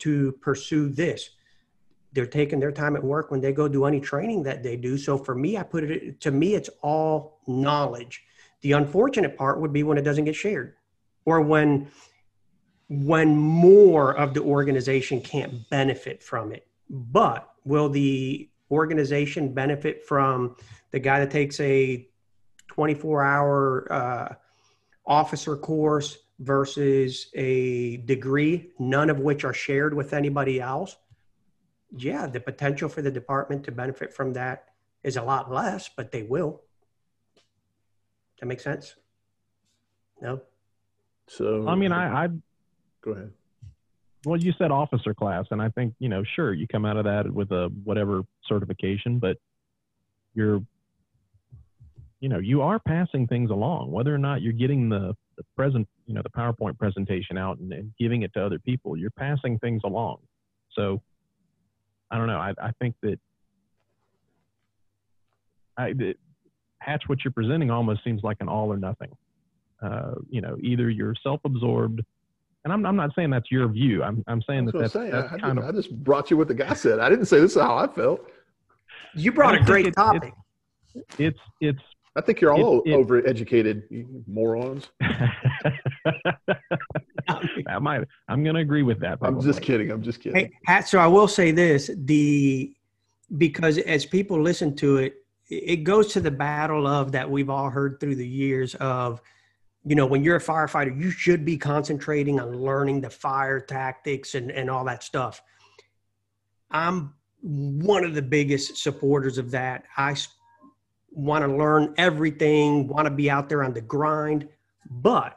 to 0.00 0.32
pursue 0.40 0.88
this? 0.88 1.30
They're 2.12 2.26
taking 2.26 2.58
their 2.58 2.72
time 2.72 2.96
at 2.96 3.04
work 3.04 3.30
when 3.30 3.40
they 3.40 3.52
go 3.52 3.68
do 3.68 3.84
any 3.84 4.00
training 4.00 4.42
that 4.44 4.62
they 4.62 4.76
do. 4.76 4.98
So 4.98 5.16
for 5.16 5.34
me, 5.34 5.56
I 5.56 5.62
put 5.62 5.84
it 5.84 6.20
to 6.22 6.30
me, 6.30 6.54
it's 6.54 6.70
all 6.82 7.40
knowledge. 7.46 8.22
The 8.62 8.72
unfortunate 8.72 9.36
part 9.36 9.60
would 9.60 9.72
be 9.72 9.84
when 9.84 9.96
it 9.96 10.02
doesn't 10.02 10.24
get 10.24 10.34
shared, 10.34 10.74
or 11.24 11.40
when 11.40 11.90
when 12.88 13.36
more 13.36 14.16
of 14.18 14.34
the 14.34 14.42
organization 14.42 15.20
can't 15.20 15.68
benefit 15.70 16.22
from 16.22 16.52
it. 16.52 16.66
But 16.90 17.48
will 17.64 17.88
the 17.88 18.50
organization 18.70 19.54
benefit 19.54 20.04
from 20.06 20.56
the 20.90 20.98
guy 20.98 21.20
that 21.20 21.30
takes 21.30 21.60
a 21.60 22.08
24 22.68 23.22
hour 23.22 23.92
uh, 23.92 24.34
officer 25.10 25.56
course 25.56 26.18
versus 26.38 27.26
a 27.34 27.98
degree, 27.98 28.70
none 28.78 29.10
of 29.10 29.18
which 29.18 29.44
are 29.44 29.52
shared 29.52 29.92
with 29.92 30.14
anybody 30.14 30.60
else? 30.60 30.96
Yeah, 31.94 32.26
the 32.28 32.40
potential 32.40 32.88
for 32.88 33.02
the 33.02 33.10
department 33.10 33.64
to 33.64 33.72
benefit 33.72 34.14
from 34.14 34.32
that 34.34 34.66
is 35.02 35.16
a 35.16 35.22
lot 35.22 35.52
less, 35.52 35.90
but 35.94 36.12
they 36.12 36.22
will. 36.22 36.62
That 38.38 38.46
make 38.46 38.60
sense? 38.60 38.94
No? 40.22 40.40
So 41.26 41.66
I 41.68 41.74
mean, 41.74 41.92
I, 41.92 42.24
I 42.24 42.28
go 43.02 43.12
ahead. 43.12 43.32
well, 44.24 44.38
you 44.38 44.52
said 44.58 44.70
officer 44.70 45.12
class, 45.14 45.46
and 45.50 45.60
I 45.60 45.68
think 45.70 45.94
you 45.98 46.08
know, 46.08 46.22
sure, 46.36 46.54
you 46.54 46.66
come 46.66 46.84
out 46.84 46.96
of 46.96 47.04
that 47.04 47.30
with 47.30 47.50
a 47.50 47.70
whatever 47.84 48.22
certification, 48.46 49.18
but 49.18 49.36
you're, 50.34 50.62
you 52.20 52.28
know, 52.28 52.38
you 52.38 52.60
are 52.62 52.78
passing 52.78 53.26
things 53.26 53.50
along, 53.50 53.90
whether 53.90 54.14
or 54.14 54.18
not 54.18 54.42
you're 54.42 54.52
getting 54.52 54.88
the, 54.88 55.14
the 55.36 55.44
present, 55.56 55.88
you 56.06 56.14
know, 56.14 56.22
the 56.22 56.30
PowerPoint 56.30 56.78
presentation 56.78 57.38
out 57.38 57.58
and, 57.58 57.72
and 57.72 57.92
giving 57.98 58.22
it 58.22 58.32
to 58.34 58.44
other 58.44 58.58
people. 58.58 58.96
You're 58.96 59.10
passing 59.10 59.58
things 59.58 59.80
along. 59.84 60.18
So, 60.72 61.00
I 62.10 62.18
don't 62.18 62.26
know. 62.26 62.38
I, 62.38 62.52
I 62.62 62.72
think 62.80 62.94
that 63.02 63.18
I, 65.78 65.92
that 65.94 66.14
Hatch, 66.80 67.04
what 67.06 67.24
you're 67.24 67.32
presenting 67.32 67.70
almost 67.70 68.04
seems 68.04 68.22
like 68.22 68.36
an 68.40 68.48
all 68.48 68.72
or 68.72 68.76
nothing. 68.76 69.10
Uh, 69.82 70.12
you 70.28 70.40
know, 70.42 70.56
either 70.60 70.90
you're 70.90 71.14
self-absorbed, 71.22 72.02
and 72.64 72.72
I'm, 72.72 72.84
I'm 72.84 72.96
not 72.96 73.14
saying 73.14 73.30
that's 73.30 73.50
your 73.50 73.66
view. 73.68 74.02
I'm, 74.02 74.22
I'm 74.26 74.42
saying 74.42 74.66
that 74.66 74.72
That's 74.78 74.92
that's, 74.92 74.94
what 74.94 75.04
I'm 75.06 75.10
saying. 75.10 75.22
that's 75.22 75.32
I, 75.32 75.36
I 75.36 75.38
kind 75.38 75.58
just, 75.58 75.68
of 75.68 75.74
I 75.74 75.78
just 75.78 76.04
brought 76.04 76.30
you 76.30 76.36
what 76.36 76.48
the 76.48 76.54
guy 76.54 76.74
said. 76.74 76.98
I 76.98 77.08
didn't 77.08 77.26
say 77.26 77.40
this 77.40 77.56
is 77.56 77.62
how 77.62 77.76
I 77.78 77.86
felt. 77.86 78.28
You 79.14 79.32
brought 79.32 79.54
a 79.54 79.58
think 79.58 79.66
great 79.66 79.86
it- 79.86 79.88
it- 79.90 79.94
topic. 79.94 80.34
it's 81.18 81.38
it's 81.60 81.80
I 82.16 82.20
think 82.20 82.40
you're 82.40 82.52
all 82.52 82.80
It- 82.80 82.90
it- 82.90 83.06
overeducated, 83.06 83.82
you 83.90 84.24
morons. 84.26 84.88
I 87.28 87.78
might. 87.80 88.02
I'm 88.28 88.42
going 88.42 88.56
to 88.56 88.60
agree 88.60 88.82
with 88.82 88.98
that. 89.00 89.18
I'm 89.22 89.40
just 89.40 89.62
kidding. 89.62 89.90
I'm 89.90 90.02
just 90.02 90.20
kidding. 90.20 90.50
Hey, 90.66 90.80
so 90.82 90.98
I 90.98 91.06
will 91.06 91.28
say 91.28 91.52
this: 91.52 91.90
the 91.96 92.74
because 93.38 93.78
as 93.78 94.04
people 94.04 94.42
listen 94.42 94.74
to 94.76 94.96
it, 94.96 95.14
it 95.48 95.84
goes 95.84 96.12
to 96.14 96.20
the 96.20 96.30
battle 96.30 96.86
of 96.86 97.12
that 97.12 97.30
we've 97.30 97.50
all 97.50 97.70
heard 97.70 98.00
through 98.00 98.16
the 98.16 98.26
years 98.26 98.74
of, 98.76 99.20
you 99.84 99.94
know, 99.94 100.06
when 100.06 100.24
you're 100.24 100.36
a 100.36 100.40
firefighter, 100.40 101.00
you 101.00 101.10
should 101.12 101.44
be 101.44 101.56
concentrating 101.56 102.40
on 102.40 102.56
learning 102.58 103.00
the 103.00 103.10
fire 103.10 103.60
tactics 103.60 104.34
and 104.34 104.50
and 104.50 104.68
all 104.68 104.84
that 104.84 105.04
stuff. 105.04 105.42
I'm 106.72 107.14
one 107.42 108.04
of 108.04 108.14
the 108.14 108.22
biggest 108.22 108.76
supporters 108.78 109.38
of 109.38 109.52
that. 109.52 109.84
I 109.96 110.16
want 111.10 111.44
to 111.44 111.56
learn 111.56 111.94
everything, 111.96 112.86
want 112.86 113.06
to 113.06 113.10
be 113.10 113.30
out 113.30 113.48
there 113.48 113.62
on 113.62 113.72
the 113.72 113.80
grind, 113.80 114.48
but 114.90 115.36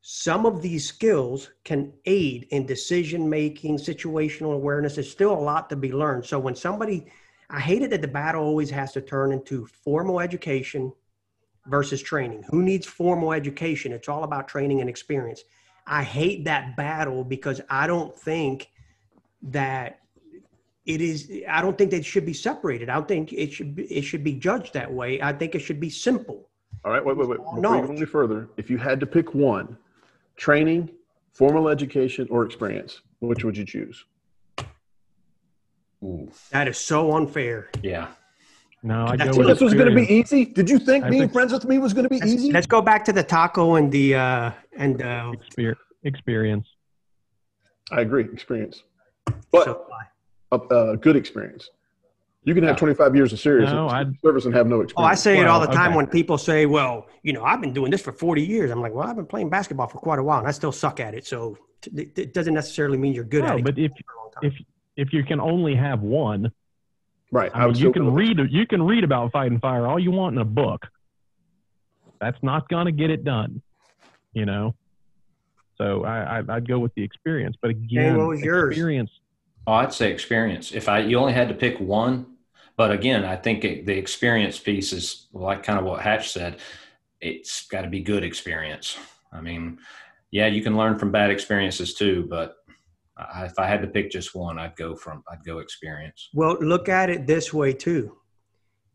some 0.00 0.46
of 0.46 0.62
these 0.62 0.86
skills 0.86 1.50
can 1.64 1.92
aid 2.06 2.46
in 2.50 2.66
decision 2.66 3.28
making, 3.28 3.76
situational 3.76 4.54
awareness. 4.54 4.94
There's 4.94 5.10
still 5.10 5.32
a 5.32 5.38
lot 5.38 5.68
to 5.70 5.76
be 5.76 5.92
learned. 5.92 6.24
So 6.24 6.38
when 6.38 6.54
somebody, 6.54 7.06
I 7.50 7.60
hate 7.60 7.82
it 7.82 7.90
that 7.90 8.02
the 8.02 8.08
battle 8.08 8.42
always 8.42 8.70
has 8.70 8.92
to 8.92 9.00
turn 9.00 9.32
into 9.32 9.66
formal 9.66 10.20
education 10.20 10.92
versus 11.66 12.00
training. 12.00 12.44
Who 12.50 12.62
needs 12.62 12.86
formal 12.86 13.32
education? 13.32 13.92
It's 13.92 14.08
all 14.08 14.24
about 14.24 14.48
training 14.48 14.80
and 14.80 14.88
experience. 14.88 15.42
I 15.86 16.02
hate 16.02 16.44
that 16.44 16.76
battle 16.76 17.24
because 17.24 17.60
I 17.68 17.86
don't 17.86 18.16
think 18.16 18.70
that 19.42 20.00
it 20.88 21.00
is 21.02 21.30
i 21.48 21.60
don't 21.62 21.76
think 21.78 21.90
they 21.90 22.02
should 22.02 22.26
be 22.26 22.32
separated 22.32 22.88
i 22.88 22.94
don't 22.94 23.06
think 23.06 23.32
it 23.32 23.52
should 23.52 23.76
be, 23.76 23.84
it 23.84 24.02
should 24.02 24.24
be 24.24 24.32
judged 24.32 24.72
that 24.72 24.90
way 24.92 25.20
i 25.22 25.32
think 25.32 25.54
it 25.54 25.60
should 25.60 25.78
be 25.78 25.90
simple 25.90 26.48
All 26.84 26.90
right, 26.92 27.04
wait, 27.04 27.16
wait, 27.16 27.28
wait. 27.28 27.38
Before 27.38 27.56
you 27.56 27.62
go 27.86 27.92
any 27.92 28.04
further, 28.06 28.48
if 28.56 28.70
you 28.70 28.78
had 28.78 28.98
to 29.00 29.06
pick 29.06 29.34
one, 29.34 29.76
training, 30.36 30.82
formal 31.34 31.68
education, 31.68 32.24
or 32.30 32.44
experience, 32.48 32.92
which 33.20 33.42
would 33.44 33.56
you 33.60 33.66
choose? 33.74 33.96
Ooh, 36.04 36.30
that 36.54 36.66
is 36.68 36.78
so 36.78 36.98
unfair 37.18 37.70
yeah. 37.82 38.06
No, 38.84 39.06
I 39.06 39.16
That's 39.16 39.36
go 39.36 39.38
with 39.38 39.48
this 39.48 39.60
was 39.60 39.74
going 39.74 39.88
to 39.88 39.94
be 40.04 40.06
easy. 40.18 40.44
Did 40.44 40.70
you 40.70 40.78
think 40.78 41.04
I 41.04 41.10
being 41.10 41.22
think- 41.22 41.32
friends 41.32 41.52
with 41.52 41.64
me 41.64 41.78
was 41.78 41.92
going 41.92 42.04
to 42.04 42.14
be 42.16 42.20
let's, 42.20 42.32
easy? 42.32 42.52
let's 42.52 42.68
go 42.76 42.80
back 42.80 43.04
to 43.06 43.12
the 43.12 43.24
taco 43.24 43.74
and 43.74 43.90
the 43.90 44.14
uh 44.14 44.52
and 44.84 45.02
uh 45.02 45.32
Exper- 45.36 45.74
experience. 46.04 46.66
I 47.90 48.00
agree. 48.06 48.24
Experience, 48.32 48.76
but 49.50 49.64
so, 49.64 49.72
a, 50.52 50.56
a 50.56 50.96
good 50.96 51.16
experience. 51.16 51.70
You 52.44 52.54
can 52.54 52.62
have 52.64 52.74
Yeah. 52.76 52.78
25 52.78 53.14
years 53.16 53.32
of 53.32 53.40
serious 53.40 53.70
No, 53.70 53.88
I'd- 53.88 54.16
service 54.24 54.44
and 54.46 54.54
have 54.54 54.66
no 54.66 54.80
experience. 54.80 55.06
oh 55.06 55.12
i 55.12 55.14
say 55.14 55.38
it 55.38 55.46
all 55.46 55.60
the 55.60 55.66
time 55.66 55.88
okay. 55.88 55.96
when 55.96 56.06
people 56.06 56.38
say 56.38 56.64
well 56.64 57.06
you 57.22 57.32
know 57.34 57.44
i've 57.44 57.60
been 57.60 57.74
doing 57.74 57.90
this 57.90 58.00
for 58.00 58.12
40 58.12 58.42
years 58.42 58.70
i'm 58.70 58.80
like 58.80 58.92
well 58.94 59.06
i've 59.06 59.16
been 59.16 59.26
playing 59.26 59.50
basketball 59.50 59.86
for 59.86 59.98
quite 59.98 60.18
a 60.18 60.22
while 60.22 60.38
and 60.38 60.48
i 60.48 60.50
still 60.50 60.72
suck 60.72 60.98
at 60.98 61.12
it 61.14 61.26
so 61.26 61.58
t- 61.82 61.90
it, 61.94 62.18
it 62.18 62.32
doesn't 62.34 62.54
necessarily 62.54 62.96
mean 62.96 63.12
you're 63.12 63.24
good 63.24 63.44
No, 63.44 63.50
at 63.50 63.58
it 63.58 63.64
but 63.64 63.78
if 63.78 63.90
for 63.90 64.14
a 64.14 64.22
long 64.22 64.30
time. 64.32 64.44
if 64.44 64.54
if 65.08 65.12
you 65.12 65.24
can 65.24 65.40
only 65.40 65.74
have 65.74 66.00
one, 66.00 66.50
right. 67.30 67.50
I 67.54 67.66
mean, 67.66 67.76
you 67.76 67.92
can 67.92 68.12
read 68.14 68.38
you 68.50 68.66
can 68.66 68.82
read 68.82 69.04
about 69.04 69.30
fighting 69.30 69.60
fire 69.60 69.86
all 69.86 69.98
you 69.98 70.10
want 70.10 70.34
in 70.36 70.40
a 70.40 70.44
book. 70.44 70.86
That's 72.20 72.42
not 72.42 72.68
going 72.68 72.86
to 72.86 72.92
get 72.92 73.10
it 73.10 73.22
done, 73.24 73.62
you 74.32 74.44
know. 74.44 74.74
So 75.76 76.04
I, 76.04 76.38
I 76.38 76.42
I'd 76.48 76.66
go 76.66 76.80
with 76.80 76.92
the 76.96 77.02
experience, 77.04 77.54
but 77.62 77.70
again, 77.70 78.16
what 78.16 78.26
was 78.28 78.40
yours? 78.40 78.76
Experience. 79.68 79.84
Oh, 79.84 79.86
I'd 79.86 79.92
say 79.92 80.12
experience. 80.12 80.72
If 80.72 80.88
I 80.88 81.00
you 81.00 81.18
only 81.18 81.32
had 81.32 81.48
to 81.48 81.54
pick 81.54 81.78
one, 81.80 82.26
but 82.76 82.90
again, 82.90 83.24
I 83.24 83.36
think 83.36 83.64
it, 83.64 83.86
the 83.86 83.96
experience 83.96 84.58
piece 84.58 84.92
is 84.92 85.28
like 85.32 85.62
kind 85.62 85.78
of 85.78 85.84
what 85.84 86.00
Hatch 86.00 86.30
said. 86.30 86.58
It's 87.20 87.66
got 87.66 87.82
to 87.82 87.88
be 87.88 88.00
good 88.00 88.24
experience. 88.24 88.96
I 89.32 89.40
mean, 89.40 89.78
yeah, 90.30 90.46
you 90.46 90.62
can 90.62 90.76
learn 90.76 90.98
from 90.98 91.10
bad 91.10 91.30
experiences 91.30 91.94
too, 91.94 92.26
but 92.30 92.54
I, 93.16 93.46
if 93.46 93.58
I 93.58 93.66
had 93.66 93.82
to 93.82 93.88
pick 93.88 94.10
just 94.10 94.34
one, 94.34 94.58
I'd 94.58 94.76
go 94.76 94.94
from 94.94 95.22
I'd 95.30 95.44
go 95.44 95.58
experience. 95.58 96.28
well 96.34 96.56
look 96.60 96.88
at 96.88 97.10
it 97.10 97.26
this 97.26 97.52
way 97.52 97.72
too 97.72 98.16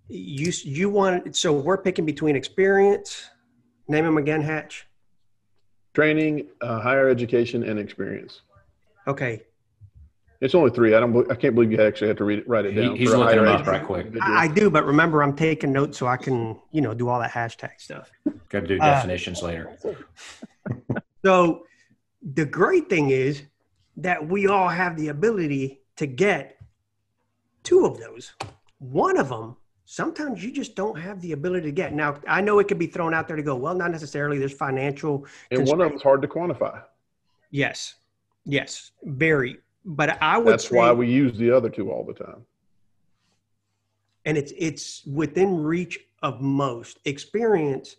you 0.10 0.52
you 0.64 0.90
want 0.90 1.36
so 1.36 1.54
we're 1.54 1.78
picking 1.78 2.06
between 2.06 2.36
experience 2.36 3.30
name 3.88 4.04
them 4.04 4.18
again 4.18 4.42
hatch 4.42 4.86
training, 5.94 6.48
uh, 6.62 6.82
higher 6.82 7.08
education, 7.08 7.64
and 7.64 7.80
experience. 7.80 8.42
okay 9.08 9.44
It's 10.44 10.54
only 10.54 10.72
three. 10.72 10.94
I 10.94 11.00
don't. 11.00 11.32
I 11.32 11.36
can't 11.36 11.56
believe 11.56 11.72
you 11.72 11.82
actually 11.82 12.10
had 12.10 12.18
to 12.18 12.26
read 12.26 12.40
it, 12.40 12.48
write 12.50 12.66
it 12.66 12.74
He- 12.74 12.82
down. 12.82 12.96
he's 12.98 13.10
for 13.10 13.18
looking 13.18 13.38
higher 13.38 13.46
them 13.46 13.62
up 13.62 13.66
right 13.66 13.82
quick. 13.84 14.08
I 14.22 14.44
I 14.44 14.48
do, 14.50 14.70
but 14.70 14.86
remember, 14.86 15.24
I'm 15.24 15.38
taking 15.38 15.72
notes 15.72 15.98
so 15.98 16.06
I 16.06 16.18
can, 16.18 16.60
you 16.72 16.82
know, 16.82 16.94
do 16.94 17.08
all 17.08 17.22
that 17.22 17.32
hashtag 17.32 17.80
stuff. 17.80 18.12
Got 18.50 18.62
to 18.62 18.68
do 18.68 18.78
Uh, 18.80 18.86
definitions 18.96 19.42
later. 19.42 19.70
So 21.26 21.66
the 22.22 22.46
great 22.46 22.90
thing 22.90 23.12
is 23.12 23.44
that 23.96 24.28
we 24.28 24.48
all 24.48 24.68
have 24.68 24.98
the 24.98 25.08
ability 25.08 25.80
to 25.96 26.06
get 26.06 26.58
two 27.64 27.86
of 27.86 27.98
those. 27.98 28.34
One 28.80 29.18
of 29.18 29.30
them, 29.30 29.56
sometimes 29.86 30.44
you 30.44 30.52
just 30.52 30.76
don't 30.76 31.00
have 31.00 31.22
the 31.22 31.32
ability 31.32 31.68
to 31.68 31.72
get. 31.72 31.94
Now, 31.94 32.20
I 32.28 32.42
know 32.42 32.60
it 32.60 32.68
could 32.68 32.78
be 32.78 32.88
thrown 32.88 33.14
out 33.14 33.30
there 33.30 33.38
to 33.38 33.42
go, 33.44 33.56
well, 33.56 33.74
not 33.74 33.92
necessarily. 33.92 34.38
There's 34.38 34.52
financial. 34.54 35.26
and 35.50 35.66
one 35.66 35.80
of 35.80 35.88
them's 35.90 36.02
hard 36.02 36.22
to 36.24 36.28
quantify. 36.28 36.82
Yes, 37.50 37.96
yes, 38.44 38.92
very. 39.04 39.60
But 39.86 40.22
I 40.22 40.38
would 40.38 40.48
That's 40.54 40.70
say, 40.70 40.78
why 40.78 40.92
we 40.94 41.10
use 41.12 41.38
the 41.38 41.52
other 41.52 41.70
two 41.70 41.92
all 41.92 42.06
the 42.06 42.14
time. 42.14 42.46
and 44.26 44.38
it's 44.38 44.54
it's 44.58 45.04
within 45.06 45.62
reach 45.62 46.00
of 46.22 46.42
most 46.42 47.00
experience. 47.06 47.98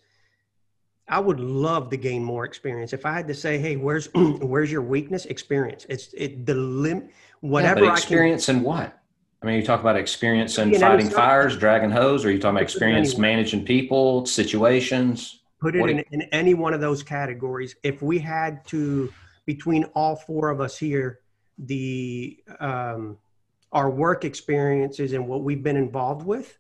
I 1.07 1.19
would 1.21 1.39
love 1.39 1.91
to 1.91 1.99
gain 1.99 2.25
more 2.25 2.47
experience. 2.47 2.95
If 2.95 3.05
I 3.05 3.13
had 3.13 3.29
to 3.29 3.35
say, 3.35 3.59
"Hey, 3.59 3.77
where's 3.77 4.07
where's 4.15 4.73
your 4.73 4.81
weakness?" 4.83 5.27
Experience. 5.27 5.85
It's 5.91 6.15
it 6.15 6.47
the 6.47 6.55
lim 6.55 7.01
Yeah, 7.03 7.07
whatever 7.41 7.81
but 7.81 7.85
I 7.85 7.89
can. 7.89 7.97
experience 7.99 8.49
in 8.49 8.63
what? 8.63 8.99
I 9.43 9.47
mean, 9.47 9.57
you 9.61 9.67
talk 9.67 9.81
about 9.81 9.97
experience 9.97 10.57
in 10.57 10.73
fighting 10.81 11.09
is- 11.09 11.13
fires, 11.13 11.59
dragging 11.59 11.91
hose, 11.91 12.25
or 12.25 12.31
you 12.31 12.39
talking 12.39 12.57
about 12.57 12.63
experience 12.63 13.19
managing 13.19 13.67
people, 13.67 14.25
situations? 14.25 15.41
put 15.61 15.77
it 15.77 15.81
What 15.81 15.87
do 15.89 15.93
in, 15.99 16.05
in 16.13 16.23
any 16.33 16.55
one 16.55 16.73
of 16.73 16.81
those 16.81 17.03
categories. 17.03 17.77
If 17.83 18.01
we 18.03 18.19
had 18.19 18.65
to, 18.67 19.13
between 19.47 19.85
all 19.95 20.17
four 20.17 20.49
of 20.51 20.61
us 20.63 20.79
here, 20.79 21.21
the 21.59 22.43
um, 22.61 23.17
our 23.73 23.91
work 23.91 24.25
experiences 24.25 25.13
and 25.13 25.27
what 25.27 25.43
we've 25.43 25.63
been 25.63 25.77
involved 25.77 26.25
with, 26.27 26.59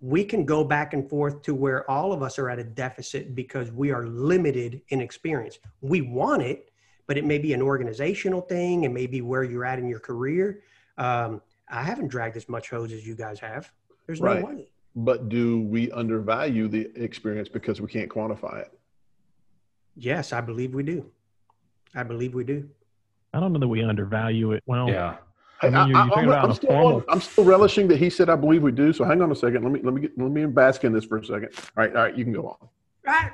we 0.00 0.24
can 0.24 0.44
go 0.44 0.64
back 0.64 0.94
and 0.94 1.08
forth 1.08 1.42
to 1.42 1.54
where 1.54 1.88
all 1.90 2.12
of 2.12 2.22
us 2.22 2.38
are 2.38 2.48
at 2.48 2.58
a 2.58 2.64
deficit 2.64 3.34
because 3.34 3.70
we 3.72 3.90
are 3.90 4.06
limited 4.06 4.80
in 4.88 5.00
experience. 5.00 5.58
We 5.80 6.00
want 6.02 6.42
it, 6.42 6.70
but 7.06 7.18
it 7.18 7.24
may 7.24 7.38
be 7.38 7.52
an 7.52 7.62
organizational 7.62 8.42
thing, 8.42 8.84
and 8.84 8.94
maybe 8.94 9.20
where 9.20 9.42
you're 9.44 9.64
at 9.64 9.78
in 9.78 9.88
your 9.88 10.00
career. 10.00 10.62
Um, 10.96 11.42
I 11.68 11.82
haven't 11.82 12.08
dragged 12.08 12.36
as 12.36 12.48
much 12.48 12.70
hose 12.70 12.92
as 12.92 13.06
you 13.06 13.14
guys 13.14 13.38
have. 13.40 13.70
There's 14.06 14.20
Right. 14.20 14.40
no 14.40 14.46
way. 14.46 14.68
But 14.96 15.28
do 15.28 15.60
we 15.60 15.90
undervalue 15.92 16.66
the 16.68 16.90
experience 17.00 17.48
because 17.48 17.80
we 17.80 17.88
can't 17.88 18.10
quantify 18.10 18.62
it? 18.62 18.78
Yes, 19.94 20.32
I 20.32 20.40
believe 20.40 20.74
we 20.74 20.82
do. 20.82 21.10
I 21.94 22.02
believe 22.02 22.34
we 22.34 22.44
do. 22.44 22.68
I 23.38 23.40
don't 23.40 23.52
know 23.52 23.60
that 23.60 23.68
we 23.68 23.84
undervalue 23.84 24.50
it. 24.52 24.64
Well, 24.66 24.88
Yeah. 24.88 25.16
Hey, 25.60 25.68
I 25.68 25.70
mean, 25.70 25.88
you're- 25.88 25.90
you're 25.90 26.08
talking 26.08 26.18
I'm- 26.18 26.28
about 26.28 26.44
I'm 26.44 26.50
a 26.50 26.54
still, 26.54 26.70
formal- 26.70 27.20
still 27.20 27.44
relishing 27.44 27.88
that 27.88 27.98
he 27.98 28.10
said 28.10 28.28
I 28.28 28.34
believe 28.36 28.62
we 28.62 28.70
do. 28.72 28.92
So 28.92 29.04
hang 29.04 29.22
on 29.22 29.30
a 29.30 29.34
second. 29.34 29.62
Let 29.62 29.72
me 29.72 29.80
let 29.82 29.94
me 29.94 30.00
get, 30.02 30.18
let 30.18 30.30
me 30.30 30.44
bask 30.46 30.82
in 30.84 30.92
this 30.92 31.04
for 31.04 31.18
a 31.18 31.24
second. 31.24 31.48
All 31.56 31.62
right, 31.76 31.94
all 31.96 32.02
right, 32.02 32.16
you 32.16 32.24
can 32.24 32.32
go 32.32 32.48
on. 32.48 32.68
I, 33.06 33.30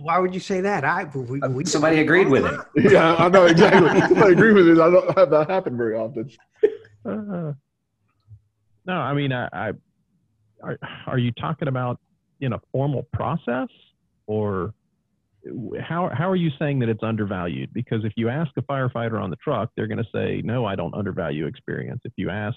why 0.00 0.18
would 0.18 0.32
you 0.34 0.40
say 0.40 0.60
that? 0.62 0.84
I 0.84 1.04
we, 1.14 1.40
we 1.50 1.64
Somebody 1.66 2.00
agreed 2.00 2.28
with 2.28 2.44
it. 2.46 2.60
Yeah, 2.92 3.14
I 3.16 3.28
know 3.28 3.44
exactly. 3.46 3.88
I 4.22 4.28
agree 4.28 4.52
with 4.54 4.66
this. 4.66 4.78
I 4.78 4.90
don't 4.90 5.18
have 5.18 5.30
that 5.30 5.48
happen 5.50 5.76
very 5.76 5.96
often. 5.96 6.30
Uh, 7.04 7.52
no, 8.86 8.94
I 8.94 9.12
mean, 9.14 9.32
I, 9.32 9.48
I 9.52 9.72
are, 10.62 10.78
are 11.06 11.18
you 11.18 11.30
talking 11.32 11.68
about 11.68 11.98
in 12.40 12.52
a 12.54 12.60
formal 12.72 13.02
process 13.12 13.68
or 14.26 14.72
how 15.80 16.10
how 16.12 16.28
are 16.28 16.36
you 16.36 16.50
saying 16.58 16.78
that 16.80 16.88
it's 16.88 17.02
undervalued? 17.02 17.72
Because 17.72 18.04
if 18.04 18.12
you 18.16 18.28
ask 18.28 18.50
a 18.56 18.62
firefighter 18.62 19.20
on 19.20 19.30
the 19.30 19.36
truck, 19.36 19.70
they're 19.76 19.86
going 19.86 19.98
to 19.98 20.10
say, 20.12 20.42
"No, 20.44 20.64
I 20.66 20.74
don't 20.76 20.94
undervalue 20.94 21.46
experience." 21.46 22.00
If 22.04 22.12
you 22.16 22.30
ask 22.30 22.56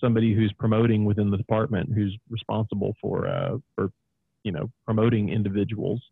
somebody 0.00 0.34
who's 0.34 0.52
promoting 0.58 1.04
within 1.04 1.30
the 1.30 1.36
department, 1.36 1.90
who's 1.94 2.16
responsible 2.28 2.96
for 3.00 3.28
uh, 3.28 3.58
for 3.74 3.90
you 4.44 4.52
know 4.52 4.70
promoting 4.84 5.28
individuals, 5.28 6.02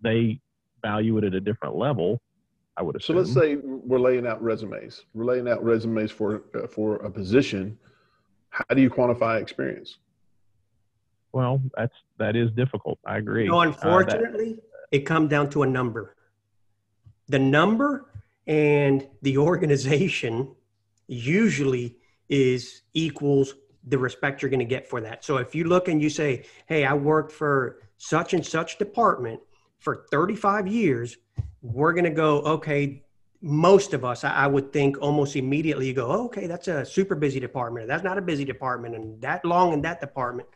they 0.00 0.40
value 0.82 1.18
it 1.18 1.24
at 1.24 1.34
a 1.34 1.40
different 1.40 1.76
level. 1.76 2.20
I 2.76 2.82
would 2.82 2.96
assume. 2.96 3.16
So 3.16 3.18
let's 3.18 3.34
say 3.34 3.56
we're 3.56 3.98
laying 3.98 4.26
out 4.26 4.42
resumes. 4.42 5.04
We're 5.14 5.24
laying 5.24 5.48
out 5.48 5.62
resumes 5.64 6.10
for 6.10 6.44
uh, 6.54 6.66
for 6.66 6.96
a 6.96 7.10
position. 7.10 7.78
How 8.50 8.74
do 8.74 8.80
you 8.80 8.90
quantify 8.90 9.40
experience? 9.40 9.98
Well, 11.32 11.62
that's 11.76 11.94
that 12.18 12.36
is 12.36 12.50
difficult. 12.52 12.98
I 13.04 13.18
agree. 13.18 13.48
Know, 13.48 13.60
unfortunately, 13.60 14.52
uh, 14.52 14.56
that, 14.56 14.96
it 14.96 15.00
comes 15.00 15.30
down 15.30 15.50
to 15.50 15.62
a 15.62 15.66
number. 15.66 16.16
The 17.28 17.38
number 17.38 18.06
and 18.46 19.06
the 19.22 19.38
organization 19.38 20.54
usually 21.06 21.96
is 22.28 22.82
equals 22.94 23.54
the 23.84 23.98
respect 23.98 24.42
you're 24.42 24.50
going 24.50 24.60
to 24.60 24.64
get 24.64 24.86
for 24.86 25.00
that. 25.00 25.24
So 25.24 25.38
if 25.38 25.54
you 25.54 25.64
look 25.64 25.88
and 25.88 26.02
you 26.02 26.10
say, 26.10 26.44
"Hey, 26.66 26.84
I 26.84 26.94
worked 26.94 27.32
for 27.32 27.78
such 27.98 28.34
and 28.34 28.44
such 28.44 28.78
department 28.78 29.40
for 29.78 30.06
35 30.10 30.66
years," 30.66 31.16
we're 31.62 31.92
going 31.92 32.04
to 32.04 32.10
go, 32.10 32.40
"Okay, 32.42 33.04
most 33.42 33.94
of 33.94 34.04
us, 34.04 34.22
I, 34.22 34.46
would 34.46 34.72
think 34.72 35.00
almost 35.00 35.34
immediately 35.34 35.86
you 35.86 35.94
go, 35.94 36.06
oh, 36.10 36.24
okay, 36.26 36.46
that's 36.46 36.68
a 36.68 36.84
super 36.84 37.14
busy 37.14 37.40
department. 37.40 37.88
That's 37.88 38.04
not 38.04 38.18
a 38.18 38.22
busy 38.22 38.44
department 38.44 38.94
and 38.94 39.20
that 39.22 39.44
long 39.44 39.72
in 39.72 39.80
that 39.82 40.00
department. 40.00 40.48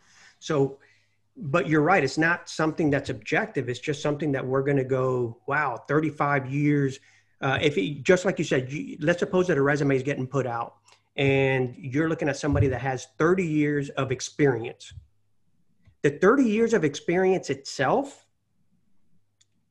So, 0.45 0.79
but 1.37 1.69
you're 1.69 1.81
right. 1.81 2.05
It's 2.05 2.19
not 2.19 2.51
something 2.51 2.91
that's 2.91 3.09
objective. 3.09 3.71
It's 3.71 3.81
just 3.81 4.03
something 4.03 4.31
that 4.33 4.47
we're 4.47 4.63
going 4.63 4.77
to 4.77 4.85
go, 4.85 5.39
wow, 5.47 5.83
35 5.89 6.53
years. 6.53 7.01
Uh, 7.41 7.59
if 7.63 7.79
it, 7.79 8.03
just 8.03 8.27
like 8.27 8.39
you 8.39 8.45
said, 8.45 8.71
you, 8.71 8.99
let's 9.01 9.21
suppose 9.21 9.47
that 9.47 9.57
a 9.57 9.63
resume 9.63 9.97
is 9.97 10.03
getting 10.03 10.27
put 10.27 10.47
out 10.47 10.75
and 11.17 11.75
you're 11.79 12.09
looking 12.11 12.29
at 12.29 12.37
somebody 12.37 12.69
that 12.69 12.81
has 12.81 13.07
30 13.19 13.45
years 13.45 13.89
of 13.91 14.13
experience. 14.13 14.93
The 16.03 16.11
30 16.11 16.45
years 16.45 16.75
of 16.75 16.85
experience 16.85 17.49
itself, 17.49 18.27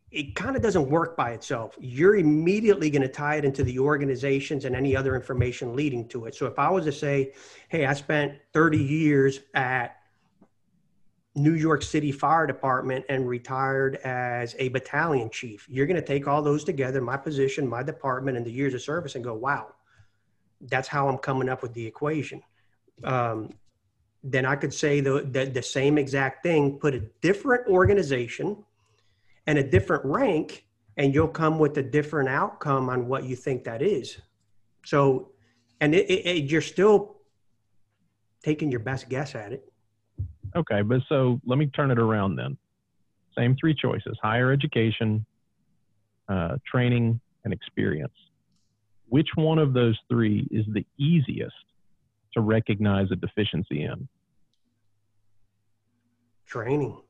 it 0.09 0.33
kind 0.33 0.55
of 0.55 0.63
doesn't 0.63 0.89
work 0.89 1.15
by 1.15 1.31
itself. 1.31 1.77
You're 1.79 2.15
immediately 2.15 2.89
going 2.89 3.03
to 3.03 3.07
tie 3.07 3.35
it 3.35 3.45
into 3.45 3.63
the 3.63 3.77
organizations 3.77 4.65
and 4.65 4.75
any 4.75 4.95
other 4.95 5.15
information 5.15 5.75
leading 5.75 6.07
to 6.09 6.25
it. 6.25 6.33
So 6.33 6.47
if 6.47 6.57
I 6.57 6.69
was 6.69 6.85
to 6.85 6.91
say, 6.91 7.33
hey, 7.69 7.85
I 7.85 7.93
spent 7.93 8.39
30 8.53 8.79
years 8.79 9.41
at 9.53 9.97
New 11.35 11.53
York 11.53 11.81
City 11.81 12.11
Fire 12.11 12.45
Department 12.45 13.05
and 13.09 13.27
retired 13.27 13.95
as 14.03 14.55
a 14.59 14.69
battalion 14.69 15.29
chief. 15.31 15.67
You're 15.67 15.87
going 15.87 15.99
to 15.99 16.05
take 16.05 16.27
all 16.27 16.41
those 16.43 16.63
together, 16.63 17.01
my 17.01 17.17
position, 17.17 17.67
my 17.67 17.81
department, 17.81 18.37
and 18.37 18.45
the 18.45 18.51
years 18.51 18.73
of 18.73 18.81
service, 18.81 19.15
and 19.15 19.23
go, 19.23 19.33
wow, 19.33 19.73
that's 20.61 20.87
how 20.87 21.07
I'm 21.07 21.17
coming 21.17 21.49
up 21.49 21.63
with 21.63 21.73
the 21.73 21.85
equation. 21.85 22.43
Um, 23.03 23.49
then 24.23 24.45
I 24.45 24.55
could 24.55 24.73
say 24.73 25.01
the, 25.01 25.27
the, 25.29 25.45
the 25.45 25.63
same 25.63 25.97
exact 25.97 26.43
thing, 26.43 26.77
put 26.77 26.93
a 26.93 26.99
different 27.21 27.67
organization 27.67 28.63
and 29.47 29.57
a 29.57 29.63
different 29.63 30.05
rank, 30.05 30.65
and 30.97 31.13
you'll 31.13 31.27
come 31.27 31.57
with 31.57 31.75
a 31.77 31.83
different 31.83 32.29
outcome 32.29 32.89
on 32.89 33.07
what 33.07 33.23
you 33.23 33.35
think 33.35 33.63
that 33.63 33.81
is. 33.81 34.17
So, 34.85 35.31
and 35.81 35.95
it, 35.95 36.09
it, 36.09 36.25
it, 36.25 36.51
you're 36.51 36.61
still 36.61 37.17
taking 38.43 38.69
your 38.69 38.81
best 38.81 39.09
guess 39.09 39.33
at 39.33 39.51
it. 39.51 39.72
Okay, 40.55 40.81
but 40.81 41.01
so 41.09 41.39
let 41.45 41.57
me 41.57 41.67
turn 41.67 41.91
it 41.91 41.99
around 41.99 42.35
then. 42.35 42.57
Same 43.37 43.55
three 43.59 43.73
choices 43.73 44.17
higher 44.21 44.51
education, 44.51 45.25
uh, 46.29 46.57
training, 46.65 47.19
and 47.43 47.53
experience. 47.53 48.13
Which 49.09 49.29
one 49.35 49.59
of 49.59 49.73
those 49.73 49.97
three 50.09 50.47
is 50.51 50.65
the 50.73 50.85
easiest 50.97 51.55
to 52.33 52.41
recognize 52.41 53.07
a 53.11 53.15
deficiency 53.15 53.83
in? 53.83 54.07
Training. 56.45 57.02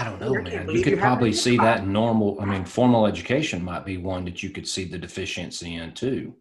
I 0.00 0.04
don't 0.04 0.18
know, 0.18 0.32
man. 0.32 0.70
You 0.70 0.82
could 0.82 0.98
probably 0.98 1.30
see 1.30 1.58
that 1.58 1.80
in 1.80 1.92
normal. 1.92 2.40
I 2.40 2.46
mean, 2.46 2.64
formal 2.64 3.06
education 3.06 3.62
might 3.62 3.84
be 3.84 3.98
one 3.98 4.24
that 4.24 4.42
you 4.42 4.48
could 4.48 4.66
see 4.66 4.84
the 4.84 4.96
deficiency 4.96 5.74
in 5.74 5.92
too. 5.92 6.34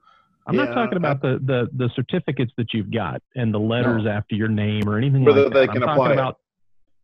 I'm 0.48 0.56
yeah, 0.56 0.64
not 0.64 0.74
talking 0.74 0.96
about 0.96 1.18
I, 1.18 1.34
the, 1.34 1.40
the 1.44 1.70
the 1.74 1.90
certificates 1.94 2.54
that 2.56 2.74
you've 2.74 2.90
got 2.90 3.22
and 3.36 3.54
the 3.54 3.60
letters 3.60 4.06
no. 4.06 4.12
after 4.12 4.36
your 4.36 4.48
name 4.48 4.88
or 4.88 4.98
anything 4.98 5.26
Whether 5.26 5.44
like 5.44 5.54
that. 5.54 5.60
They 5.60 5.68
can 5.68 5.84
I'm 5.84 5.98
talking 5.98 6.14
about 6.14 6.38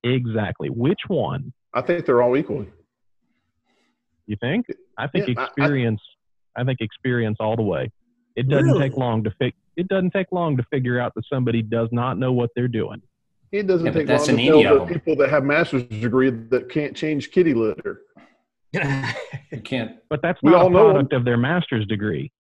exactly 0.06 0.70
which 0.70 1.02
one. 1.10 1.52
I 1.74 1.82
think 1.82 2.06
they're 2.06 2.24
all 2.24 2.38
equal. 2.38 2.66
You 4.26 4.38
think? 4.40 4.68
I 4.98 5.08
think 5.08 5.28
yeah, 5.28 5.44
experience. 5.44 6.02
I, 6.56 6.62
I, 6.62 6.64
think 6.64 6.80
experience 6.80 7.36
all 7.42 7.58
the 7.58 7.64
way. 7.64 7.92
It 8.38 8.48
doesn't 8.48 8.66
really? 8.66 8.80
take 8.80 8.98
long 8.98 9.26
to 9.26 9.32
fig- 9.38 9.56
It 9.76 9.90
doesn't 9.90 10.12
take 10.12 10.28
long 10.32 10.56
to 10.56 10.64
figure 10.72 11.02
out 11.02 11.14
that 11.16 11.26
somebody 11.30 11.62
does 11.62 11.90
not 11.92 12.18
know 12.18 12.32
what 12.32 12.52
they're 12.56 12.70
doing. 12.70 13.02
It 13.52 13.68
doesn't 13.68 13.86
yeah, 13.86 13.94
take 13.94 14.08
long 14.08 14.26
to 14.26 14.64
tell 14.64 14.86
the 14.86 14.94
people 14.94 15.16
that 15.18 15.30
have 15.30 15.44
master's 15.44 15.84
degree 15.84 16.30
that 16.30 16.70
can't 16.70 16.96
change 16.96 17.32
kitty 17.32 17.54
litter. 17.54 18.02
you 18.74 19.62
can't. 19.64 19.98
But 20.10 20.22
that's 20.22 20.42
we 20.44 20.52
not 20.52 20.62
all 20.62 20.68
a 20.68 20.72
product 20.72 21.12
know. 21.12 21.18
of 21.18 21.26
their 21.26 21.38
master's 21.38 21.86
degree. 21.88 22.32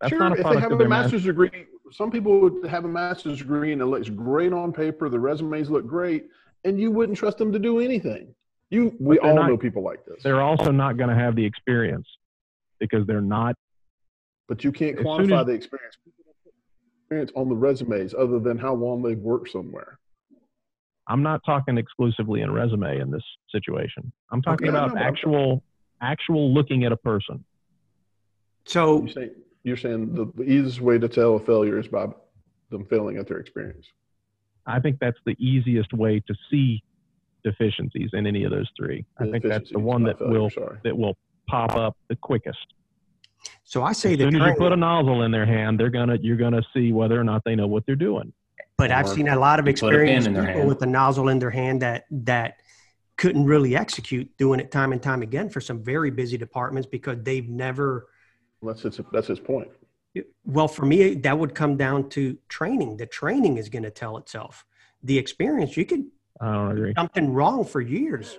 That's 0.00 0.10
sure, 0.10 0.36
if 0.36 0.44
they 0.44 0.60
have 0.60 0.72
a 0.72 0.88
master's 0.88 1.24
degree, 1.24 1.50
some 1.90 2.10
people 2.10 2.38
would 2.40 2.66
have 2.66 2.84
a 2.84 2.88
master's 2.88 3.38
degree 3.38 3.72
and 3.72 3.82
it 3.82 3.86
looks 3.86 4.08
great 4.08 4.52
on 4.52 4.72
paper. 4.72 5.08
The 5.08 5.18
resumes 5.18 5.70
look 5.70 5.86
great, 5.86 6.26
and 6.64 6.78
you 6.78 6.90
wouldn't 6.90 7.18
trust 7.18 7.38
them 7.38 7.52
to 7.52 7.58
do 7.58 7.80
anything. 7.80 8.34
You, 8.70 8.94
we 9.00 9.18
all 9.18 9.34
not, 9.34 9.48
know 9.48 9.56
people 9.56 9.82
like 9.82 10.04
this. 10.04 10.22
They're 10.22 10.42
also 10.42 10.70
not 10.70 10.98
going 10.98 11.08
to 11.08 11.16
have 11.16 11.34
the 11.34 11.44
experience 11.44 12.06
because 12.78 13.06
they're 13.06 13.20
not. 13.20 13.56
But 14.46 14.62
you 14.62 14.72
can't 14.72 14.96
quantify 14.98 15.40
as, 15.40 15.46
the 15.46 15.52
experience 15.52 15.96
experience 17.08 17.32
on 17.34 17.48
the 17.48 17.56
resumes 17.56 18.14
other 18.14 18.38
than 18.38 18.58
how 18.58 18.74
long 18.74 19.02
they've 19.02 19.18
worked 19.18 19.50
somewhere? 19.50 19.98
I'm 21.06 21.22
not 21.22 21.40
talking 21.46 21.78
exclusively 21.78 22.42
in 22.42 22.50
resume 22.50 23.00
in 23.00 23.10
this 23.10 23.22
situation. 23.50 24.12
I'm 24.30 24.42
talking 24.42 24.68
okay, 24.68 24.76
about 24.76 24.98
actual 24.98 25.62
actual 26.02 26.52
looking 26.52 26.84
at 26.84 26.92
a 26.92 26.98
person. 26.98 27.42
So 28.66 29.04
you 29.04 29.12
say, 29.12 29.30
you're 29.64 29.78
saying 29.78 30.12
the, 30.12 30.30
the 30.34 30.42
easiest 30.42 30.82
way 30.82 30.98
to 30.98 31.08
tell 31.08 31.36
a 31.36 31.40
failure 31.40 31.78
is 31.78 31.88
by 31.88 32.08
them 32.70 32.84
failing 32.84 33.16
at 33.16 33.26
their 33.26 33.38
experience. 33.38 33.86
I 34.66 34.78
think 34.78 34.98
that's 35.00 35.18
the 35.24 35.34
easiest 35.38 35.94
way 35.94 36.20
to 36.26 36.34
see 36.50 36.82
deficiencies 37.42 38.10
in 38.12 38.26
any 38.26 38.44
of 38.44 38.50
those 38.50 38.68
three. 38.76 39.06
I 39.18 39.30
think 39.30 39.44
that's 39.44 39.72
the 39.72 39.78
one 39.78 40.02
that 40.02 40.18
failure, 40.18 40.40
will 40.40 40.50
sorry. 40.50 40.78
that 40.84 40.96
will 40.96 41.16
pop 41.48 41.74
up 41.74 41.96
the 42.08 42.16
quickest. 42.16 42.66
So 43.68 43.82
I 43.82 43.92
say 43.92 44.14
as 44.14 44.20
soon 44.20 44.34
as 44.40 44.48
you 44.48 44.54
put 44.54 44.72
a 44.72 44.76
nozzle 44.76 45.24
in 45.24 45.30
their 45.30 45.44
hand, 45.44 45.78
they're 45.78 45.90
gonna 45.90 46.16
you're 46.22 46.38
gonna 46.38 46.62
see 46.72 46.90
whether 46.90 47.20
or 47.20 47.22
not 47.22 47.44
they 47.44 47.54
know 47.54 47.66
what 47.66 47.84
they're 47.84 47.96
doing. 47.96 48.32
But 48.78 48.90
or 48.90 48.94
I've 48.94 49.08
seen 49.10 49.28
a 49.28 49.38
lot 49.38 49.60
of 49.60 49.68
experienced 49.68 50.30
people 50.30 50.66
with 50.66 50.80
a 50.80 50.86
nozzle 50.86 51.28
in 51.28 51.38
their 51.38 51.50
hand 51.50 51.82
that 51.82 52.06
that 52.10 52.62
couldn't 53.18 53.44
really 53.44 53.76
execute 53.76 54.34
doing 54.38 54.58
it 54.58 54.70
time 54.70 54.92
and 54.92 55.02
time 55.02 55.20
again 55.20 55.50
for 55.50 55.60
some 55.60 55.84
very 55.84 56.10
busy 56.10 56.38
departments 56.38 56.88
because 56.90 57.18
they've 57.20 57.46
never. 57.46 58.06
That's 58.62 58.80
his, 58.80 59.00
that's 59.12 59.26
his 59.26 59.38
point. 59.38 59.68
Well, 60.46 60.66
for 60.68 60.86
me, 60.86 61.14
that 61.16 61.38
would 61.38 61.54
come 61.54 61.76
down 61.76 62.08
to 62.10 62.38
training. 62.48 62.96
The 62.96 63.06
training 63.06 63.58
is 63.58 63.68
going 63.68 63.82
to 63.82 63.90
tell 63.90 64.16
itself. 64.16 64.64
The 65.02 65.18
experience, 65.18 65.76
you 65.76 65.84
could 65.84 66.06
I 66.40 66.52
don't 66.52 66.72
agree. 66.72 66.94
something 66.96 67.34
wrong 67.34 67.66
for 67.66 67.82
years. 67.82 68.38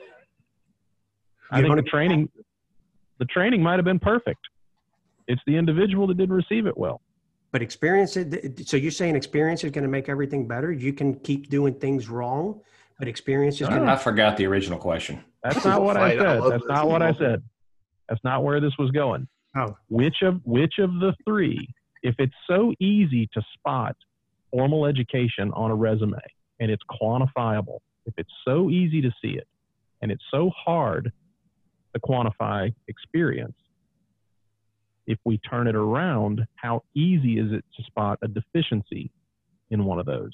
I 1.51 1.61
think 1.61 1.75
the 1.75 1.83
training, 1.83 2.29
the 3.19 3.25
training 3.25 3.61
might 3.61 3.75
have 3.75 3.85
been 3.85 3.99
perfect. 3.99 4.39
It's 5.29 5.41
the 5.45 5.55
individual 5.55 6.07
that 6.07 6.17
didn't 6.17 6.35
receive 6.35 6.65
it 6.65 6.77
well. 6.77 7.01
But 7.51 7.61
experience 7.61 8.17
it. 8.17 8.67
So 8.67 8.77
you're 8.77 8.91
saying 8.91 9.15
experience 9.15 9.63
is 9.63 9.71
going 9.71 9.83
to 9.83 9.89
make 9.89 10.09
everything 10.09 10.47
better? 10.47 10.71
You 10.71 10.91
can 10.91 11.15
keep 11.19 11.49
doing 11.49 11.75
things 11.75 12.09
wrong, 12.09 12.61
but 12.97 13.07
experience 13.07 13.61
is 13.61 13.69
going 13.69 13.83
to. 13.83 13.91
I 13.91 13.95
forgot 13.95 14.37
the 14.37 14.45
original 14.45 14.77
question. 14.77 15.23
That's 15.43 15.63
not 15.63 15.83
what 15.83 15.97
I 15.97 16.17
said. 16.17 16.41
That's 16.49 16.65
not 16.67 16.87
what 16.89 17.01
I 17.01 17.13
said. 17.13 17.43
That's 18.09 18.23
not 18.23 18.43
where 18.43 18.59
this 18.59 18.73
was 18.77 18.91
going. 18.91 19.27
Oh. 19.55 19.77
Which 19.87 20.17
of 20.23 20.41
which 20.45 20.75
of 20.79 20.93
the 20.99 21.13
three, 21.25 21.67
if 22.03 22.15
it's 22.19 22.33
so 22.47 22.73
easy 22.79 23.29
to 23.33 23.41
spot 23.53 23.95
formal 24.51 24.85
education 24.85 25.51
on 25.53 25.71
a 25.71 25.75
resume 25.75 26.19
and 26.59 26.71
it's 26.71 26.83
quantifiable, 27.01 27.79
if 28.05 28.13
it's 28.17 28.33
so 28.45 28.69
easy 28.69 29.01
to 29.01 29.11
see 29.21 29.31
it 29.31 29.47
and 30.01 30.11
it's 30.11 30.23
so 30.31 30.51
hard 30.55 31.11
to 31.93 31.99
quantify 32.01 32.73
experience, 32.87 33.55
if 35.09 35.17
we 35.25 35.39
turn 35.39 35.67
it 35.67 35.75
around, 35.75 36.45
how 36.55 36.83
easy 36.93 37.39
is 37.39 37.51
it 37.51 37.65
to 37.75 37.83
spot 37.83 38.19
a 38.21 38.27
deficiency 38.27 39.11
in 39.71 39.83
one 39.83 39.99
of 39.99 40.05
those? 40.05 40.31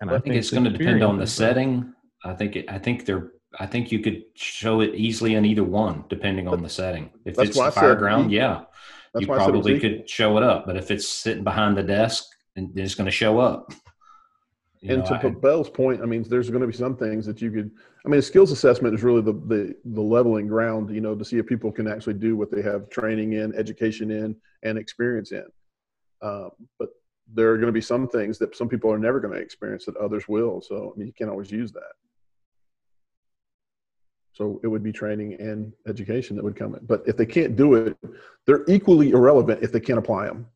And 0.00 0.10
I, 0.10 0.14
I 0.14 0.16
think, 0.16 0.24
think 0.24 0.36
it's 0.36 0.50
going 0.50 0.64
to 0.64 0.70
depend 0.70 1.02
on 1.02 1.18
the 1.18 1.26
setting. 1.26 1.92
I 2.24 2.32
think 2.34 2.56
it, 2.56 2.70
I 2.70 2.78
think 2.78 3.04
they're 3.04 3.32
I 3.58 3.66
think 3.66 3.90
you 3.90 3.98
could 3.98 4.22
show 4.34 4.80
it 4.80 4.94
easily 4.94 5.34
in 5.34 5.44
either 5.44 5.64
one, 5.64 6.04
depending 6.08 6.46
on 6.46 6.62
the 6.62 6.68
setting. 6.68 7.10
If 7.24 7.34
That's 7.34 7.50
it's 7.50 7.74
fire 7.74 7.96
ground, 7.96 8.30
yeah. 8.30 8.62
That's 9.12 9.26
you 9.26 9.28
why 9.28 9.38
I 9.38 9.38
said 9.40 9.48
it 9.48 9.56
was 9.56 9.66
probably 9.66 9.80
could 9.80 10.08
show 10.08 10.36
it 10.36 10.44
up. 10.44 10.66
But 10.66 10.76
if 10.76 10.92
it's 10.92 11.08
sitting 11.08 11.42
behind 11.42 11.76
the 11.76 11.82
desk, 11.82 12.26
then 12.54 12.72
it's 12.76 12.94
going 12.94 13.06
to 13.06 13.10
show 13.10 13.40
up. 13.40 13.72
You 14.82 14.94
and 14.94 15.02
know, 15.02 15.20
to 15.20 15.26
I- 15.26 15.30
Bell's 15.30 15.68
point, 15.68 16.00
I 16.00 16.06
mean, 16.06 16.22
there's 16.22 16.48
going 16.48 16.62
to 16.62 16.66
be 16.66 16.72
some 16.72 16.96
things 16.96 17.26
that 17.26 17.42
you 17.42 17.50
could. 17.50 17.70
I 18.04 18.08
mean, 18.08 18.18
a 18.18 18.22
skills 18.22 18.50
assessment 18.50 18.94
is 18.94 19.02
really 19.02 19.20
the, 19.20 19.34
the 19.34 19.76
the 19.84 20.00
leveling 20.00 20.46
ground, 20.46 20.94
you 20.94 21.02
know, 21.02 21.14
to 21.14 21.24
see 21.24 21.36
if 21.36 21.46
people 21.46 21.70
can 21.70 21.86
actually 21.86 22.14
do 22.14 22.34
what 22.34 22.50
they 22.50 22.62
have 22.62 22.88
training 22.88 23.34
in, 23.34 23.54
education 23.54 24.10
in, 24.10 24.34
and 24.62 24.78
experience 24.78 25.32
in. 25.32 25.44
Um, 26.22 26.50
but 26.78 26.90
there 27.32 27.50
are 27.52 27.56
going 27.56 27.66
to 27.66 27.72
be 27.72 27.80
some 27.80 28.08
things 28.08 28.38
that 28.38 28.56
some 28.56 28.68
people 28.68 28.90
are 28.90 28.98
never 28.98 29.20
going 29.20 29.34
to 29.34 29.40
experience 29.40 29.84
that 29.84 29.96
others 29.96 30.28
will. 30.28 30.62
So 30.62 30.92
I 30.94 30.98
mean, 30.98 31.06
you 31.06 31.12
can't 31.12 31.30
always 31.30 31.50
use 31.50 31.72
that. 31.72 31.92
So 34.32 34.60
it 34.62 34.68
would 34.68 34.82
be 34.82 34.92
training 34.92 35.34
and 35.40 35.74
education 35.86 36.36
that 36.36 36.44
would 36.44 36.56
come 36.56 36.74
in. 36.74 36.86
But 36.86 37.02
if 37.06 37.18
they 37.18 37.26
can't 37.26 37.54
do 37.54 37.74
it, 37.74 37.98
they're 38.46 38.64
equally 38.66 39.10
irrelevant 39.10 39.62
if 39.62 39.72
they 39.72 39.80
can't 39.80 39.98
apply 39.98 40.26
them. 40.26 40.46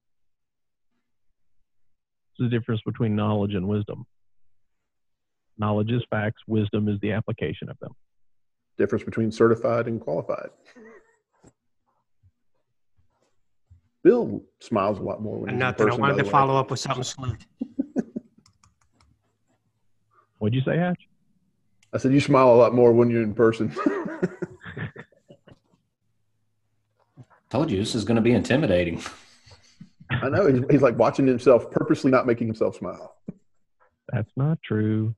What's 2.36 2.50
the 2.50 2.58
difference 2.58 2.80
between 2.84 3.14
knowledge 3.14 3.54
and 3.54 3.68
wisdom? 3.68 4.06
Knowledge 5.56 5.92
is 5.92 6.02
facts, 6.10 6.42
wisdom 6.48 6.88
is 6.88 6.98
the 7.00 7.12
application 7.12 7.68
of 7.68 7.78
them. 7.78 7.92
difference 8.76 9.04
between 9.04 9.30
certified 9.30 9.86
and 9.86 10.00
qualified. 10.00 10.50
Bill 14.02 14.42
smiles 14.60 14.98
a 14.98 15.02
lot 15.02 15.22
more 15.22 15.38
when 15.38 15.50
he's 15.50 15.54
in 15.54 15.60
Nothing. 15.60 15.90
I 15.90 15.94
wanted 15.94 16.16
to 16.18 16.24
way. 16.24 16.30
follow 16.30 16.56
up 16.56 16.72
with 16.72 16.80
something 16.80 17.04
smooth. 17.04 17.38
What'd 20.38 20.54
you 20.56 20.62
say, 20.62 20.76
Hatch? 20.76 21.08
I 21.92 21.98
said 21.98 22.12
you 22.12 22.20
smile 22.20 22.52
a 22.52 22.56
lot 22.56 22.74
more 22.74 22.92
when 22.92 23.10
you're 23.10 23.22
in 23.22 23.34
person. 23.34 23.72
told 27.48 27.70
you 27.70 27.78
this 27.78 27.94
is 27.94 28.04
going 28.04 28.16
to 28.16 28.20
be 28.22 28.32
intimidating. 28.32 29.00
I 30.10 30.28
know 30.28 30.46
he's, 30.46 30.62
he's 30.70 30.82
like 30.82 30.98
watching 30.98 31.26
himself, 31.26 31.70
purposely 31.70 32.10
not 32.10 32.26
making 32.26 32.46
himself 32.46 32.76
smile. 32.76 33.16
That's 34.12 34.30
not 34.36 34.62
true. 34.62 35.14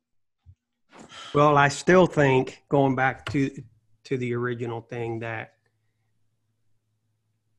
Well, 1.34 1.56
I 1.56 1.68
still 1.68 2.06
think 2.06 2.62
going 2.68 2.94
back 2.94 3.26
to 3.32 3.50
to 4.04 4.16
the 4.16 4.34
original 4.34 4.80
thing 4.80 5.18
that 5.18 5.54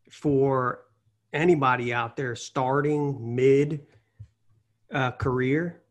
for 0.10 0.86
anybody 1.34 1.94
out 1.94 2.16
there 2.16 2.36
starting 2.36 3.36
mid 3.36 3.86
uh, 4.92 5.12
career, 5.12 5.82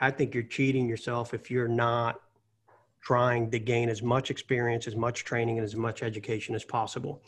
I 0.00 0.10
think 0.10 0.34
you're 0.34 0.42
cheating 0.42 0.86
yourself 0.86 1.32
if 1.32 1.50
you're 1.50 1.68
not 1.68 2.20
trying 3.00 3.50
to 3.50 3.58
gain 3.58 3.88
as 3.88 4.02
much 4.02 4.30
experience, 4.30 4.86
as 4.86 4.94
much 4.94 5.24
training, 5.24 5.58
and 5.58 5.64
as 5.64 5.74
much 5.74 6.02
education 6.02 6.54
as 6.54 6.64
possible. 6.64 7.22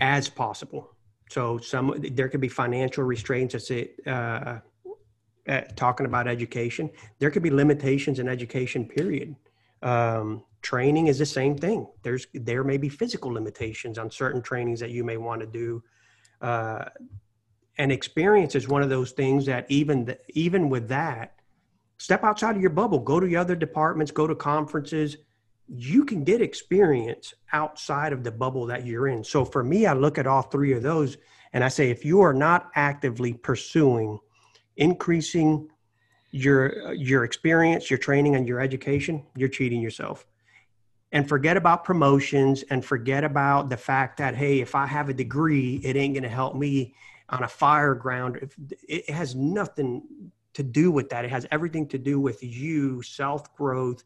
As 0.00 0.28
possible. 0.28 0.91
So 1.32 1.56
some 1.56 1.94
there 2.12 2.28
could 2.28 2.42
be 2.42 2.48
financial 2.48 3.04
restraints. 3.04 3.54
That's 3.54 3.70
it. 3.70 3.96
Uh, 4.06 4.58
uh, 5.48 5.62
talking 5.74 6.06
about 6.06 6.28
education, 6.28 6.90
there 7.18 7.30
could 7.30 7.42
be 7.42 7.50
limitations 7.50 8.18
in 8.18 8.28
education. 8.28 8.86
Period. 8.86 9.34
Um, 9.80 10.44
training 10.60 11.06
is 11.06 11.18
the 11.18 11.26
same 11.26 11.56
thing. 11.56 11.86
There's 12.02 12.26
there 12.34 12.64
may 12.64 12.76
be 12.76 12.90
physical 12.90 13.32
limitations 13.32 13.96
on 13.98 14.10
certain 14.10 14.42
trainings 14.42 14.78
that 14.80 14.90
you 14.90 15.04
may 15.04 15.16
want 15.16 15.40
to 15.40 15.46
do. 15.46 15.82
Uh, 16.42 16.84
and 17.78 17.90
experience 17.90 18.54
is 18.54 18.68
one 18.68 18.82
of 18.82 18.90
those 18.90 19.12
things 19.12 19.46
that 19.46 19.64
even 19.70 20.04
the, 20.04 20.18
even 20.28 20.68
with 20.68 20.86
that, 20.88 21.36
step 21.96 22.24
outside 22.24 22.56
of 22.56 22.60
your 22.60 22.70
bubble. 22.70 22.98
Go 22.98 23.18
to 23.18 23.26
the 23.26 23.36
other 23.36 23.56
departments. 23.56 24.12
Go 24.12 24.26
to 24.26 24.34
conferences. 24.34 25.16
You 25.74 26.04
can 26.04 26.22
get 26.22 26.42
experience 26.42 27.34
outside 27.52 28.12
of 28.12 28.24
the 28.24 28.30
bubble 28.30 28.66
that 28.66 28.86
you're 28.86 29.08
in. 29.08 29.24
So 29.24 29.44
for 29.44 29.64
me, 29.64 29.86
I 29.86 29.94
look 29.94 30.18
at 30.18 30.26
all 30.26 30.42
three 30.42 30.72
of 30.72 30.82
those 30.82 31.16
and 31.54 31.62
I 31.62 31.68
say, 31.68 31.90
if 31.90 32.04
you 32.04 32.20
are 32.20 32.34
not 32.34 32.70
actively 32.74 33.34
pursuing 33.34 34.18
increasing 34.76 35.68
your 36.30 36.92
your 36.94 37.24
experience, 37.24 37.90
your 37.90 37.98
training, 37.98 38.36
and 38.36 38.48
your 38.48 38.60
education, 38.60 39.24
you're 39.36 39.48
cheating 39.48 39.80
yourself. 39.80 40.26
And 41.12 41.28
forget 41.28 41.58
about 41.58 41.84
promotions 41.84 42.64
and 42.70 42.82
forget 42.82 43.22
about 43.22 43.68
the 43.68 43.76
fact 43.76 44.16
that 44.18 44.34
hey, 44.34 44.60
if 44.60 44.74
I 44.74 44.86
have 44.86 45.10
a 45.10 45.14
degree, 45.14 45.76
it 45.84 45.94
ain't 45.94 46.14
going 46.14 46.22
to 46.22 46.28
help 46.28 46.56
me 46.56 46.94
on 47.28 47.42
a 47.42 47.48
fire 47.48 47.94
ground. 47.94 48.50
It 48.88 49.10
has 49.10 49.34
nothing 49.34 50.02
to 50.54 50.62
do 50.62 50.90
with 50.90 51.10
that. 51.10 51.24
It 51.24 51.30
has 51.30 51.46
everything 51.50 51.86
to 51.88 51.98
do 51.98 52.18
with 52.18 52.42
you, 52.42 53.02
self 53.02 53.54
growth, 53.54 54.02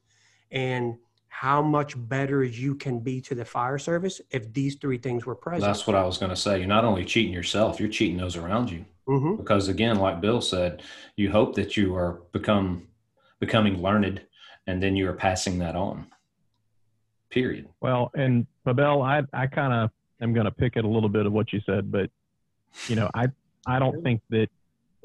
and 0.51 0.97
how 1.41 1.61
much 1.61 1.93
better 2.09 2.43
you 2.43 2.75
can 2.75 2.99
be 2.99 3.21
to 3.21 3.35
the 3.35 3.45
fire 3.45 3.77
service 3.77 4.23
if 4.31 4.51
these 4.55 4.77
three 4.77 4.97
things 4.97 5.27
were 5.27 5.35
present. 5.35 5.65
That's 5.71 5.87
what 5.87 5.95
I 5.95 6.03
was 6.03 6.17
going 6.17 6.31
to 6.31 6.37
say. 6.37 6.57
You're 6.57 6.67
not 6.67 6.87
only 6.87 7.05
cheating 7.05 7.31
yourself, 7.31 7.79
you're 7.79 7.91
cheating 7.91 8.17
those 8.17 8.37
around 8.37 8.71
you. 8.71 8.87
Mhm. 9.07 9.37
Because 9.37 9.69
again, 9.69 9.99
like 9.99 10.23
Bill 10.23 10.41
said, 10.41 10.83
you 11.15 11.31
hope 11.31 11.55
that 11.57 11.77
you 11.77 11.95
are 11.95 12.23
become 12.33 12.89
becoming 13.39 13.83
learned, 13.83 14.23
and 14.67 14.83
then 14.83 14.97
you 14.97 15.07
are 15.11 15.13
passing 15.13 15.59
that 15.59 15.77
on. 15.77 16.07
Period. 17.29 17.69
Well, 17.83 18.11
and 18.15 18.47
Pabel, 18.65 19.03
I 19.03 19.23
I 19.39 19.47
kind 19.47 19.75
of 19.75 19.91
am 20.23 20.33
going 20.33 20.47
to 20.47 20.51
pick 20.51 20.79
at 20.79 20.85
a 20.85 20.89
little 20.89 21.11
bit 21.11 21.27
of 21.27 21.35
what 21.35 21.53
you 21.53 21.61
said, 21.67 21.93
but 21.93 22.11
you 22.89 22.97
know, 22.97 23.11
I 23.13 23.27
I 23.67 23.79
don't 23.79 24.03
think 24.03 24.23
that 24.31 24.49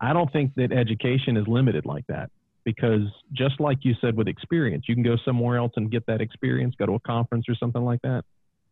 I 0.00 0.14
don't 0.14 0.32
think 0.32 0.54
that 0.54 0.72
education 0.72 1.36
is 1.36 1.46
limited 1.46 1.84
like 1.84 2.06
that 2.06 2.30
because 2.64 3.02
just 3.32 3.60
like 3.60 3.78
you 3.82 3.94
said 4.00 4.16
with 4.16 4.28
experience, 4.28 4.84
you 4.88 4.94
can 4.94 5.04
go 5.04 5.16
somewhere 5.24 5.58
else 5.58 5.72
and 5.76 5.90
get 5.90 6.06
that 6.06 6.20
experience, 6.20 6.74
go 6.78 6.86
to 6.86 6.94
a 6.94 7.00
conference 7.00 7.46
or 7.48 7.54
something 7.54 7.84
like 7.84 8.02
that. 8.02 8.24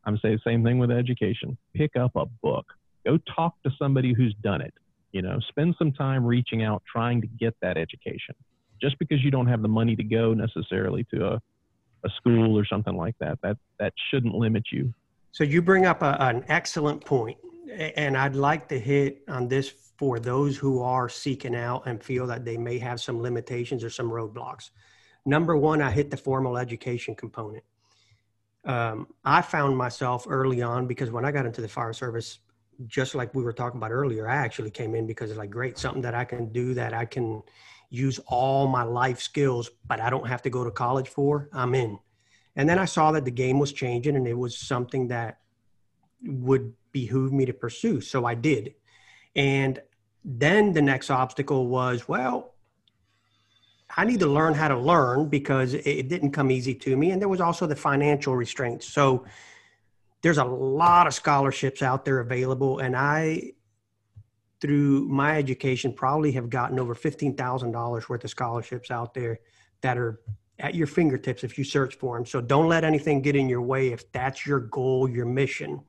I'm 0.05 0.19
saying 0.19 0.41
the 0.45 0.51
same 0.51 0.65
thing 0.65 0.79
with 0.79 0.91
education. 0.91 1.57
Pick 1.75 1.97
up 1.97 2.13
a 2.17 2.27
book. 2.43 2.67
Go 3.07 3.19
talk 3.35 3.55
to 3.65 3.71
somebody 3.79 4.15
who's 4.15 4.35
done 4.43 4.61
it. 4.61 4.75
You 5.13 5.23
know, 5.23 5.39
spend 5.49 5.75
some 5.79 5.93
time 5.93 6.25
reaching 6.25 6.63
out 6.63 6.83
trying 6.91 7.21
to 7.21 7.27
get 7.27 7.55
that 7.63 7.77
education. 7.77 8.35
Just 8.81 8.99
because 8.99 9.23
you 9.23 9.31
don't 9.31 9.47
have 9.47 9.63
the 9.63 9.69
money 9.69 9.95
to 9.95 10.03
go 10.03 10.35
necessarily 10.35 11.05
to 11.15 11.35
a 11.35 11.41
a 12.05 12.11
school 12.17 12.59
or 12.59 12.65
something 12.65 12.97
like 12.97 13.15
that. 13.21 13.39
That 13.43 13.57
that 13.79 13.93
shouldn't 14.11 14.35
limit 14.35 14.65
you. 14.73 14.93
So 15.33 15.45
you 15.45 15.63
bring 15.63 15.87
up 15.87 16.03
a, 16.03 16.17
an 16.21 16.45
excellent 16.49 17.05
point, 17.05 17.39
and 17.73 18.17
I'd 18.17 18.35
like 18.35 18.69
to 18.69 18.79
hit 18.79 19.23
on 19.29 19.49
this 19.49 19.69
for 19.97 20.19
those 20.19 20.57
who 20.57 20.83
are 20.83 21.09
seeking 21.09 21.55
out 21.55 21.87
and 21.87 22.03
feel 22.03 22.27
that 22.27 22.45
they 22.45 22.57
may 22.57 22.79
have 22.79 23.01
some 23.01 23.21
limitations 23.21 23.85
or 23.85 23.91
some 23.91 24.11
roadblocks. 24.11 24.71
Number 25.25 25.57
one, 25.57 25.81
I 25.81 25.91
hit 25.91 26.11
the 26.11 26.17
formal 26.17 26.59
education 26.59 27.15
component. 27.15 27.65
Um, 28.65 29.09
I 29.25 29.43
found 29.43 29.77
myself 29.77 30.27
early 30.29 30.63
on 30.63 30.87
because 30.87 31.11
when 31.11 31.25
I 31.25 31.33
got 31.33 31.47
into 31.47 31.61
the 31.61 31.69
fire 31.69 31.93
service, 31.93 32.39
just 32.87 33.15
like 33.15 33.35
we 33.35 33.43
were 33.43 33.53
talking 33.53 33.79
about 33.79 33.91
earlier, 33.91 34.29
I 34.29 34.37
actually 34.37 34.71
came 34.71 34.95
in 34.95 35.07
because 35.07 35.31
it's 35.31 35.39
like 35.39 35.51
great, 35.51 35.79
something 35.79 36.03
that 36.03 36.15
I 36.15 36.25
can 36.25 36.53
do 36.53 36.75
that 36.75 36.95
I 36.95 37.05
can 37.05 37.43
use 37.91 38.19
all 38.27 38.67
my 38.67 38.83
life 38.83 39.21
skills, 39.21 39.71
but 39.87 40.01
I 40.01 40.11
don't 40.11 40.27
have 40.27 40.43
to 40.43 40.51
go 40.51 40.65
to 40.65 40.71
college 40.71 41.09
for. 41.09 41.49
I'm 41.53 41.75
in. 41.75 41.99
And 42.57 42.69
then 42.69 42.79
I 42.79 42.87
saw 42.87 43.13
that 43.13 43.25
the 43.25 43.31
game 43.31 43.59
was 43.59 43.73
changing 43.73 44.17
and 44.17 44.27
it 44.27 44.37
was 44.37 44.57
something 44.57 45.09
that 45.09 45.39
would 46.25 46.75
behoove 46.93 47.33
me 47.33 47.47
to 47.47 47.53
pursue. 47.53 48.01
So 48.01 48.25
I 48.25 48.35
did. 48.35 48.75
And 49.35 49.81
then 50.25 50.73
the 50.73 50.83
next 50.83 51.11
obstacle 51.11 51.67
was, 51.67 52.07
well, 52.09 52.55
I 53.97 54.05
need 54.05 54.21
to 54.21 54.27
learn 54.27 54.55
how 54.55 54.69
to 54.69 54.79
learn 54.79 55.29
because 55.29 55.75
it- 55.75 56.09
didn't 56.09 56.33
come 56.33 56.51
easy 56.51 56.75
to 56.75 56.97
me. 56.97 57.11
And 57.11 57.21
there 57.21 57.29
was 57.29 57.41
also 57.41 57.67
the 57.67 57.77
financial 57.77 58.35
restraints. 58.35 58.89
So 58.89 59.27
there's 60.23 60.39
a 60.39 60.45
lot 60.45 61.07
of 61.07 61.15
scholarships 61.15 61.83
out 61.83 62.05
there 62.05 62.21
available. 62.21 62.79
And 62.79 62.97
I, 62.97 63.53
through 64.61 65.09
my 65.09 65.37
education, 65.37 65.93
probably 65.93 66.33
have 66.33 66.49
gotten 66.49 66.79
over 66.79 66.95
$15,000 66.95 68.09
worth 68.09 68.25
of 68.25 68.31
scholarships 68.31 68.91
out 68.91 69.13
there 69.13 69.41
that 69.83 69.99
are 69.99 70.21
at 70.59 70.75
your 70.75 70.87
fingertips 70.87 71.43
if 71.45 71.59
you 71.59 71.65
search 71.65 71.97
for 71.97 72.17
them. 72.17 72.25
So 72.25 72.41
don't 72.41 72.69
let 72.69 72.85
anything 72.85 73.21
get 73.21 73.35
in 73.35 73.49
your 73.49 73.63
way 73.63 73.89
if 73.89 74.11
that's 74.13 74.47
your 74.47 74.61
goal, 74.61 75.09
your 75.09 75.27
mission. 75.27 75.83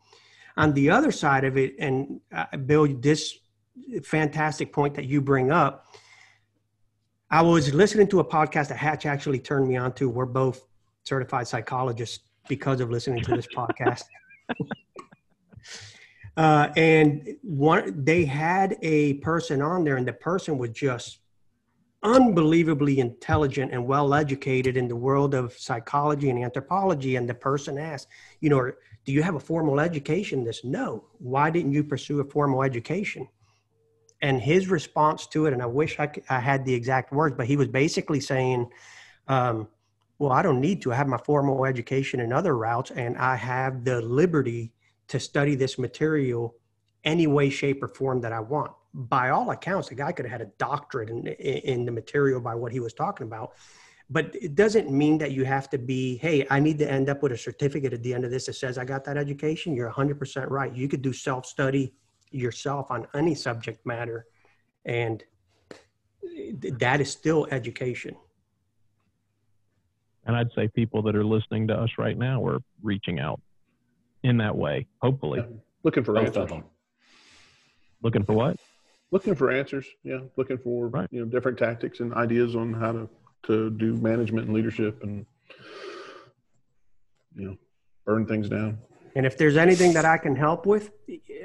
On 0.57 0.73
the 0.73 0.89
other 0.89 1.11
side 1.11 1.43
of 1.43 1.57
it, 1.57 1.75
and 1.79 2.19
uh, 2.31 2.57
Bill, 2.57 2.87
this 2.87 3.37
fantastic 4.03 4.71
point 4.71 4.95
that 4.95 5.05
you 5.05 5.21
bring 5.21 5.51
up, 5.51 5.87
I 7.31 7.41
was 7.41 7.73
listening 7.73 8.07
to 8.09 8.19
a 8.19 8.25
podcast 8.25 8.67
that 8.67 8.77
Hatch 8.77 9.05
actually 9.05 9.39
turned 9.39 9.67
me 9.67 9.77
on 9.77 9.93
to. 9.93 10.09
We're 10.09 10.25
both 10.25 10.67
certified 11.03 11.47
psychologists 11.47 12.19
because 12.47 12.79
of 12.79 12.91
listening 12.91 13.23
to 13.23 13.35
this 13.35 13.47
podcast. 13.47 14.03
Uh, 16.35 16.69
and 16.75 17.35
one, 17.43 18.03
they 18.03 18.25
had 18.25 18.77
a 18.81 19.13
person 19.15 19.61
on 19.61 19.83
there, 19.83 19.97
and 19.97 20.07
the 20.07 20.13
person 20.13 20.57
was 20.57 20.71
just 20.71 21.19
unbelievably 22.01 22.99
intelligent 22.99 23.71
and 23.71 23.85
well 23.85 24.13
educated 24.13 24.75
in 24.75 24.87
the 24.87 24.95
world 24.95 25.33
of 25.33 25.53
psychology 25.53 26.29
and 26.29 26.43
anthropology. 26.43 27.15
And 27.15 27.29
the 27.29 27.33
person 27.33 27.77
asked, 27.77 28.07
you 28.41 28.49
know, 28.49 28.71
do 29.05 29.11
you 29.11 29.21
have 29.21 29.35
a 29.35 29.39
formal 29.39 29.79
education? 29.79 30.43
This, 30.43 30.63
no. 30.63 31.05
Why 31.19 31.49
didn't 31.49 31.73
you 31.73 31.83
pursue 31.83 32.19
a 32.19 32.23
formal 32.23 32.63
education? 32.63 33.27
And 34.21 34.41
his 34.41 34.69
response 34.69 35.27
to 35.27 35.47
it, 35.47 35.53
and 35.53 35.61
I 35.61 35.65
wish 35.65 35.99
I, 35.99 36.07
could, 36.07 36.23
I 36.29 36.39
had 36.39 36.63
the 36.63 36.73
exact 36.73 37.11
words, 37.11 37.35
but 37.35 37.45
he 37.45 37.57
was 37.57 37.67
basically 37.67 38.21
saying, 38.21 38.69
um, 39.27 39.67
well, 40.19 40.31
I 40.31 40.41
don't 40.41 40.61
need 40.61 40.81
to. 40.83 40.93
I 40.93 40.95
have 40.95 41.07
my 41.07 41.17
formal 41.17 41.65
education 41.65 42.21
in 42.21 42.31
other 42.31 42.55
routes, 42.55 42.91
and 42.91 43.17
I 43.17 43.35
have 43.35 43.83
the 43.83 44.01
liberty 44.01 44.71
to 45.09 45.19
study 45.19 45.55
this 45.55 45.77
material 45.77 46.55
any 47.03 47.27
way, 47.27 47.49
shape, 47.49 47.83
or 47.83 47.89
form 47.89 48.21
that 48.21 48.31
I 48.31 48.39
want. 48.39 48.71
By 48.93 49.31
all 49.31 49.51
accounts, 49.51 49.89
the 49.89 49.95
guy 49.95 50.13
could 50.13 50.25
have 50.25 50.39
had 50.39 50.47
a 50.47 50.51
doctorate 50.57 51.09
in, 51.09 51.27
in 51.27 51.83
the 51.83 51.91
material 51.91 52.39
by 52.39 52.55
what 52.55 52.71
he 52.71 52.79
was 52.79 52.93
talking 52.93 53.27
about. 53.27 53.53
But 54.13 54.35
it 54.35 54.53
doesn't 54.53 54.91
mean 54.91 55.17
that 55.17 55.31
you 55.31 55.43
have 55.43 55.71
to 55.71 55.79
be, 55.79 56.17
hey, 56.17 56.45
I 56.51 56.59
need 56.59 56.77
to 56.77 56.89
end 56.89 57.09
up 57.09 57.23
with 57.23 57.31
a 57.31 57.37
certificate 57.37 57.93
at 57.93 58.03
the 58.03 58.13
end 58.13 58.23
of 58.25 58.29
this 58.29 58.45
that 58.45 58.53
says 58.53 58.77
I 58.77 58.85
got 58.85 59.03
that 59.05 59.17
education. 59.17 59.75
You're 59.75 59.89
100% 59.91 60.51
right. 60.51 60.71
You 60.73 60.87
could 60.87 61.01
do 61.01 61.11
self 61.11 61.47
study 61.47 61.95
yourself 62.29 62.91
on 62.91 63.07
any 63.15 63.33
subject 63.33 63.83
matter, 63.87 64.27
and 64.85 65.23
that 66.79 67.01
is 67.01 67.09
still 67.11 67.47
education. 67.49 68.15
And 70.25 70.35
I'd 70.35 70.51
say 70.55 70.67
people 70.67 71.01
that 71.03 71.15
are 71.15 71.25
listening 71.25 71.67
to 71.69 71.73
us 71.73 71.89
right 71.97 72.17
now 72.17 72.45
are 72.45 72.59
reaching 72.83 73.19
out 73.19 73.41
in 74.21 74.37
that 74.37 74.55
way, 74.55 74.85
hopefully. 75.01 75.39
Yeah. 75.39 75.57
Looking 75.83 76.03
for 76.03 76.13
Both 76.13 76.27
answers. 76.27 76.43
of 76.43 76.49
them. 76.49 76.63
Looking 78.03 78.23
for 78.23 78.33
what? 78.33 78.57
Looking 79.09 79.33
for 79.33 79.49
answers. 79.51 79.87
Yeah. 80.03 80.19
Looking 80.37 80.59
for 80.59 80.87
Right. 80.87 81.07
you 81.11 81.19
know 81.19 81.25
different 81.25 81.57
tactics 81.57 81.99
and 81.99 82.13
ideas 82.13 82.55
on 82.55 82.73
how 82.73 82.91
to 82.91 83.09
to 83.43 83.69
do 83.71 83.95
management 83.95 84.47
and 84.47 84.55
leadership 84.55 85.03
and 85.03 85.25
you 87.35 87.47
know 87.47 87.57
burn 88.05 88.25
things 88.25 88.49
down. 88.49 88.77
And 89.15 89.25
if 89.25 89.37
there's 89.37 89.57
anything 89.57 89.93
that 89.93 90.05
I 90.05 90.17
can 90.17 90.35
help 90.35 90.65
with, 90.65 90.91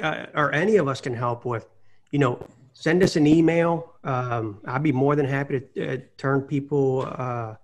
uh, 0.00 0.26
or 0.34 0.52
any 0.52 0.76
of 0.76 0.88
us 0.88 1.00
can 1.00 1.14
help 1.14 1.44
with, 1.44 1.66
you 2.10 2.18
know, 2.18 2.46
send 2.72 3.02
us 3.02 3.16
an 3.16 3.26
email. 3.26 3.94
Um, 4.04 4.60
I'd 4.64 4.82
be 4.82 4.92
more 4.92 5.16
than 5.16 5.26
happy 5.26 5.60
to 5.60 5.94
uh, 5.94 5.96
turn 6.16 6.42
people 6.42 7.06
uh, 7.10 7.56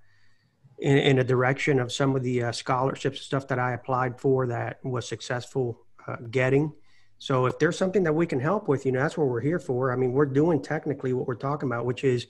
in, 0.78 0.98
in 0.98 1.18
a 1.20 1.24
direction 1.24 1.80
of 1.80 1.92
some 1.92 2.14
of 2.16 2.22
the 2.22 2.44
uh, 2.44 2.52
scholarships 2.52 3.18
and 3.18 3.24
stuff 3.24 3.48
that 3.48 3.58
I 3.58 3.72
applied 3.72 4.20
for 4.20 4.46
that 4.48 4.84
was 4.84 5.08
successful 5.08 5.80
uh, 6.06 6.16
getting. 6.30 6.72
So 7.18 7.46
if 7.46 7.58
there's 7.58 7.78
something 7.78 8.02
that 8.02 8.12
we 8.12 8.26
can 8.26 8.40
help 8.40 8.68
with, 8.68 8.84
you 8.84 8.92
know, 8.92 9.00
that's 9.00 9.16
what 9.16 9.28
we're 9.28 9.40
here 9.40 9.60
for. 9.60 9.92
I 9.92 9.96
mean, 9.96 10.12
we're 10.12 10.26
doing 10.26 10.60
technically 10.60 11.12
what 11.12 11.26
we're 11.26 11.36
talking 11.36 11.68
about, 11.68 11.86
which 11.86 12.04
is 12.04 12.26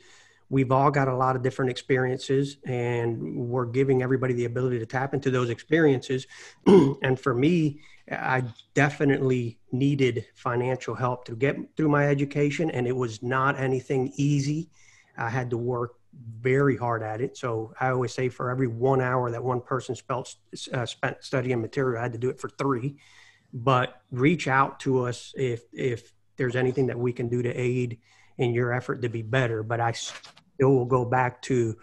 we've 0.54 0.70
all 0.70 0.88
got 0.88 1.08
a 1.08 1.16
lot 1.16 1.34
of 1.34 1.42
different 1.42 1.68
experiences 1.68 2.58
and 2.64 3.20
we're 3.34 3.66
giving 3.66 4.02
everybody 4.02 4.32
the 4.34 4.44
ability 4.44 4.78
to 4.78 4.86
tap 4.86 5.12
into 5.12 5.28
those 5.28 5.50
experiences. 5.50 6.28
and 6.66 7.18
for 7.18 7.34
me, 7.34 7.80
I 8.08 8.44
definitely 8.72 9.58
needed 9.72 10.26
financial 10.36 10.94
help 10.94 11.24
to 11.24 11.34
get 11.34 11.56
through 11.76 11.88
my 11.88 12.06
education, 12.06 12.70
and 12.70 12.86
it 12.86 12.94
was 12.94 13.20
not 13.20 13.58
anything 13.58 14.12
easy. 14.14 14.70
I 15.18 15.28
had 15.28 15.50
to 15.50 15.56
work 15.56 15.94
very 16.40 16.76
hard 16.76 17.02
at 17.02 17.20
it. 17.20 17.36
So 17.36 17.74
I 17.80 17.88
always 17.88 18.14
say 18.14 18.28
for 18.28 18.48
every 18.48 18.68
one 18.68 19.00
hour 19.00 19.32
that 19.32 19.42
one 19.42 19.60
person 19.60 19.96
uh, 20.08 20.86
spent 20.86 21.16
studying 21.24 21.60
material, 21.60 21.98
I 21.98 22.02
had 22.04 22.12
to 22.12 22.18
do 22.18 22.30
it 22.30 22.38
for 22.38 22.48
three. 22.50 22.94
But 23.52 24.00
reach 24.12 24.46
out 24.46 24.78
to 24.80 25.04
us 25.06 25.32
if 25.36 25.62
if 25.72 26.12
there's 26.36 26.54
anything 26.54 26.86
that 26.86 26.98
we 26.98 27.12
can 27.12 27.28
do 27.28 27.42
to 27.42 27.52
aid 27.52 27.98
in 28.38 28.52
your 28.52 28.72
effort 28.72 29.02
to 29.02 29.08
be 29.08 29.22
better. 29.22 29.62
But 29.62 29.80
I 29.80 29.92
still 30.54 30.70
will 30.74 30.84
go 30.84 31.04
back 31.04 31.42
to 31.42 31.76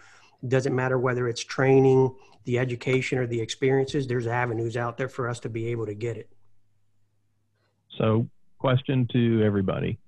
doesn't 0.46 0.74
matter 0.74 0.98
whether 0.98 1.28
it's 1.28 1.42
training, 1.42 2.14
the 2.44 2.58
education, 2.58 3.18
or 3.18 3.26
the 3.26 3.40
experiences. 3.40 4.06
There's 4.06 4.26
avenues 4.26 4.76
out 4.76 4.96
there 4.96 5.08
for 5.08 5.28
us 5.28 5.38
to 5.40 5.48
be 5.48 5.68
able 5.68 5.86
to 5.86 5.94
get 5.94 6.16
it. 6.16 6.28
So, 7.98 8.28
question 8.58 9.06
to 9.12 9.42
everybody 9.44 9.98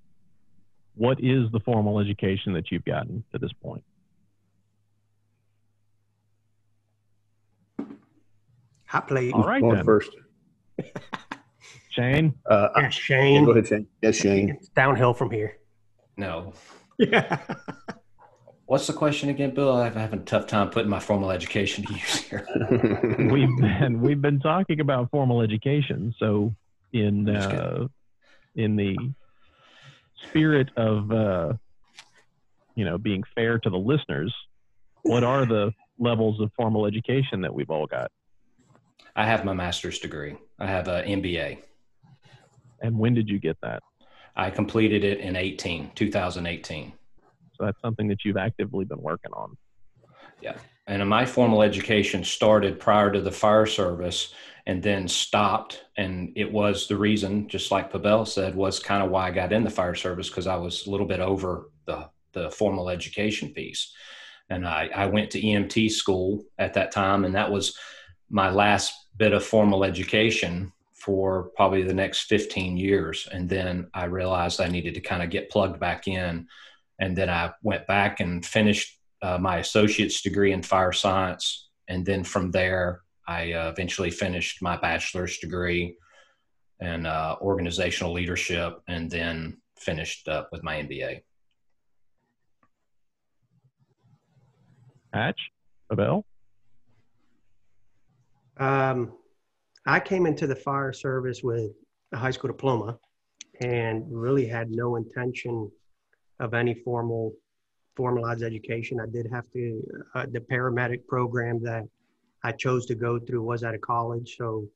What 0.96 1.18
is 1.22 1.50
the 1.52 1.60
formal 1.60 2.00
education 2.00 2.52
that 2.54 2.70
you've 2.70 2.84
gotten 2.84 3.22
to 3.32 3.38
this 3.38 3.52
point? 3.62 3.84
Hot 8.86 9.06
plate. 9.08 9.32
All 9.34 9.42
right, 9.44 9.60
Going 9.60 9.76
then. 9.76 9.84
first. 9.84 10.10
Shane, 11.90 12.34
Uh, 12.50 12.68
Yeah, 12.76 12.82
yeah, 12.82 12.88
Shane. 12.90 13.44
go 13.44 13.52
ahead, 13.52 13.66
Shane. 13.68 13.86
Yes, 14.02 14.16
Shane. 14.16 14.50
It's 14.50 14.68
downhill 14.68 15.14
from 15.14 15.30
here. 15.30 15.58
No. 16.16 16.54
Yeah. 16.98 17.38
What's 18.66 18.86
the 18.86 18.94
question 18.94 19.28
again, 19.28 19.54
Bill? 19.54 19.76
I'm 19.76 19.92
having 19.92 20.20
a 20.20 20.24
tough 20.24 20.46
time 20.46 20.70
putting 20.70 20.88
my 20.88 21.00
formal 21.00 21.30
education 21.30 21.84
to 21.84 21.92
use 21.92 22.16
here. 22.22 22.46
we've 23.30 23.56
been 23.58 24.00
we've 24.00 24.22
been 24.22 24.40
talking 24.40 24.80
about 24.80 25.10
formal 25.10 25.42
education. 25.42 26.14
So, 26.18 26.54
in 26.92 27.28
uh, 27.28 27.88
in 28.54 28.76
the 28.76 28.96
spirit 30.28 30.70
of 30.76 31.12
uh, 31.12 31.52
you 32.74 32.86
know 32.86 32.96
being 32.96 33.22
fair 33.34 33.58
to 33.58 33.68
the 33.68 33.76
listeners, 33.76 34.34
what 35.02 35.24
are 35.24 35.44
the 35.44 35.72
levels 35.98 36.40
of 36.40 36.50
formal 36.56 36.86
education 36.86 37.42
that 37.42 37.54
we've 37.54 37.70
all 37.70 37.86
got, 37.86 38.10
I 39.14 39.26
have 39.26 39.44
my 39.44 39.52
master's 39.52 39.98
degree. 39.98 40.36
I 40.58 40.66
have 40.66 40.88
an 40.88 41.04
MBA. 41.22 41.58
and 42.80 42.98
when 42.98 43.14
did 43.14 43.28
you 43.28 43.38
get 43.38 43.56
that? 43.62 43.82
I 44.36 44.50
completed 44.50 45.04
it 45.04 45.20
in 45.20 45.36
18, 45.36 45.92
2018. 45.94 46.92
So 47.56 47.64
that's 47.64 47.80
something 47.80 48.08
that 48.08 48.24
you've 48.24 48.36
actively 48.36 48.84
been 48.84 49.00
working 49.00 49.32
on. 49.32 49.56
Yeah. 50.40 50.56
And 50.86 51.08
my 51.08 51.24
formal 51.24 51.62
education 51.62 52.24
started 52.24 52.78
prior 52.78 53.10
to 53.10 53.20
the 53.20 53.32
fire 53.32 53.66
service 53.66 54.34
and 54.66 54.82
then 54.82 55.08
stopped. 55.08 55.84
And 55.96 56.32
it 56.36 56.50
was 56.50 56.86
the 56.86 56.96
reason, 56.96 57.48
just 57.48 57.70
like 57.70 57.90
Pabel 57.90 58.26
said, 58.26 58.54
was 58.54 58.78
kind 58.78 59.02
of 59.02 59.10
why 59.10 59.28
I 59.28 59.30
got 59.30 59.52
in 59.52 59.64
the 59.64 59.70
fire 59.70 59.94
service 59.94 60.28
because 60.28 60.46
I 60.46 60.56
was 60.56 60.86
a 60.86 60.90
little 60.90 61.06
bit 61.06 61.20
over 61.20 61.70
the, 61.86 62.08
the 62.32 62.50
formal 62.50 62.90
education 62.90 63.50
piece. 63.50 63.92
And 64.50 64.66
I, 64.66 64.90
I 64.94 65.06
went 65.06 65.30
to 65.30 65.40
EMT 65.40 65.90
school 65.90 66.44
at 66.58 66.74
that 66.74 66.92
time, 66.92 67.24
and 67.24 67.34
that 67.34 67.50
was 67.50 67.78
my 68.28 68.50
last 68.50 68.92
bit 69.16 69.32
of 69.32 69.44
formal 69.44 69.84
education 69.84 70.70
for 70.92 71.50
probably 71.56 71.82
the 71.82 71.94
next 71.94 72.22
15 72.22 72.76
years. 72.76 73.28
And 73.30 73.48
then 73.48 73.88
I 73.94 74.04
realized 74.04 74.60
I 74.60 74.68
needed 74.68 74.94
to 74.94 75.00
kind 75.00 75.22
of 75.22 75.30
get 75.30 75.50
plugged 75.50 75.78
back 75.78 76.08
in. 76.08 76.46
And 77.00 77.16
then 77.16 77.28
I 77.28 77.52
went 77.62 77.86
back 77.86 78.20
and 78.20 78.44
finished 78.44 78.98
uh, 79.22 79.38
my 79.38 79.58
associate's 79.58 80.22
degree 80.22 80.52
in 80.52 80.62
fire 80.62 80.92
science. 80.92 81.70
And 81.88 82.04
then 82.04 82.24
from 82.24 82.50
there, 82.50 83.02
I 83.26 83.52
uh, 83.52 83.70
eventually 83.70 84.10
finished 84.10 84.62
my 84.62 84.76
bachelor's 84.76 85.38
degree 85.38 85.96
in 86.80 87.06
uh, 87.06 87.36
organizational 87.40 88.12
leadership 88.12 88.80
and 88.88 89.10
then 89.10 89.58
finished 89.78 90.28
up 90.28 90.50
with 90.52 90.62
my 90.62 90.76
MBA. 90.76 91.22
Hatch, 95.12 95.40
Pabel, 95.90 96.24
Um, 98.58 99.12
I 99.86 100.00
came 100.00 100.26
into 100.26 100.46
the 100.46 100.56
fire 100.56 100.92
service 100.92 101.42
with 101.42 101.70
a 102.12 102.16
high 102.16 102.32
school 102.32 102.48
diploma 102.48 102.98
and 103.60 104.04
really 104.10 104.46
had 104.46 104.70
no 104.70 104.96
intention 104.96 105.70
of 106.40 106.54
any 106.54 106.74
formal 106.74 107.32
formalized 107.96 108.42
education. 108.42 108.98
I 109.00 109.06
did 109.06 109.26
have 109.32 109.48
to, 109.52 109.82
uh, 110.14 110.26
the 110.30 110.40
paramedic 110.40 111.06
program 111.06 111.62
that 111.62 111.84
I 112.42 112.52
chose 112.52 112.86
to 112.86 112.94
go 112.94 113.18
through 113.18 113.42
was 113.42 113.62
at 113.62 113.74
a 113.74 113.78
college. 113.78 114.36
So 114.36 114.66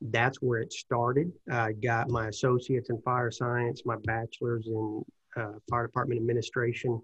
that's 0.00 0.38
where 0.38 0.60
it 0.60 0.72
started. 0.72 1.32
I 1.50 1.72
got 1.72 2.08
my 2.08 2.28
associates 2.28 2.90
in 2.90 3.00
fire 3.02 3.30
science, 3.30 3.82
my 3.84 3.96
bachelor's 4.04 4.66
in 4.66 5.04
uh, 5.36 5.52
fire 5.68 5.86
department 5.86 6.20
administration, 6.20 7.00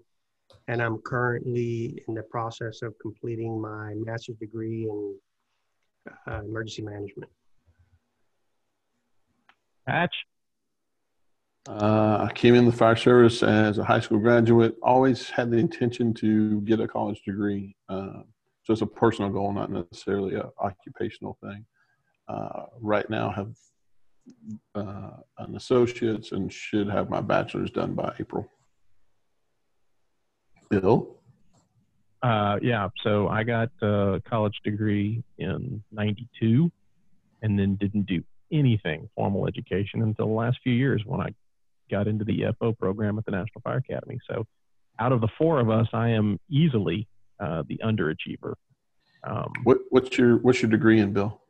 and 0.67 0.81
I'm 0.81 0.99
currently 0.99 2.03
in 2.07 2.13
the 2.13 2.23
process 2.23 2.81
of 2.81 2.93
completing 3.01 3.59
my 3.59 3.93
master's 3.95 4.37
degree 4.37 4.83
in 4.83 5.15
uh, 6.27 6.41
emergency 6.41 6.81
management. 6.81 7.31
Hatch, 9.87 10.15
Uh, 11.67 12.27
I 12.29 12.33
came 12.33 12.55
in 12.55 12.65
the 12.65 12.71
fire 12.71 12.95
service 12.95 13.43
as 13.43 13.77
a 13.77 13.83
high 13.83 13.99
school 13.99 14.19
graduate. 14.19 14.75
Always 14.81 15.29
had 15.29 15.51
the 15.51 15.57
intention 15.57 16.13
to 16.15 16.61
get 16.61 16.79
a 16.79 16.87
college 16.87 17.21
degree. 17.23 17.75
Uh, 17.89 18.23
so 18.63 18.73
it's 18.73 18.81
a 18.81 18.87
personal 18.87 19.29
goal, 19.29 19.51
not 19.51 19.71
necessarily 19.71 20.35
a 20.35 20.49
occupational 20.61 21.37
thing. 21.41 21.65
Uh, 22.27 22.65
right 22.79 23.09
now, 23.09 23.29
have 23.31 23.55
uh, 24.75 25.11
an 25.39 25.55
associate's 25.55 26.31
and 26.31 26.51
should 26.51 26.87
have 26.87 27.09
my 27.09 27.21
bachelor's 27.21 27.71
done 27.71 27.93
by 27.93 28.13
April. 28.19 28.47
Bill, 30.69 31.17
Uh, 32.21 32.59
yeah, 32.61 32.89
so 33.03 33.27
I 33.27 33.43
got 33.43 33.69
a 33.81 34.21
college 34.25 34.59
degree 34.63 35.23
in 35.39 35.83
92 35.91 36.71
and 37.41 37.57
then 37.57 37.75
didn't 37.75 38.05
do 38.05 38.23
anything 38.51 39.09
formal 39.15 39.47
education 39.47 40.03
until 40.03 40.27
the 40.27 40.33
last 40.33 40.59
few 40.63 40.73
years 40.73 41.01
when 41.05 41.21
I 41.21 41.33
got 41.89 42.07
into 42.07 42.23
the 42.25 42.41
EFO 42.41 42.77
program 42.77 43.17
at 43.17 43.25
the 43.25 43.31
National 43.31 43.61
Fire 43.63 43.77
Academy. 43.77 44.19
So 44.29 44.45
out 44.99 45.11
of 45.11 45.21
the 45.21 45.27
four 45.37 45.59
of 45.59 45.69
us, 45.69 45.87
I 45.93 46.09
am 46.09 46.39
easily 46.49 47.07
uh, 47.39 47.63
the 47.67 47.79
underachiever. 47.83 48.53
Um, 49.23 49.51
what, 49.63 49.79
what's 49.89 50.17
your 50.17 50.37
what's 50.37 50.61
your 50.61 50.71
degree 50.71 50.99
in, 50.99 51.13
Bill? 51.13 51.41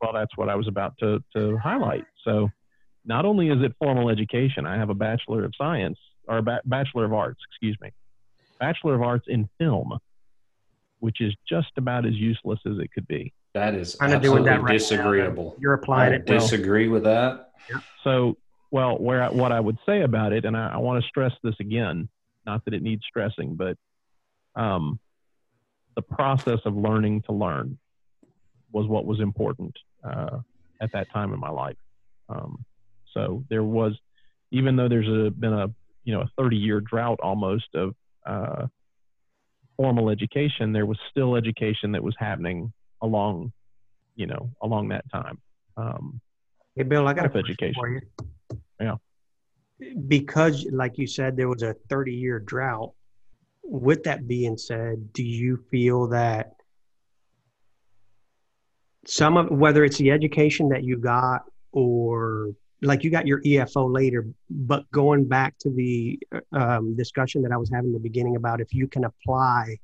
well, 0.00 0.12
that's 0.12 0.36
what 0.36 0.48
I 0.48 0.54
was 0.54 0.68
about 0.68 0.94
to, 1.00 1.18
to 1.34 1.56
highlight. 1.58 2.04
So 2.24 2.50
not 3.04 3.24
only 3.24 3.48
is 3.48 3.60
it 3.64 3.72
formal 3.80 4.10
education, 4.10 4.64
I 4.64 4.76
have 4.76 4.90
a 4.90 4.94
Bachelor 4.94 5.44
of 5.44 5.52
Science 5.58 5.98
or 6.28 6.38
a 6.38 6.42
ba- 6.42 6.60
Bachelor 6.66 7.04
of 7.04 7.12
Arts, 7.12 7.40
excuse 7.50 7.76
me, 7.80 7.90
Bachelor 8.60 8.94
of 8.94 9.02
Arts 9.02 9.24
in 9.28 9.48
film. 9.58 9.98
which 11.00 11.20
is 11.20 11.34
just 11.48 11.70
about 11.76 12.06
as 12.06 12.14
useless 12.14 12.60
as 12.66 12.78
it 12.78 12.92
could 12.92 13.08
be. 13.08 13.32
That 13.54 13.74
is 13.74 13.96
Kinda 13.96 14.20
doing 14.20 14.38
absolutely 14.38 14.50
that 14.50 14.62
right 14.62 14.72
now. 14.72 14.78
disagreeable. 14.78 15.56
You're 15.58 15.74
applying 15.74 16.12
I 16.12 16.16
it. 16.16 16.28
well. 16.28 16.38
disagree 16.38 16.86
with 16.88 17.02
that. 17.04 17.50
So, 18.04 18.36
well, 18.70 18.98
where 18.98 19.22
I, 19.22 19.30
what 19.30 19.52
I 19.52 19.60
would 19.60 19.78
say 19.86 20.02
about 20.02 20.32
it, 20.32 20.44
and 20.44 20.56
I, 20.56 20.74
I 20.74 20.76
want 20.78 21.02
to 21.02 21.08
stress 21.08 21.32
this 21.42 21.54
again, 21.60 22.08
not 22.46 22.64
that 22.64 22.74
it 22.74 22.82
needs 22.82 23.02
stressing, 23.08 23.56
but 23.56 23.76
um, 24.54 24.98
the 25.96 26.02
process 26.02 26.60
of 26.64 26.76
learning 26.76 27.22
to 27.22 27.32
learn 27.32 27.78
was 28.72 28.86
what 28.86 29.06
was 29.06 29.20
important 29.20 29.76
uh, 30.04 30.38
at 30.80 30.92
that 30.92 31.10
time 31.10 31.32
in 31.32 31.40
my 31.40 31.50
life. 31.50 31.76
Um, 32.28 32.64
so 33.14 33.44
there 33.48 33.64
was, 33.64 33.94
even 34.50 34.76
though 34.76 34.88
there's 34.88 35.08
a, 35.08 35.30
been 35.30 35.52
a 35.52 35.68
you 36.04 36.14
know 36.14 36.20
a 36.20 36.30
30 36.38 36.56
year 36.56 36.80
drought 36.80 37.20
almost 37.22 37.68
of 37.74 37.94
uh, 38.26 38.66
formal 39.76 40.10
education, 40.10 40.72
there 40.72 40.86
was 40.86 40.98
still 41.10 41.36
education 41.36 41.92
that 41.92 42.02
was 42.02 42.14
happening 42.18 42.72
along, 43.00 43.52
you 44.14 44.26
know, 44.26 44.50
along 44.60 44.88
that 44.88 45.04
time. 45.10 45.38
Um, 45.76 46.20
Hey, 46.78 46.84
Bill, 46.84 47.08
I 47.08 47.12
got 47.12 47.26
a 47.26 47.28
question 47.28 47.50
education. 47.50 47.74
for 47.74 47.88
you. 47.88 48.00
Yeah. 48.80 48.96
Because, 50.08 50.66
like 50.72 50.98
you 50.98 51.06
said, 51.06 51.36
there 51.36 51.48
was 51.48 51.62
a 51.62 51.74
30 51.88 52.12
year 52.12 52.38
drought. 52.40 52.92
With 53.62 54.04
that 54.04 54.26
being 54.26 54.56
said, 54.56 55.12
do 55.12 55.22
you 55.22 55.58
feel 55.70 56.08
that 56.08 56.52
some 59.06 59.36
of 59.36 59.50
whether 59.50 59.84
it's 59.84 59.98
the 59.98 60.10
education 60.10 60.68
that 60.70 60.84
you 60.84 60.98
got 60.98 61.42
or 61.72 62.50
like 62.82 63.02
you 63.04 63.10
got 63.10 63.26
your 63.26 63.40
EFO 63.42 63.92
later, 63.92 64.26
but 64.50 64.88
going 64.90 65.26
back 65.26 65.58
to 65.58 65.70
the 65.70 66.18
um, 66.52 66.96
discussion 66.96 67.42
that 67.42 67.52
I 67.52 67.56
was 67.56 67.70
having 67.72 67.88
in 67.88 67.94
the 67.94 67.98
beginning 68.00 68.36
about 68.36 68.60
if 68.60 68.72
you 68.72 68.86
can 68.86 69.04
apply 69.04 69.78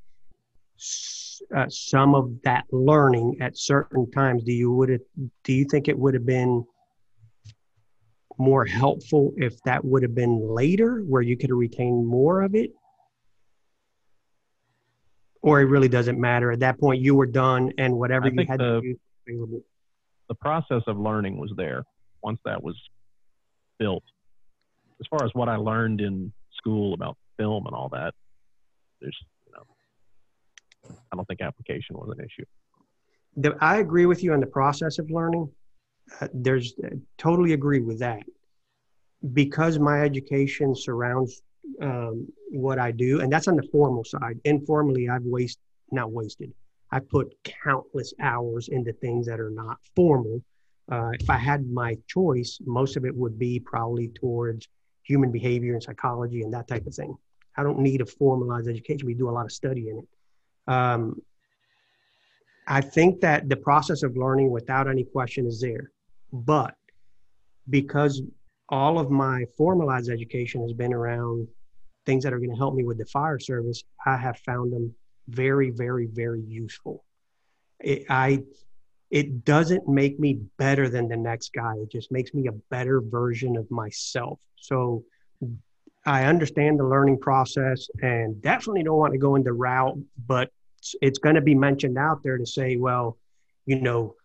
s- 0.78 1.42
uh, 1.55 1.66
some 1.68 2.14
of 2.14 2.30
that 2.45 2.64
learning 2.70 3.38
at 3.40 3.59
certain 3.59 4.11
times, 4.11 4.45
do 4.45 4.53
you 4.53 4.70
would 4.72 5.01
do 5.42 5.53
you 5.53 5.64
think 5.64 5.88
it 5.88 5.99
would 5.99 6.14
have 6.14 6.26
been 6.26 6.64
more 8.39 8.64
helpful 8.64 9.32
if 9.37 9.61
that 9.62 9.85
would 9.85 10.03
have 10.03 10.14
been 10.14 10.41
later 10.41 11.01
where 11.01 11.22
you 11.22 11.37
could 11.37 11.51
have 11.51 11.59
retained 11.59 12.07
more 12.07 12.43
of 12.43 12.55
it? 12.55 12.70
Or 15.43 15.61
it 15.61 15.64
really 15.64 15.89
doesn't 15.89 16.18
matter. 16.18 16.51
At 16.51 16.61
that 16.61 16.78
point, 16.80 17.03
you 17.03 17.14
were 17.14 17.26
done 17.26 17.72
and 17.78 17.97
whatever 17.97 18.26
I 18.26 18.30
you 18.30 18.47
had 18.49 18.59
the- 18.61 18.80
to 18.80 18.80
do 18.80 18.99
available. 19.28 19.62
the 20.28 20.35
process 20.35 20.82
of 20.87 20.99
learning 20.99 21.37
was 21.39 21.53
there 21.57 21.85
once 22.22 22.41
that 22.45 22.62
was 22.62 22.76
built. 23.78 24.05
As 25.01 25.07
far 25.09 25.24
as 25.24 25.35
what 25.35 25.49
I 25.49 25.57
learned 25.57 26.01
in 26.01 26.32
school 26.53 26.95
about 26.95 27.18
film 27.37 27.66
and 27.66 27.74
all 27.74 27.89
that, 27.91 28.14
there's, 29.01 29.18
you 29.47 29.53
know, 29.53 30.97
I 31.12 31.16
don't 31.16 31.26
think 31.26 31.41
application 31.43 31.97
was 31.97 32.16
an 32.16 32.24
issue. 32.24 32.45
I 33.61 33.78
agree 33.78 34.07
with 34.07 34.22
you 34.22 34.32
on 34.32 34.41
the 34.41 34.47
process 34.47 34.99
of 34.99 35.11
learning. 35.11 35.53
Uh, 36.20 36.28
there's 36.32 36.74
uh, 36.84 36.88
totally 37.18 37.52
agree 37.52 37.80
with 37.80 37.98
that. 38.00 38.22
Because 39.32 39.78
my 39.78 40.02
education 40.02 40.74
surrounds 40.74 41.42
um, 41.80 42.28
what 42.50 42.78
I 42.78 42.90
do, 42.90 43.20
and 43.20 43.32
that's 43.32 43.48
on 43.48 43.57
the 43.57 43.66
formal 43.72 44.05
side. 44.05 44.38
Informally, 44.44 45.09
I've 45.09 45.24
wasted, 45.24 45.62
not 45.90 46.12
wasted. 46.12 46.52
I 46.90 47.00
put 47.00 47.34
countless 47.42 48.12
hours 48.20 48.68
into 48.68 48.92
things 48.92 49.26
that 49.26 49.40
are 49.40 49.50
not 49.50 49.78
formal. 49.96 50.42
Uh, 50.90 51.11
if 51.18 51.28
I 51.30 51.38
had 51.38 51.66
my 51.66 51.96
choice, 52.07 52.59
most 52.66 52.96
of 52.96 53.05
it 53.05 53.14
would 53.16 53.38
be 53.38 53.59
probably 53.59 54.09
towards 54.09 54.68
human 55.02 55.32
behavior 55.32 55.72
and 55.72 55.82
psychology 55.82 56.42
and 56.42 56.52
that 56.52 56.68
type 56.68 56.86
of 56.86 56.94
thing. 56.94 57.16
I 57.57 57.62
don't 57.62 57.78
need 57.78 58.00
a 58.00 58.07
formalized 58.07 58.68
education. 58.68 59.07
We 59.07 59.14
do 59.14 59.28
a 59.28 59.32
lot 59.32 59.44
of 59.44 59.52
study 59.52 59.88
in 59.88 59.98
it. 59.98 60.72
Um, 60.72 61.20
I 62.66 62.80
think 62.80 63.20
that 63.20 63.48
the 63.48 63.57
process 63.57 64.02
of 64.02 64.16
learning 64.16 64.50
without 64.50 64.88
any 64.88 65.05
question 65.05 65.46
is 65.46 65.61
there. 65.61 65.90
But 66.35 66.74
because 67.70 68.20
all 68.68 68.99
of 68.99 69.09
my 69.09 69.45
formalized 69.57 70.11
education 70.11 70.62
has 70.62 70.72
been 70.72 70.93
around 70.93 71.47
things 72.07 72.24
that 72.24 72.32
are 72.32 72.39
going 72.39 72.51
to 72.51 72.57
help 72.57 72.74
me 72.74 72.82
with 72.82 72.99
the 72.99 73.07
fire 73.07 73.39
service, 73.39 73.85
I 74.05 74.16
have 74.16 74.37
found 74.41 74.72
them 74.72 74.93
very, 75.28 75.70
very, 75.70 76.07
very 76.07 76.43
useful. 76.43 77.05
It, 77.78 78.07
I, 78.11 78.43
it 79.12 79.45
doesn't 79.45 79.87
make 79.87 80.18
me 80.18 80.41
better 80.59 80.89
than 80.89 81.09
the 81.09 81.16
next 81.16 81.53
guy. 81.53 81.74
It 81.76 81.91
just 81.93 82.11
makes 82.11 82.35
me 82.35 82.49
a 82.49 82.53
better 82.68 83.01
version 83.01 83.57
of 83.57 83.70
myself. 83.70 84.41
So 84.57 85.05
I 86.05 86.24
understand 86.24 86.80
the 86.80 86.85
learning 86.85 87.20
process 87.20 87.89
and 88.03 88.43
definitely 88.43 88.82
don't 88.82 88.99
want 88.99 89.12
to 89.12 89.18
go 89.18 89.37
into 89.37 89.53
route, 89.53 89.99
but 90.26 90.51
it's, 90.78 90.97
it's 91.01 91.18
going 91.20 91.37
to 91.37 91.43
be 91.43 91.55
mentioned 91.55 91.97
out 91.97 92.24
there 92.24 92.39
to 92.39 92.47
say, 92.47 92.74
well, 92.74 93.18
you 93.66 93.80
know, 93.80 94.16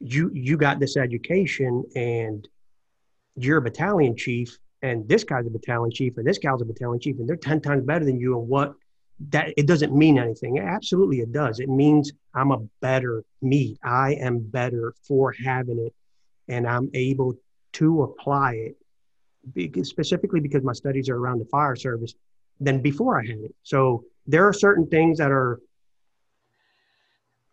you 0.00 0.30
you 0.32 0.56
got 0.56 0.80
this 0.80 0.96
education 0.96 1.84
and 1.96 2.48
you're 3.36 3.58
a 3.58 3.62
battalion 3.62 4.16
chief, 4.16 4.58
and 4.82 5.08
this 5.08 5.24
guy's 5.24 5.46
a 5.46 5.50
battalion 5.50 5.90
chief, 5.90 6.16
and 6.16 6.26
this 6.26 6.38
guy's 6.38 6.60
a 6.60 6.64
battalion 6.64 7.00
chief, 7.00 7.18
and 7.18 7.28
they're 7.28 7.36
ten 7.36 7.60
times 7.60 7.84
better 7.84 8.04
than 8.04 8.18
you. 8.18 8.38
And 8.38 8.48
what 8.48 8.74
that 9.30 9.52
it 9.56 9.66
doesn't 9.66 9.94
mean 9.94 10.18
anything. 10.18 10.58
Absolutely, 10.58 11.20
it 11.20 11.32
does. 11.32 11.60
It 11.60 11.68
means 11.68 12.12
I'm 12.34 12.52
a 12.52 12.58
better 12.80 13.24
me. 13.42 13.76
I 13.82 14.14
am 14.14 14.38
better 14.38 14.94
for 15.06 15.32
having 15.32 15.78
it, 15.78 15.94
and 16.48 16.66
I'm 16.66 16.90
able 16.94 17.34
to 17.74 18.02
apply 18.02 18.54
it 18.54 18.76
because, 19.54 19.88
specifically 19.88 20.40
because 20.40 20.62
my 20.62 20.72
studies 20.72 21.08
are 21.08 21.16
around 21.16 21.38
the 21.38 21.44
fire 21.46 21.76
service 21.76 22.14
than 22.60 22.80
before 22.80 23.20
I 23.20 23.26
had 23.26 23.38
it. 23.38 23.54
So 23.62 24.04
there 24.26 24.46
are 24.46 24.52
certain 24.52 24.86
things 24.86 25.18
that 25.18 25.30
are 25.30 25.60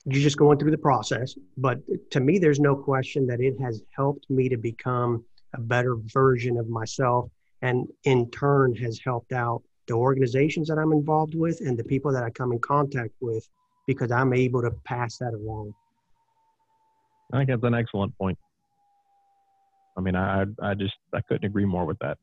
you're 0.06 0.22
just 0.22 0.38
going 0.38 0.60
through 0.60 0.72
the 0.72 0.78
process. 0.78 1.36
But 1.58 1.80
to 2.12 2.20
me, 2.20 2.38
there's 2.38 2.60
no 2.60 2.76
question 2.76 3.26
that 3.28 3.42
it 3.42 3.60
has 3.60 3.82
helped 3.96 4.30
me 4.30 4.50
to 4.50 4.58
become 4.58 5.24
a 5.54 5.60
better 5.60 5.96
version 5.96 6.58
of 6.58 6.70
myself, 6.70 7.30
and 7.62 7.88
in 8.04 8.30
turn 8.30 8.76
has 8.76 9.00
helped 9.04 9.34
out 9.34 9.64
the 9.88 9.94
organizations 9.94 10.68
that 10.68 10.78
I'm 10.78 10.92
involved 10.92 11.36
with 11.36 11.62
and 11.62 11.78
the 11.78 11.84
people 11.84 12.12
that 12.12 12.24
I 12.24 12.30
come 12.30 12.52
in 12.52 12.60
contact 12.60 13.14
with 13.20 13.48
because 13.88 14.12
I'm 14.12 14.34
able 14.34 14.62
to 14.62 14.72
pass 14.84 15.18
that 15.18 15.34
along. 15.34 15.74
I 17.34 17.38
think 17.38 17.50
that's 17.50 17.64
an 17.64 17.74
excellent 17.74 18.16
point. 18.18 18.38
I 19.98 20.02
mean, 20.02 20.16
I, 20.16 20.46
I 20.62 20.74
just, 20.74 20.96
I 21.14 21.22
couldn't 21.22 21.46
agree 21.46 21.66
more 21.66 21.86
with 21.86 21.98
that. 22.00 22.18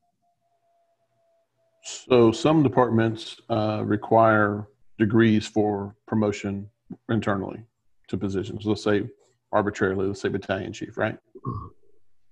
So 1.85 2.31
some 2.31 2.63
departments 2.63 3.41
uh, 3.49 3.83
require 3.85 4.69
degrees 4.99 5.47
for 5.47 5.97
promotion 6.07 6.69
internally 7.09 7.65
to 8.09 8.17
positions. 8.19 8.65
Let's 8.65 8.83
say 8.85 9.09
arbitrarily, 9.53 10.07
let's 10.07 10.21
say 10.21 10.29
battalion 10.29 10.73
chief, 10.73 10.97
right? 10.97 11.15
Mm-hmm. 11.47 11.67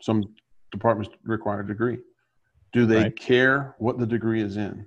Some 0.03 0.25
departments 0.73 1.13
require 1.25 1.61
a 1.61 1.67
degree. 1.67 1.99
Do 2.73 2.87
they 2.87 2.97
Right. 3.05 3.17
care 3.17 3.75
what 3.79 3.99
the 3.99 4.07
degree 4.07 4.41
is 4.43 4.57
in? 4.57 4.87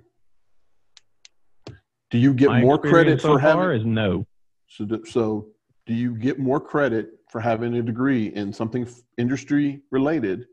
Do 2.10 2.18
you 2.18 2.32
get 2.32 2.48
My 2.48 2.60
more 2.60 2.78
credit 2.78 3.20
so 3.20 3.34
for 3.34 3.38
having? 3.38 3.70
is 3.80 3.84
no. 3.84 4.26
So, 4.68 4.84
do- 4.84 5.04
so 5.04 5.48
do 5.86 5.94
you 5.94 6.16
get 6.16 6.38
more 6.38 6.60
credit 6.60 7.18
for 7.30 7.40
having 7.40 7.74
a 7.74 7.82
degree 7.82 8.28
in 8.28 8.52
something 8.52 8.88
industry 9.18 9.82
related, 9.90 10.46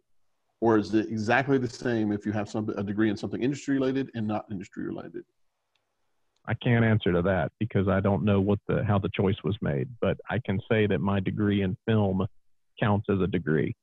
or 0.60 0.78
is 0.78 0.94
it 0.94 1.08
exactly 1.10 1.58
the 1.58 1.70
same 1.70 2.12
if 2.12 2.26
you 2.26 2.32
have 2.32 2.50
some 2.50 2.68
a 2.78 2.84
degree 2.84 3.10
in 3.10 3.18
something 3.18 3.42
industry 3.42 3.76
related 3.76 4.10
and 4.16 4.28
not 4.28 4.46
industry 4.52 4.84
related? 4.86 5.24
I 6.48 6.54
can't 6.56 6.84
answer 6.84 7.12
to 7.14 7.22
that 7.24 7.52
because 7.60 7.88
I 7.88 8.00
don't 8.00 8.26
know 8.26 8.42
what 8.42 8.60
the 8.68 8.84
how 8.84 8.98
the 8.98 9.10
choice 9.16 9.36
was 9.44 9.56
made. 9.62 9.88
But 10.02 10.18
I 10.30 10.40
can 10.44 10.60
say 10.70 10.88
that 10.88 11.00
my 11.00 11.20
degree 11.20 11.62
in 11.62 11.78
film 11.86 12.26
counts 12.80 13.08
as 13.10 13.20
a 13.20 13.28
degree. 13.28 13.76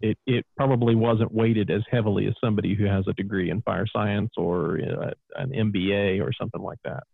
It 0.00 0.18
it 0.26 0.44
probably 0.56 0.94
wasn't 0.94 1.32
weighted 1.32 1.70
as 1.70 1.82
heavily 1.90 2.26
as 2.26 2.34
somebody 2.42 2.74
who 2.74 2.84
has 2.84 3.04
a 3.08 3.14
degree 3.14 3.50
in 3.50 3.62
fire 3.62 3.86
science 3.86 4.30
or 4.36 4.80
uh, 4.80 5.10
an 5.36 5.50
MBA 5.50 6.22
or 6.22 6.32
something 6.38 6.60
like 6.60 6.80
that. 6.84 7.04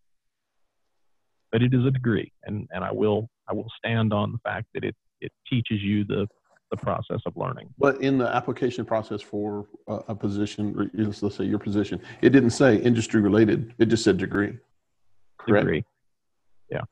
But 1.53 1.63
it 1.63 1.73
is 1.73 1.85
a 1.87 1.91
degree, 1.91 2.33
and 2.45 2.69
and 2.73 2.83
I 2.83 2.93
will 2.93 3.29
I 3.49 3.55
will 3.55 3.71
stand 3.79 4.13
on 4.13 4.33
the 4.33 4.39
fact 4.39 4.67
that 4.75 4.85
it 4.85 4.97
it 5.21 5.33
teaches 5.49 5.83
you 5.83 6.05
the 6.05 6.27
the 6.71 6.77
process 6.77 7.21
of 7.27 7.37
learning. 7.37 7.73
But 7.79 8.03
in 8.03 8.19
the 8.19 8.29
application 8.29 8.85
process 8.85 9.23
for 9.23 9.67
a, 9.89 9.95
a 10.09 10.15
position, 10.15 10.75
or 10.79 10.91
let's 10.97 11.37
say 11.37 11.45
your 11.45 11.59
position, 11.59 12.01
it 12.21 12.31
didn't 12.31 12.51
say 12.51 12.77
industry 12.77 13.21
related. 13.21 13.75
It 13.79 13.87
just 13.87 14.05
said 14.05 14.19
degree. 14.19 14.59
Correct. 15.39 15.67
Degree. 15.67 15.85
Yeah. 16.71 16.83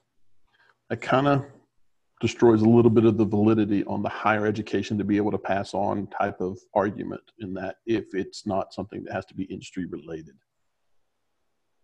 It 0.91 1.01
kind 1.01 1.29
of 1.29 1.45
destroys 2.21 2.63
a 2.63 2.69
little 2.69 2.91
bit 2.91 3.05
of 3.05 3.19
the 3.19 3.25
validity 3.25 3.85
on 3.85 4.03
the 4.03 4.09
higher 4.09 4.47
education 4.47 4.97
to 4.97 5.05
be 5.05 5.19
able 5.19 5.31
to 5.31 5.39
pass 5.39 5.75
on 5.75 6.07
type 6.07 6.41
of 6.41 6.59
argument 6.75 7.21
in 7.41 7.53
that 7.55 7.77
if 7.85 8.15
it's 8.15 8.47
not 8.47 8.73
something 8.73 9.05
that 9.05 9.13
has 9.13 9.27
to 9.27 9.35
be 9.35 9.45
industry 9.45 9.85
related. 9.85 10.35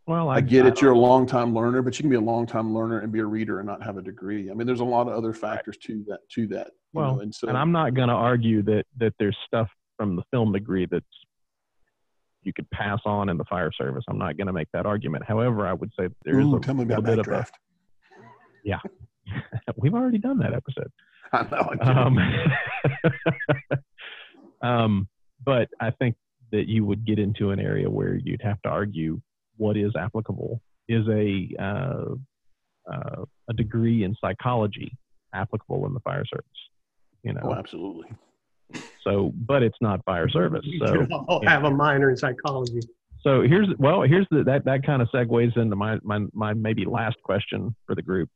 Well, 0.07 0.31
I 0.31 0.41
get 0.41 0.67
it. 0.67 0.81
You're 0.81 0.93
a 0.93 0.99
long 0.99 1.27
time 1.27 1.55
learner, 1.55 1.81
but 1.81 1.97
you 1.97 2.03
can 2.03 2.11
be 2.11 2.17
a 2.17 2.21
long 2.21 2.45
time 2.45 2.75
learner 2.75 3.01
and 3.01 3.13
be 3.13 3.21
a 3.21 3.25
reader 3.25 3.61
and 3.61 3.69
not 3.69 3.83
have 3.85 3.99
a 3.99 4.03
degree. 4.03 4.51
I 4.51 4.55
mean, 4.55 4.67
there's 4.67 4.81
a 4.81 4.85
lot 4.85 5.07
of 5.07 5.13
other 5.13 5.33
factors 5.33 5.77
to 5.83 6.05
that. 6.09 6.21
To 6.31 6.47
that. 6.49 6.73
Well, 6.93 7.17
know, 7.17 7.21
and 7.21 7.35
so 7.35 7.49
and 7.49 7.57
I'm 7.57 7.73
not 7.73 7.95
going 7.95 8.09
to 8.09 8.15
argue 8.15 8.63
that 8.65 8.85
that 8.99 9.15
there's 9.19 9.37
stuff 9.47 9.69
from 9.97 10.17
the 10.17 10.23
film 10.31 10.53
degree 10.53 10.87
that's 10.91 11.05
you 12.43 12.53
could 12.53 12.69
pass 12.71 12.99
on 13.05 13.29
in 13.29 13.37
the 13.37 13.45
fire 13.45 13.71
service. 13.73 14.05
I'm 14.09 14.19
not 14.19 14.37
going 14.37 14.49
to 14.49 14.53
make 14.53 14.69
that 14.73 14.87
argument. 14.87 15.25
However, 15.27 15.67
I 15.67 15.73
would 15.73 15.91
say 15.99 16.09
that 16.09 16.17
there 16.25 16.41
is 16.41 16.47
Ooh, 16.47 16.57
a 16.57 16.61
tell 16.61 16.75
me 16.75 16.85
little 16.85 16.99
about 16.99 17.17
bit 17.17 17.19
of 17.19 17.29
a. 17.29 17.47
Yeah, 18.65 18.79
we've 19.77 19.95
already 19.95 20.19
done 20.19 20.39
that 20.39 20.53
episode. 20.53 20.91
I 21.33 21.47
know. 21.51 21.77
Um, 21.81 22.19
um, 24.69 25.09
but 25.45 25.69
I 25.81 25.91
think 25.91 26.17
that 26.51 26.69
you 26.69 26.85
would 26.85 27.07
get 27.07 27.19
into 27.19 27.51
an 27.51 27.59
area 27.59 27.89
where 27.89 28.15
you'd 28.15 28.43
have 28.43 28.61
to 28.63 28.69
argue 28.69 29.21
what 29.57 29.77
is 29.77 29.93
applicable. 29.99 30.61
Is 30.89 31.07
a 31.09 31.49
uh, 31.63 32.15
uh, 32.93 33.25
a 33.49 33.53
degree 33.55 34.05
in 34.05 34.15
psychology 34.21 34.97
applicable 35.33 35.87
in 35.87 35.95
the 35.95 36.01
fire 36.01 36.25
service? 36.27 36.47
You 37.23 37.35
know, 37.35 37.41
oh, 37.45 37.55
absolutely. 37.55 38.09
so 39.05 39.33
but 39.35 39.63
it's 39.63 39.77
not 39.81 40.05
fire 40.05 40.29
service. 40.29 40.67
So 40.85 41.07
all 41.29 41.47
have 41.47 41.65
a 41.65 41.71
minor 41.71 42.11
in 42.11 42.17
psychology. 42.17 42.81
so 43.21 43.43
here's 43.43 43.69
well 43.79 44.03
here's 44.03 44.27
the 44.31 44.43
that 44.45 44.65
that 44.65 44.85
kind 44.85 45.03
of 45.03 45.09
segues 45.15 45.57
into 45.57 45.77
my 45.77 45.99
my 46.03 46.21
my 46.33 46.53
maybe 46.53 46.85
last 46.85 47.17
question 47.23 47.75
for 47.87 47.95
the 47.95 48.03
group. 48.03 48.29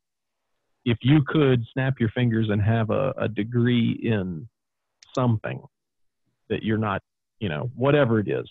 If 0.84 0.98
you 1.02 1.22
could 1.26 1.64
snap 1.72 1.94
your 1.98 2.10
fingers 2.10 2.48
and 2.48 2.62
have 2.62 2.90
a, 2.90 3.12
a 3.18 3.28
degree 3.28 3.98
in 4.04 4.48
something 5.16 5.60
that 6.48 6.62
you're 6.62 6.78
not, 6.78 7.02
you 7.40 7.48
know, 7.48 7.72
whatever 7.74 8.20
it 8.20 8.28
is, 8.28 8.48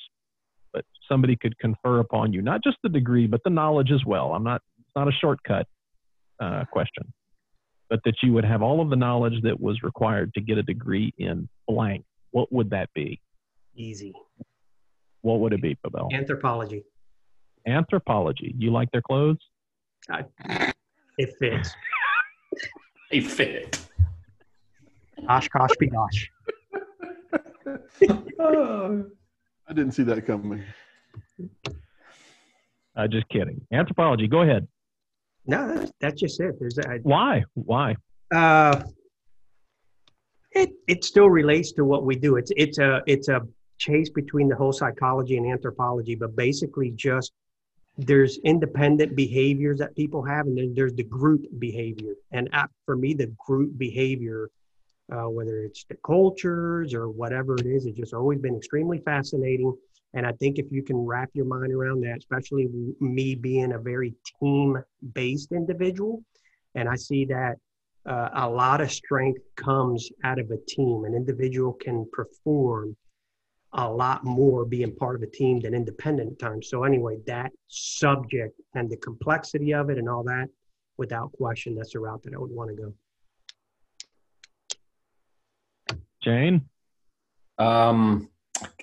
but 0.73 0.83
somebody 1.07 1.37
could 1.37 1.57
confer 1.59 1.99
upon 1.99 2.33
you, 2.33 2.41
not 2.41 2.61
just 2.61 2.75
the 2.83 2.89
degree, 2.89 3.25
but 3.25 3.39
the 3.45 3.49
knowledge 3.49 3.91
as 3.91 4.03
well. 4.05 4.33
I'm 4.33 4.43
not 4.43 4.61
it's 4.79 4.95
not 4.97 5.07
a 5.07 5.11
shortcut 5.11 5.65
uh, 6.41 6.65
question, 6.71 7.13
but 7.89 7.99
that 8.05 8.15
you 8.23 8.33
would 8.33 8.45
have 8.45 8.61
all 8.61 8.81
of 8.81 8.89
the 8.89 8.95
knowledge 8.95 9.41
that 9.43 9.59
was 9.59 9.83
required 9.83 10.33
to 10.33 10.41
get 10.41 10.57
a 10.57 10.63
degree 10.63 11.13
in 11.17 11.47
blank. 11.67 12.03
What 12.31 12.51
would 12.51 12.69
that 12.71 12.89
be? 12.93 13.21
Easy. 13.75 14.13
What 15.21 15.39
would 15.39 15.53
it 15.53 15.61
be, 15.61 15.77
Pabel? 15.85 16.11
Anthropology. 16.13 16.83
Anthropology. 17.67 18.53
You 18.57 18.71
like 18.71 18.91
their 18.91 19.01
clothes? 19.01 19.37
It 21.17 21.33
fits. 21.39 21.71
They 23.11 23.21
fit. 23.21 23.79
Osh 25.29 25.47
kosh 25.47 25.69
bigosh. 25.79 26.27
I 29.69 29.73
didn't 29.73 29.91
see 29.91 30.03
that 30.03 30.25
coming. 30.25 30.63
Uh, 32.95 33.07
just 33.07 33.29
kidding. 33.29 33.61
Anthropology. 33.71 34.27
Go 34.27 34.41
ahead. 34.41 34.67
No, 35.47 35.73
that's, 35.73 35.91
that's 35.99 36.21
just 36.21 36.39
it. 36.39 36.55
There's 36.59 36.77
a, 36.77 36.99
Why? 37.03 37.43
Why? 37.53 37.95
uh, 38.33 38.83
it 40.51 40.71
it 40.87 41.03
still 41.03 41.29
relates 41.29 41.73
to 41.73 41.85
what 41.85 42.05
we 42.05 42.15
do. 42.15 42.37
It's 42.37 42.51
it's 42.55 42.79
a 42.79 43.01
it's 43.05 43.27
a 43.27 43.41
chase 43.77 44.09
between 44.09 44.47
the 44.47 44.55
whole 44.55 44.71
psychology 44.71 45.37
and 45.37 45.45
anthropology, 45.45 46.15
but 46.15 46.35
basically 46.35 46.91
just 46.91 47.31
there's 47.97 48.37
independent 48.39 49.15
behaviors 49.15 49.79
that 49.79 49.95
people 49.95 50.23
have, 50.23 50.47
and 50.47 50.57
then 50.57 50.73
there's 50.75 50.93
the 50.93 51.03
group 51.03 51.45
behavior. 51.59 52.13
And 52.31 52.49
uh, 52.53 52.67
for 52.85 52.95
me, 52.97 53.13
the 53.13 53.33
group 53.45 53.77
behavior, 53.77 54.49
uh, 55.11 55.29
whether 55.29 55.61
it's 55.61 55.85
the 55.85 55.95
cultures 56.05 56.93
or 56.93 57.09
whatever 57.09 57.55
it 57.55 57.65
is, 57.65 57.85
it's 57.85 57.97
just 57.97 58.13
always 58.13 58.39
been 58.39 58.55
extremely 58.55 58.99
fascinating. 58.99 59.73
And 60.15 60.25
I 60.25 60.31
think 60.31 60.57
if 60.57 60.65
you 60.71 60.81
can 60.81 60.97
wrap 60.97 61.29
your 61.33 61.45
mind 61.45 61.71
around 61.73 62.01
that, 62.01 62.17
especially 62.17 62.67
me 62.99 63.35
being 63.35 63.73
a 63.73 63.79
very 63.79 64.13
team-based 64.39 65.51
individual, 65.51 66.23
and 66.73 66.87
I 66.87 66.95
see 66.95 67.25
that 67.25 67.57
uh, 68.05 68.29
a 68.33 68.49
lot 68.49 68.81
of 68.81 68.91
strength 68.91 69.41
comes 69.55 70.09
out 70.23 70.39
of 70.39 70.51
a 70.51 70.57
team. 70.67 71.03
An 71.05 71.13
individual 71.13 71.73
can 71.73 72.07
perform 72.13 72.95
a 73.73 73.91
lot 73.91 74.23
more 74.23 74.63
being 74.63 74.95
part 74.95 75.15
of 75.15 75.21
a 75.21 75.27
team 75.27 75.59
than 75.59 75.73
independent 75.73 76.31
at 76.31 76.39
times. 76.39 76.69
So 76.69 76.85
anyway, 76.85 77.17
that 77.27 77.51
subject 77.67 78.59
and 78.73 78.89
the 78.89 78.97
complexity 78.97 79.73
of 79.73 79.89
it 79.89 79.97
and 79.97 80.07
all 80.07 80.23
that, 80.23 80.47
without 80.97 81.33
question, 81.33 81.75
that's 81.75 81.91
the 81.91 81.99
route 81.99 82.23
that 82.23 82.33
I 82.33 82.37
would 82.37 82.51
want 82.51 82.69
to 82.69 82.75
go. 82.75 82.93
Shane? 86.23 86.69
Um, 87.57 88.29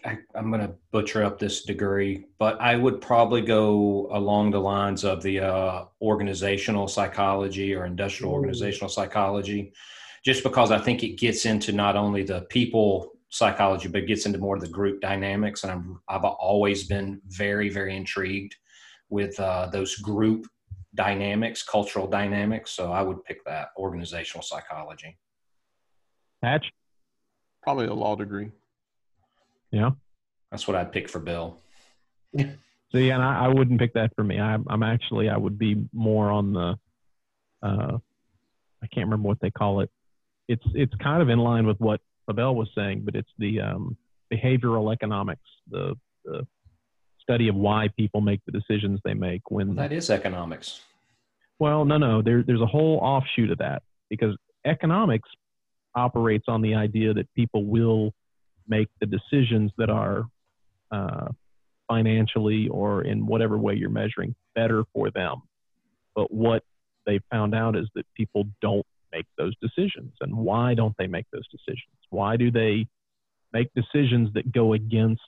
I, 0.04 0.18
I'm 0.34 0.50
going 0.50 0.60
to 0.60 0.74
butcher 0.90 1.24
up 1.24 1.38
this 1.38 1.64
degree, 1.64 2.26
but 2.38 2.60
I 2.60 2.76
would 2.76 3.00
probably 3.00 3.40
go 3.40 4.08
along 4.12 4.50
the 4.50 4.60
lines 4.60 5.04
of 5.04 5.22
the 5.22 5.40
uh, 5.40 5.84
organizational 6.00 6.88
psychology 6.88 7.74
or 7.74 7.86
industrial 7.86 8.32
Ooh. 8.32 8.36
organizational 8.36 8.88
psychology, 8.88 9.72
just 10.24 10.42
because 10.42 10.70
I 10.70 10.78
think 10.78 11.02
it 11.02 11.18
gets 11.18 11.46
into 11.46 11.72
not 11.72 11.96
only 11.96 12.22
the 12.22 12.42
people 12.42 13.12
psychology, 13.30 13.88
but 13.88 14.02
it 14.02 14.06
gets 14.06 14.26
into 14.26 14.38
more 14.38 14.56
of 14.56 14.60
the 14.60 14.68
group 14.68 15.00
dynamics. 15.00 15.62
And 15.62 15.72
I'm, 15.72 16.00
I've 16.08 16.24
always 16.24 16.86
been 16.86 17.20
very, 17.28 17.70
very 17.70 17.96
intrigued 17.96 18.54
with 19.08 19.38
uh, 19.40 19.68
those 19.72 19.96
group 19.96 20.46
dynamics, 20.94 21.62
cultural 21.62 22.06
dynamics. 22.06 22.72
So 22.72 22.92
I 22.92 23.02
would 23.02 23.24
pick 23.24 23.42
that 23.44 23.68
organizational 23.78 24.42
psychology. 24.42 25.16
Hatch? 26.42 26.70
Probably 27.62 27.86
a 27.86 27.94
law 27.94 28.16
degree. 28.16 28.50
Yeah. 29.72 29.90
That's 30.50 30.68
what 30.68 30.76
I'd 30.76 30.92
pick 30.92 31.08
for 31.08 31.18
Bill. 31.18 31.58
See, 32.36 33.08
and 33.08 33.22
I, 33.22 33.46
I 33.46 33.48
wouldn't 33.48 33.80
pick 33.80 33.94
that 33.94 34.14
for 34.14 34.22
me. 34.22 34.38
I, 34.38 34.58
I'm 34.68 34.82
actually, 34.82 35.30
I 35.30 35.36
would 35.36 35.58
be 35.58 35.82
more 35.92 36.30
on 36.30 36.52
the, 36.52 36.78
uh, 37.62 37.98
I 38.82 38.86
can't 38.88 39.06
remember 39.06 39.28
what 39.28 39.40
they 39.40 39.50
call 39.50 39.80
it. 39.80 39.90
It's 40.48 40.64
it's 40.74 40.92
kind 40.96 41.22
of 41.22 41.28
in 41.28 41.38
line 41.38 41.66
with 41.66 41.78
what 41.78 42.00
Pabel 42.28 42.54
was 42.54 42.68
saying, 42.74 43.02
but 43.04 43.14
it's 43.14 43.30
the 43.38 43.60
um, 43.60 43.96
behavioral 44.32 44.92
economics, 44.92 45.48
the, 45.70 45.94
the 46.24 46.46
study 47.20 47.48
of 47.48 47.54
why 47.54 47.88
people 47.96 48.20
make 48.20 48.40
the 48.44 48.52
decisions 48.52 49.00
they 49.04 49.14
make 49.14 49.50
when 49.50 49.68
Well, 49.68 49.88
that 49.88 49.92
is 49.92 50.10
economics. 50.10 50.80
Well, 51.58 51.84
no, 51.84 51.96
no. 51.96 52.22
There, 52.22 52.42
there's 52.42 52.60
a 52.60 52.66
whole 52.66 52.98
offshoot 52.98 53.50
of 53.50 53.58
that 53.58 53.82
because 54.10 54.36
economics 54.66 55.28
operates 55.94 56.46
on 56.48 56.60
the 56.60 56.74
idea 56.74 57.14
that 57.14 57.32
people 57.34 57.64
will 57.64 58.12
make 58.68 58.88
the 59.00 59.06
decisions 59.06 59.72
that 59.78 59.90
are 59.90 60.24
uh, 60.90 61.28
financially 61.88 62.68
or 62.68 63.02
in 63.02 63.26
whatever 63.26 63.58
way 63.58 63.74
you're 63.74 63.90
measuring 63.90 64.34
better 64.54 64.84
for 64.92 65.10
them. 65.10 65.42
But 66.14 66.32
what 66.32 66.62
they 67.06 67.20
found 67.30 67.54
out 67.54 67.76
is 67.76 67.86
that 67.94 68.06
people 68.14 68.44
don't 68.60 68.86
make 69.12 69.26
those 69.36 69.54
decisions. 69.60 70.12
And 70.20 70.34
why 70.36 70.74
don't 70.74 70.94
they 70.98 71.06
make 71.06 71.26
those 71.32 71.46
decisions? 71.48 71.96
Why 72.10 72.36
do 72.36 72.50
they 72.50 72.86
make 73.52 73.68
decisions 73.74 74.32
that 74.34 74.52
go 74.52 74.72
against 74.72 75.20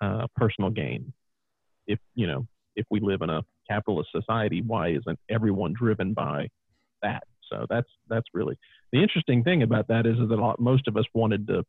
uh, 0.00 0.26
personal 0.36 0.70
gain? 0.70 1.12
If, 1.86 1.98
you 2.14 2.26
know, 2.26 2.46
if 2.76 2.86
we 2.90 3.00
live 3.00 3.22
in 3.22 3.30
a 3.30 3.42
capitalist 3.68 4.10
society, 4.12 4.62
why 4.62 4.88
isn't 4.90 5.18
everyone 5.28 5.72
driven 5.72 6.14
by 6.14 6.48
that? 7.02 7.24
So 7.50 7.66
that's 7.68 7.88
that's 8.08 8.26
really 8.32 8.56
the 8.92 9.02
interesting 9.02 9.42
thing 9.42 9.62
about 9.62 9.88
that 9.88 10.06
is, 10.06 10.16
is 10.18 10.28
that 10.28 10.56
most 10.58 10.88
of 10.88 10.96
us 10.96 11.04
wanted 11.14 11.46
to 11.48 11.64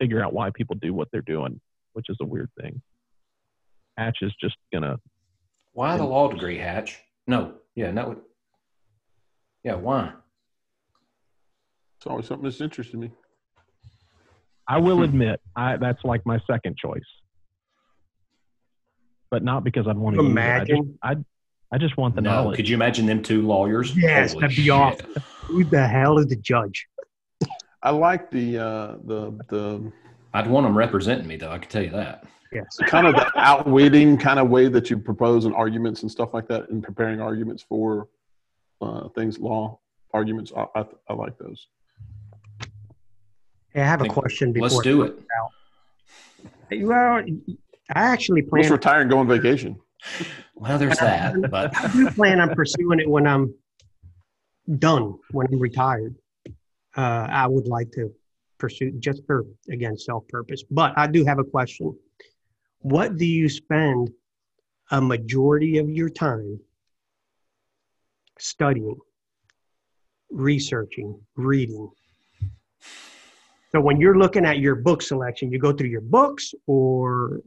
figure 0.00 0.22
out 0.22 0.32
why 0.32 0.50
people 0.54 0.76
do 0.80 0.92
what 0.94 1.08
they're 1.12 1.22
doing, 1.22 1.60
which 1.94 2.06
is 2.08 2.16
a 2.20 2.24
weird 2.26 2.50
thing. 2.60 2.80
Hatch 3.96 4.18
is 4.22 4.32
just 4.40 4.56
gonna 4.72 4.96
Why 5.72 5.96
the 5.96 6.04
law 6.04 6.28
degree, 6.28 6.58
Hatch? 6.58 6.98
No, 7.26 7.54
yeah, 7.74 7.90
no. 7.90 8.20
Yeah, 9.64 9.74
why? 9.74 10.12
It's 11.98 12.06
always 12.06 12.26
something 12.26 12.44
that's 12.44 12.60
interested 12.60 12.98
me. 13.00 13.10
I 14.68 14.78
will 14.78 15.02
admit 15.02 15.40
I 15.54 15.76
that's 15.76 16.04
like 16.04 16.24
my 16.26 16.38
second 16.50 16.76
choice. 16.76 17.00
But 19.30 19.42
not 19.42 19.64
because 19.64 19.88
I'd 19.88 19.96
want 19.96 20.16
to 20.16 20.22
use. 20.22 20.36
I 20.38 20.58
just, 20.60 20.70
Imagine. 20.70 20.98
I, 21.02 21.14
I 21.72 21.78
just 21.78 21.96
want 21.96 22.14
the 22.14 22.20
No, 22.20 22.30
knowledge. 22.30 22.56
could 22.56 22.68
you 22.68 22.76
imagine 22.76 23.06
them 23.06 23.22
two 23.22 23.42
lawyers? 23.46 23.96
Yes, 23.96 24.32
Holy 24.32 24.42
that'd 24.42 24.56
be 24.56 24.62
shit. 24.62 24.72
awesome. 24.72 25.06
Who 25.48 25.64
the 25.64 25.86
hell 25.86 26.18
is 26.18 26.26
the 26.26 26.36
judge? 26.36 26.86
I 27.82 27.90
like 27.90 28.30
the 28.30 28.58
uh, 28.58 28.96
the 29.04 29.38
the 29.48 29.92
I'd 30.34 30.46
want 30.46 30.66
them 30.66 30.76
representing 30.76 31.26
me, 31.26 31.36
though. 31.36 31.50
I 31.50 31.58
can 31.58 31.70
tell 31.70 31.82
you 31.82 31.90
that. 31.90 32.24
Yes. 32.52 32.76
kind 32.86 33.06
of 33.06 33.14
the 33.14 33.30
outwitting 33.36 34.18
kind 34.18 34.38
of 34.38 34.48
way 34.48 34.68
that 34.68 34.90
you 34.90 34.98
propose 34.98 35.44
in 35.44 35.54
arguments 35.54 36.02
and 36.02 36.10
stuff 36.10 36.34
like 36.34 36.48
that, 36.48 36.68
and 36.70 36.82
preparing 36.82 37.20
arguments 37.20 37.64
for 37.66 38.08
uh, 38.80 39.08
things, 39.10 39.38
law 39.38 39.78
arguments. 40.12 40.52
I, 40.56 40.66
I, 40.74 40.84
I 41.08 41.14
like 41.14 41.38
those. 41.38 41.68
Hey, 43.72 43.82
I 43.82 43.86
have 43.86 44.02
a 44.02 44.08
question 44.08 44.52
before. 44.52 44.68
Let's 44.68 44.80
do 44.82 45.02
it. 45.02 45.18
Well, 46.84 47.22
I 47.94 48.02
actually 48.02 48.42
Let's 48.42 48.50
plan. 48.50 48.72
retire 48.72 49.00
and 49.02 49.10
go 49.10 49.18
on 49.18 49.28
vacation. 49.28 49.78
Well, 50.54 50.78
there's 50.78 50.98
that, 50.98 51.50
but 51.50 51.76
I 51.82 51.88
do 51.92 52.10
plan 52.10 52.40
on 52.40 52.54
pursuing 52.54 53.00
it 53.00 53.08
when 53.08 53.26
I'm 53.26 53.54
done, 54.78 55.18
when 55.30 55.46
I'm 55.52 55.60
retired. 55.60 56.16
Uh, 56.96 57.26
I 57.30 57.46
would 57.46 57.68
like 57.68 57.92
to 57.92 58.12
pursue 58.58 58.92
just 58.92 59.22
for 59.26 59.44
again 59.70 59.96
self 59.98 60.26
purpose. 60.28 60.62
But 60.70 60.96
I 60.96 61.06
do 61.06 61.24
have 61.24 61.38
a 61.38 61.44
question. 61.44 61.96
What 62.80 63.16
do 63.16 63.26
you 63.26 63.48
spend 63.48 64.10
a 64.90 65.00
majority 65.00 65.78
of 65.78 65.90
your 65.90 66.08
time 66.08 66.60
studying, 68.38 68.96
researching, 70.30 71.20
reading? 71.34 71.90
So 73.72 73.80
when 73.80 74.00
you're 74.00 74.16
looking 74.16 74.46
at 74.46 74.58
your 74.58 74.76
book 74.76 75.02
selection, 75.02 75.52
you 75.52 75.58
go 75.58 75.72
through 75.72 75.88
your 75.88 76.00
books 76.00 76.54
or 76.66 77.40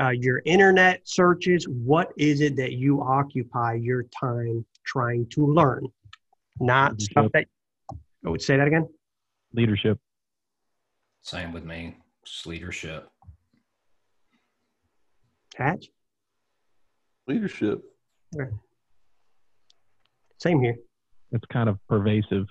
uh, 0.00 0.10
your 0.10 0.40
internet 0.46 1.06
searches. 1.06 1.66
What 1.68 2.12
is 2.16 2.40
it 2.40 2.56
that 2.56 2.72
you 2.72 3.02
occupy 3.02 3.74
your 3.74 4.04
time 4.04 4.64
trying 4.84 5.26
to 5.30 5.46
learn, 5.46 5.86
not 6.60 7.00
stuff 7.00 7.30
that. 7.34 7.46
Oh, 8.24 8.32
would 8.32 8.40
you 8.40 8.44
say 8.44 8.56
that 8.56 8.66
again. 8.66 8.88
Leadership. 9.54 9.98
Same 11.22 11.52
with 11.52 11.64
me. 11.64 11.96
It's 12.22 12.46
leadership. 12.46 13.08
Hatch. 15.56 15.88
Leadership. 17.26 17.80
Same 20.38 20.60
here. 20.60 20.76
It's 21.32 21.44
kind 21.52 21.68
of 21.68 21.78
pervasive. 21.88 22.46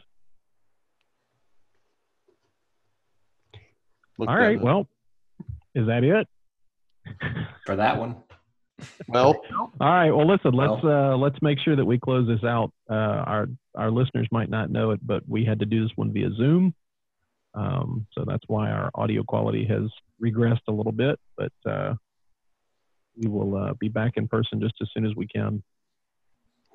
Look 4.18 4.30
All 4.30 4.36
at 4.38 4.62
Well, 4.62 4.88
is 5.76 5.88
that 5.88 6.04
it? 6.04 6.28
For 7.66 7.76
that 7.78 7.98
one, 7.98 8.18
well, 9.08 9.40
All 9.80 9.90
right. 9.90 10.12
Well, 10.12 10.28
listen. 10.28 10.52
Let's 10.54 10.84
uh, 10.84 11.16
let's 11.18 11.42
make 11.42 11.60
sure 11.60 11.76
that 11.76 11.86
we 11.86 11.98
close 12.00 12.28
this 12.28 12.44
out. 12.44 12.72
Uh, 12.90 12.94
our 12.94 13.48
our 13.76 13.92
listeners 13.92 14.28
might 14.32 14.50
not 14.50 14.70
know 14.70 14.92
it, 14.92 15.00
but 15.06 15.24
we 15.28 15.46
had 15.46 15.60
to 15.60 15.66
do 15.66 15.84
this 15.84 15.92
one 15.96 16.12
via 16.14 16.30
Zoom, 16.36 16.74
um, 17.54 18.06
so 18.14 18.24
that's 18.28 18.44
why 18.48 18.70
our 18.72 18.90
audio 18.96 19.24
quality 19.24 19.66
has 19.66 19.90
regressed 20.24 20.62
a 20.68 20.72
little 20.72 20.92
bit. 20.92 21.20
But 21.38 21.52
uh, 21.70 21.94
we 23.18 23.28
will 23.30 23.56
uh, 23.56 23.74
be 23.80 23.88
back 23.90 24.14
in 24.16 24.28
person 24.28 24.60
just 24.62 24.76
as 24.82 24.90
soon 24.94 25.06
as 25.06 25.16
we 25.16 25.28
can. 25.28 25.62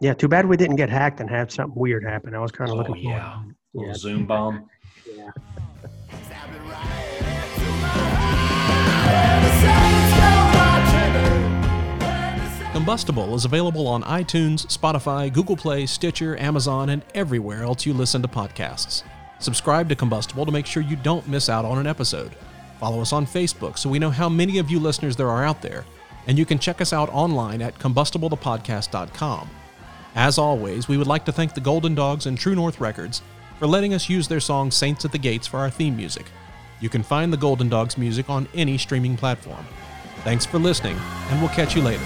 Yeah. 0.00 0.12
Too 0.14 0.28
bad 0.28 0.46
we 0.46 0.56
didn't 0.56 0.76
get 0.76 0.90
hacked 0.90 1.20
and 1.20 1.30
have 1.30 1.52
something 1.52 1.78
weird 1.80 2.04
happen. 2.04 2.34
I 2.34 2.40
was 2.40 2.50
kind 2.52 2.68
of 2.70 2.74
Oh, 2.74 2.78
looking 2.78 3.02
forward. 3.04 3.16
yeah. 3.18 3.32
to 3.32 3.78
little 3.78 3.88
Yeah. 3.88 3.94
Zoom 3.94 4.26
bomb. 4.26 4.68
Yeah. 5.06 5.30
Combustible 12.74 13.36
is 13.36 13.44
available 13.44 13.86
on 13.86 14.02
iTunes, 14.02 14.66
Spotify, 14.66 15.32
Google 15.32 15.56
Play, 15.56 15.86
Stitcher, 15.86 16.36
Amazon, 16.40 16.88
and 16.88 17.04
everywhere 17.14 17.62
else 17.62 17.86
you 17.86 17.94
listen 17.94 18.20
to 18.20 18.26
podcasts. 18.26 19.04
Subscribe 19.38 19.88
to 19.88 19.94
Combustible 19.94 20.44
to 20.44 20.50
make 20.50 20.66
sure 20.66 20.82
you 20.82 20.96
don't 20.96 21.28
miss 21.28 21.48
out 21.48 21.64
on 21.64 21.78
an 21.78 21.86
episode. 21.86 22.34
Follow 22.80 23.00
us 23.00 23.12
on 23.12 23.26
Facebook 23.26 23.78
so 23.78 23.88
we 23.88 24.00
know 24.00 24.10
how 24.10 24.28
many 24.28 24.58
of 24.58 24.72
you 24.72 24.80
listeners 24.80 25.14
there 25.14 25.30
are 25.30 25.44
out 25.44 25.62
there. 25.62 25.84
And 26.26 26.36
you 26.36 26.44
can 26.44 26.58
check 26.58 26.80
us 26.80 26.92
out 26.92 27.08
online 27.10 27.62
at 27.62 27.78
combustiblethepodcast.com. 27.78 29.50
As 30.16 30.36
always, 30.36 30.88
we 30.88 30.96
would 30.96 31.06
like 31.06 31.24
to 31.26 31.32
thank 31.32 31.54
the 31.54 31.60
Golden 31.60 31.94
Dogs 31.94 32.26
and 32.26 32.36
True 32.36 32.56
North 32.56 32.80
Records 32.80 33.22
for 33.60 33.68
letting 33.68 33.94
us 33.94 34.08
use 34.08 34.26
their 34.26 34.40
song 34.40 34.72
Saints 34.72 35.04
at 35.04 35.12
the 35.12 35.18
Gates 35.18 35.46
for 35.46 35.60
our 35.60 35.70
theme 35.70 35.96
music. 35.96 36.26
You 36.80 36.88
can 36.88 37.04
find 37.04 37.32
the 37.32 37.36
Golden 37.36 37.68
Dogs 37.68 37.96
music 37.96 38.28
on 38.28 38.48
any 38.52 38.78
streaming 38.78 39.16
platform. 39.16 39.64
Thanks 40.24 40.44
for 40.44 40.58
listening, 40.58 40.98
and 41.30 41.40
we'll 41.40 41.50
catch 41.50 41.76
you 41.76 41.82
later. 41.82 42.02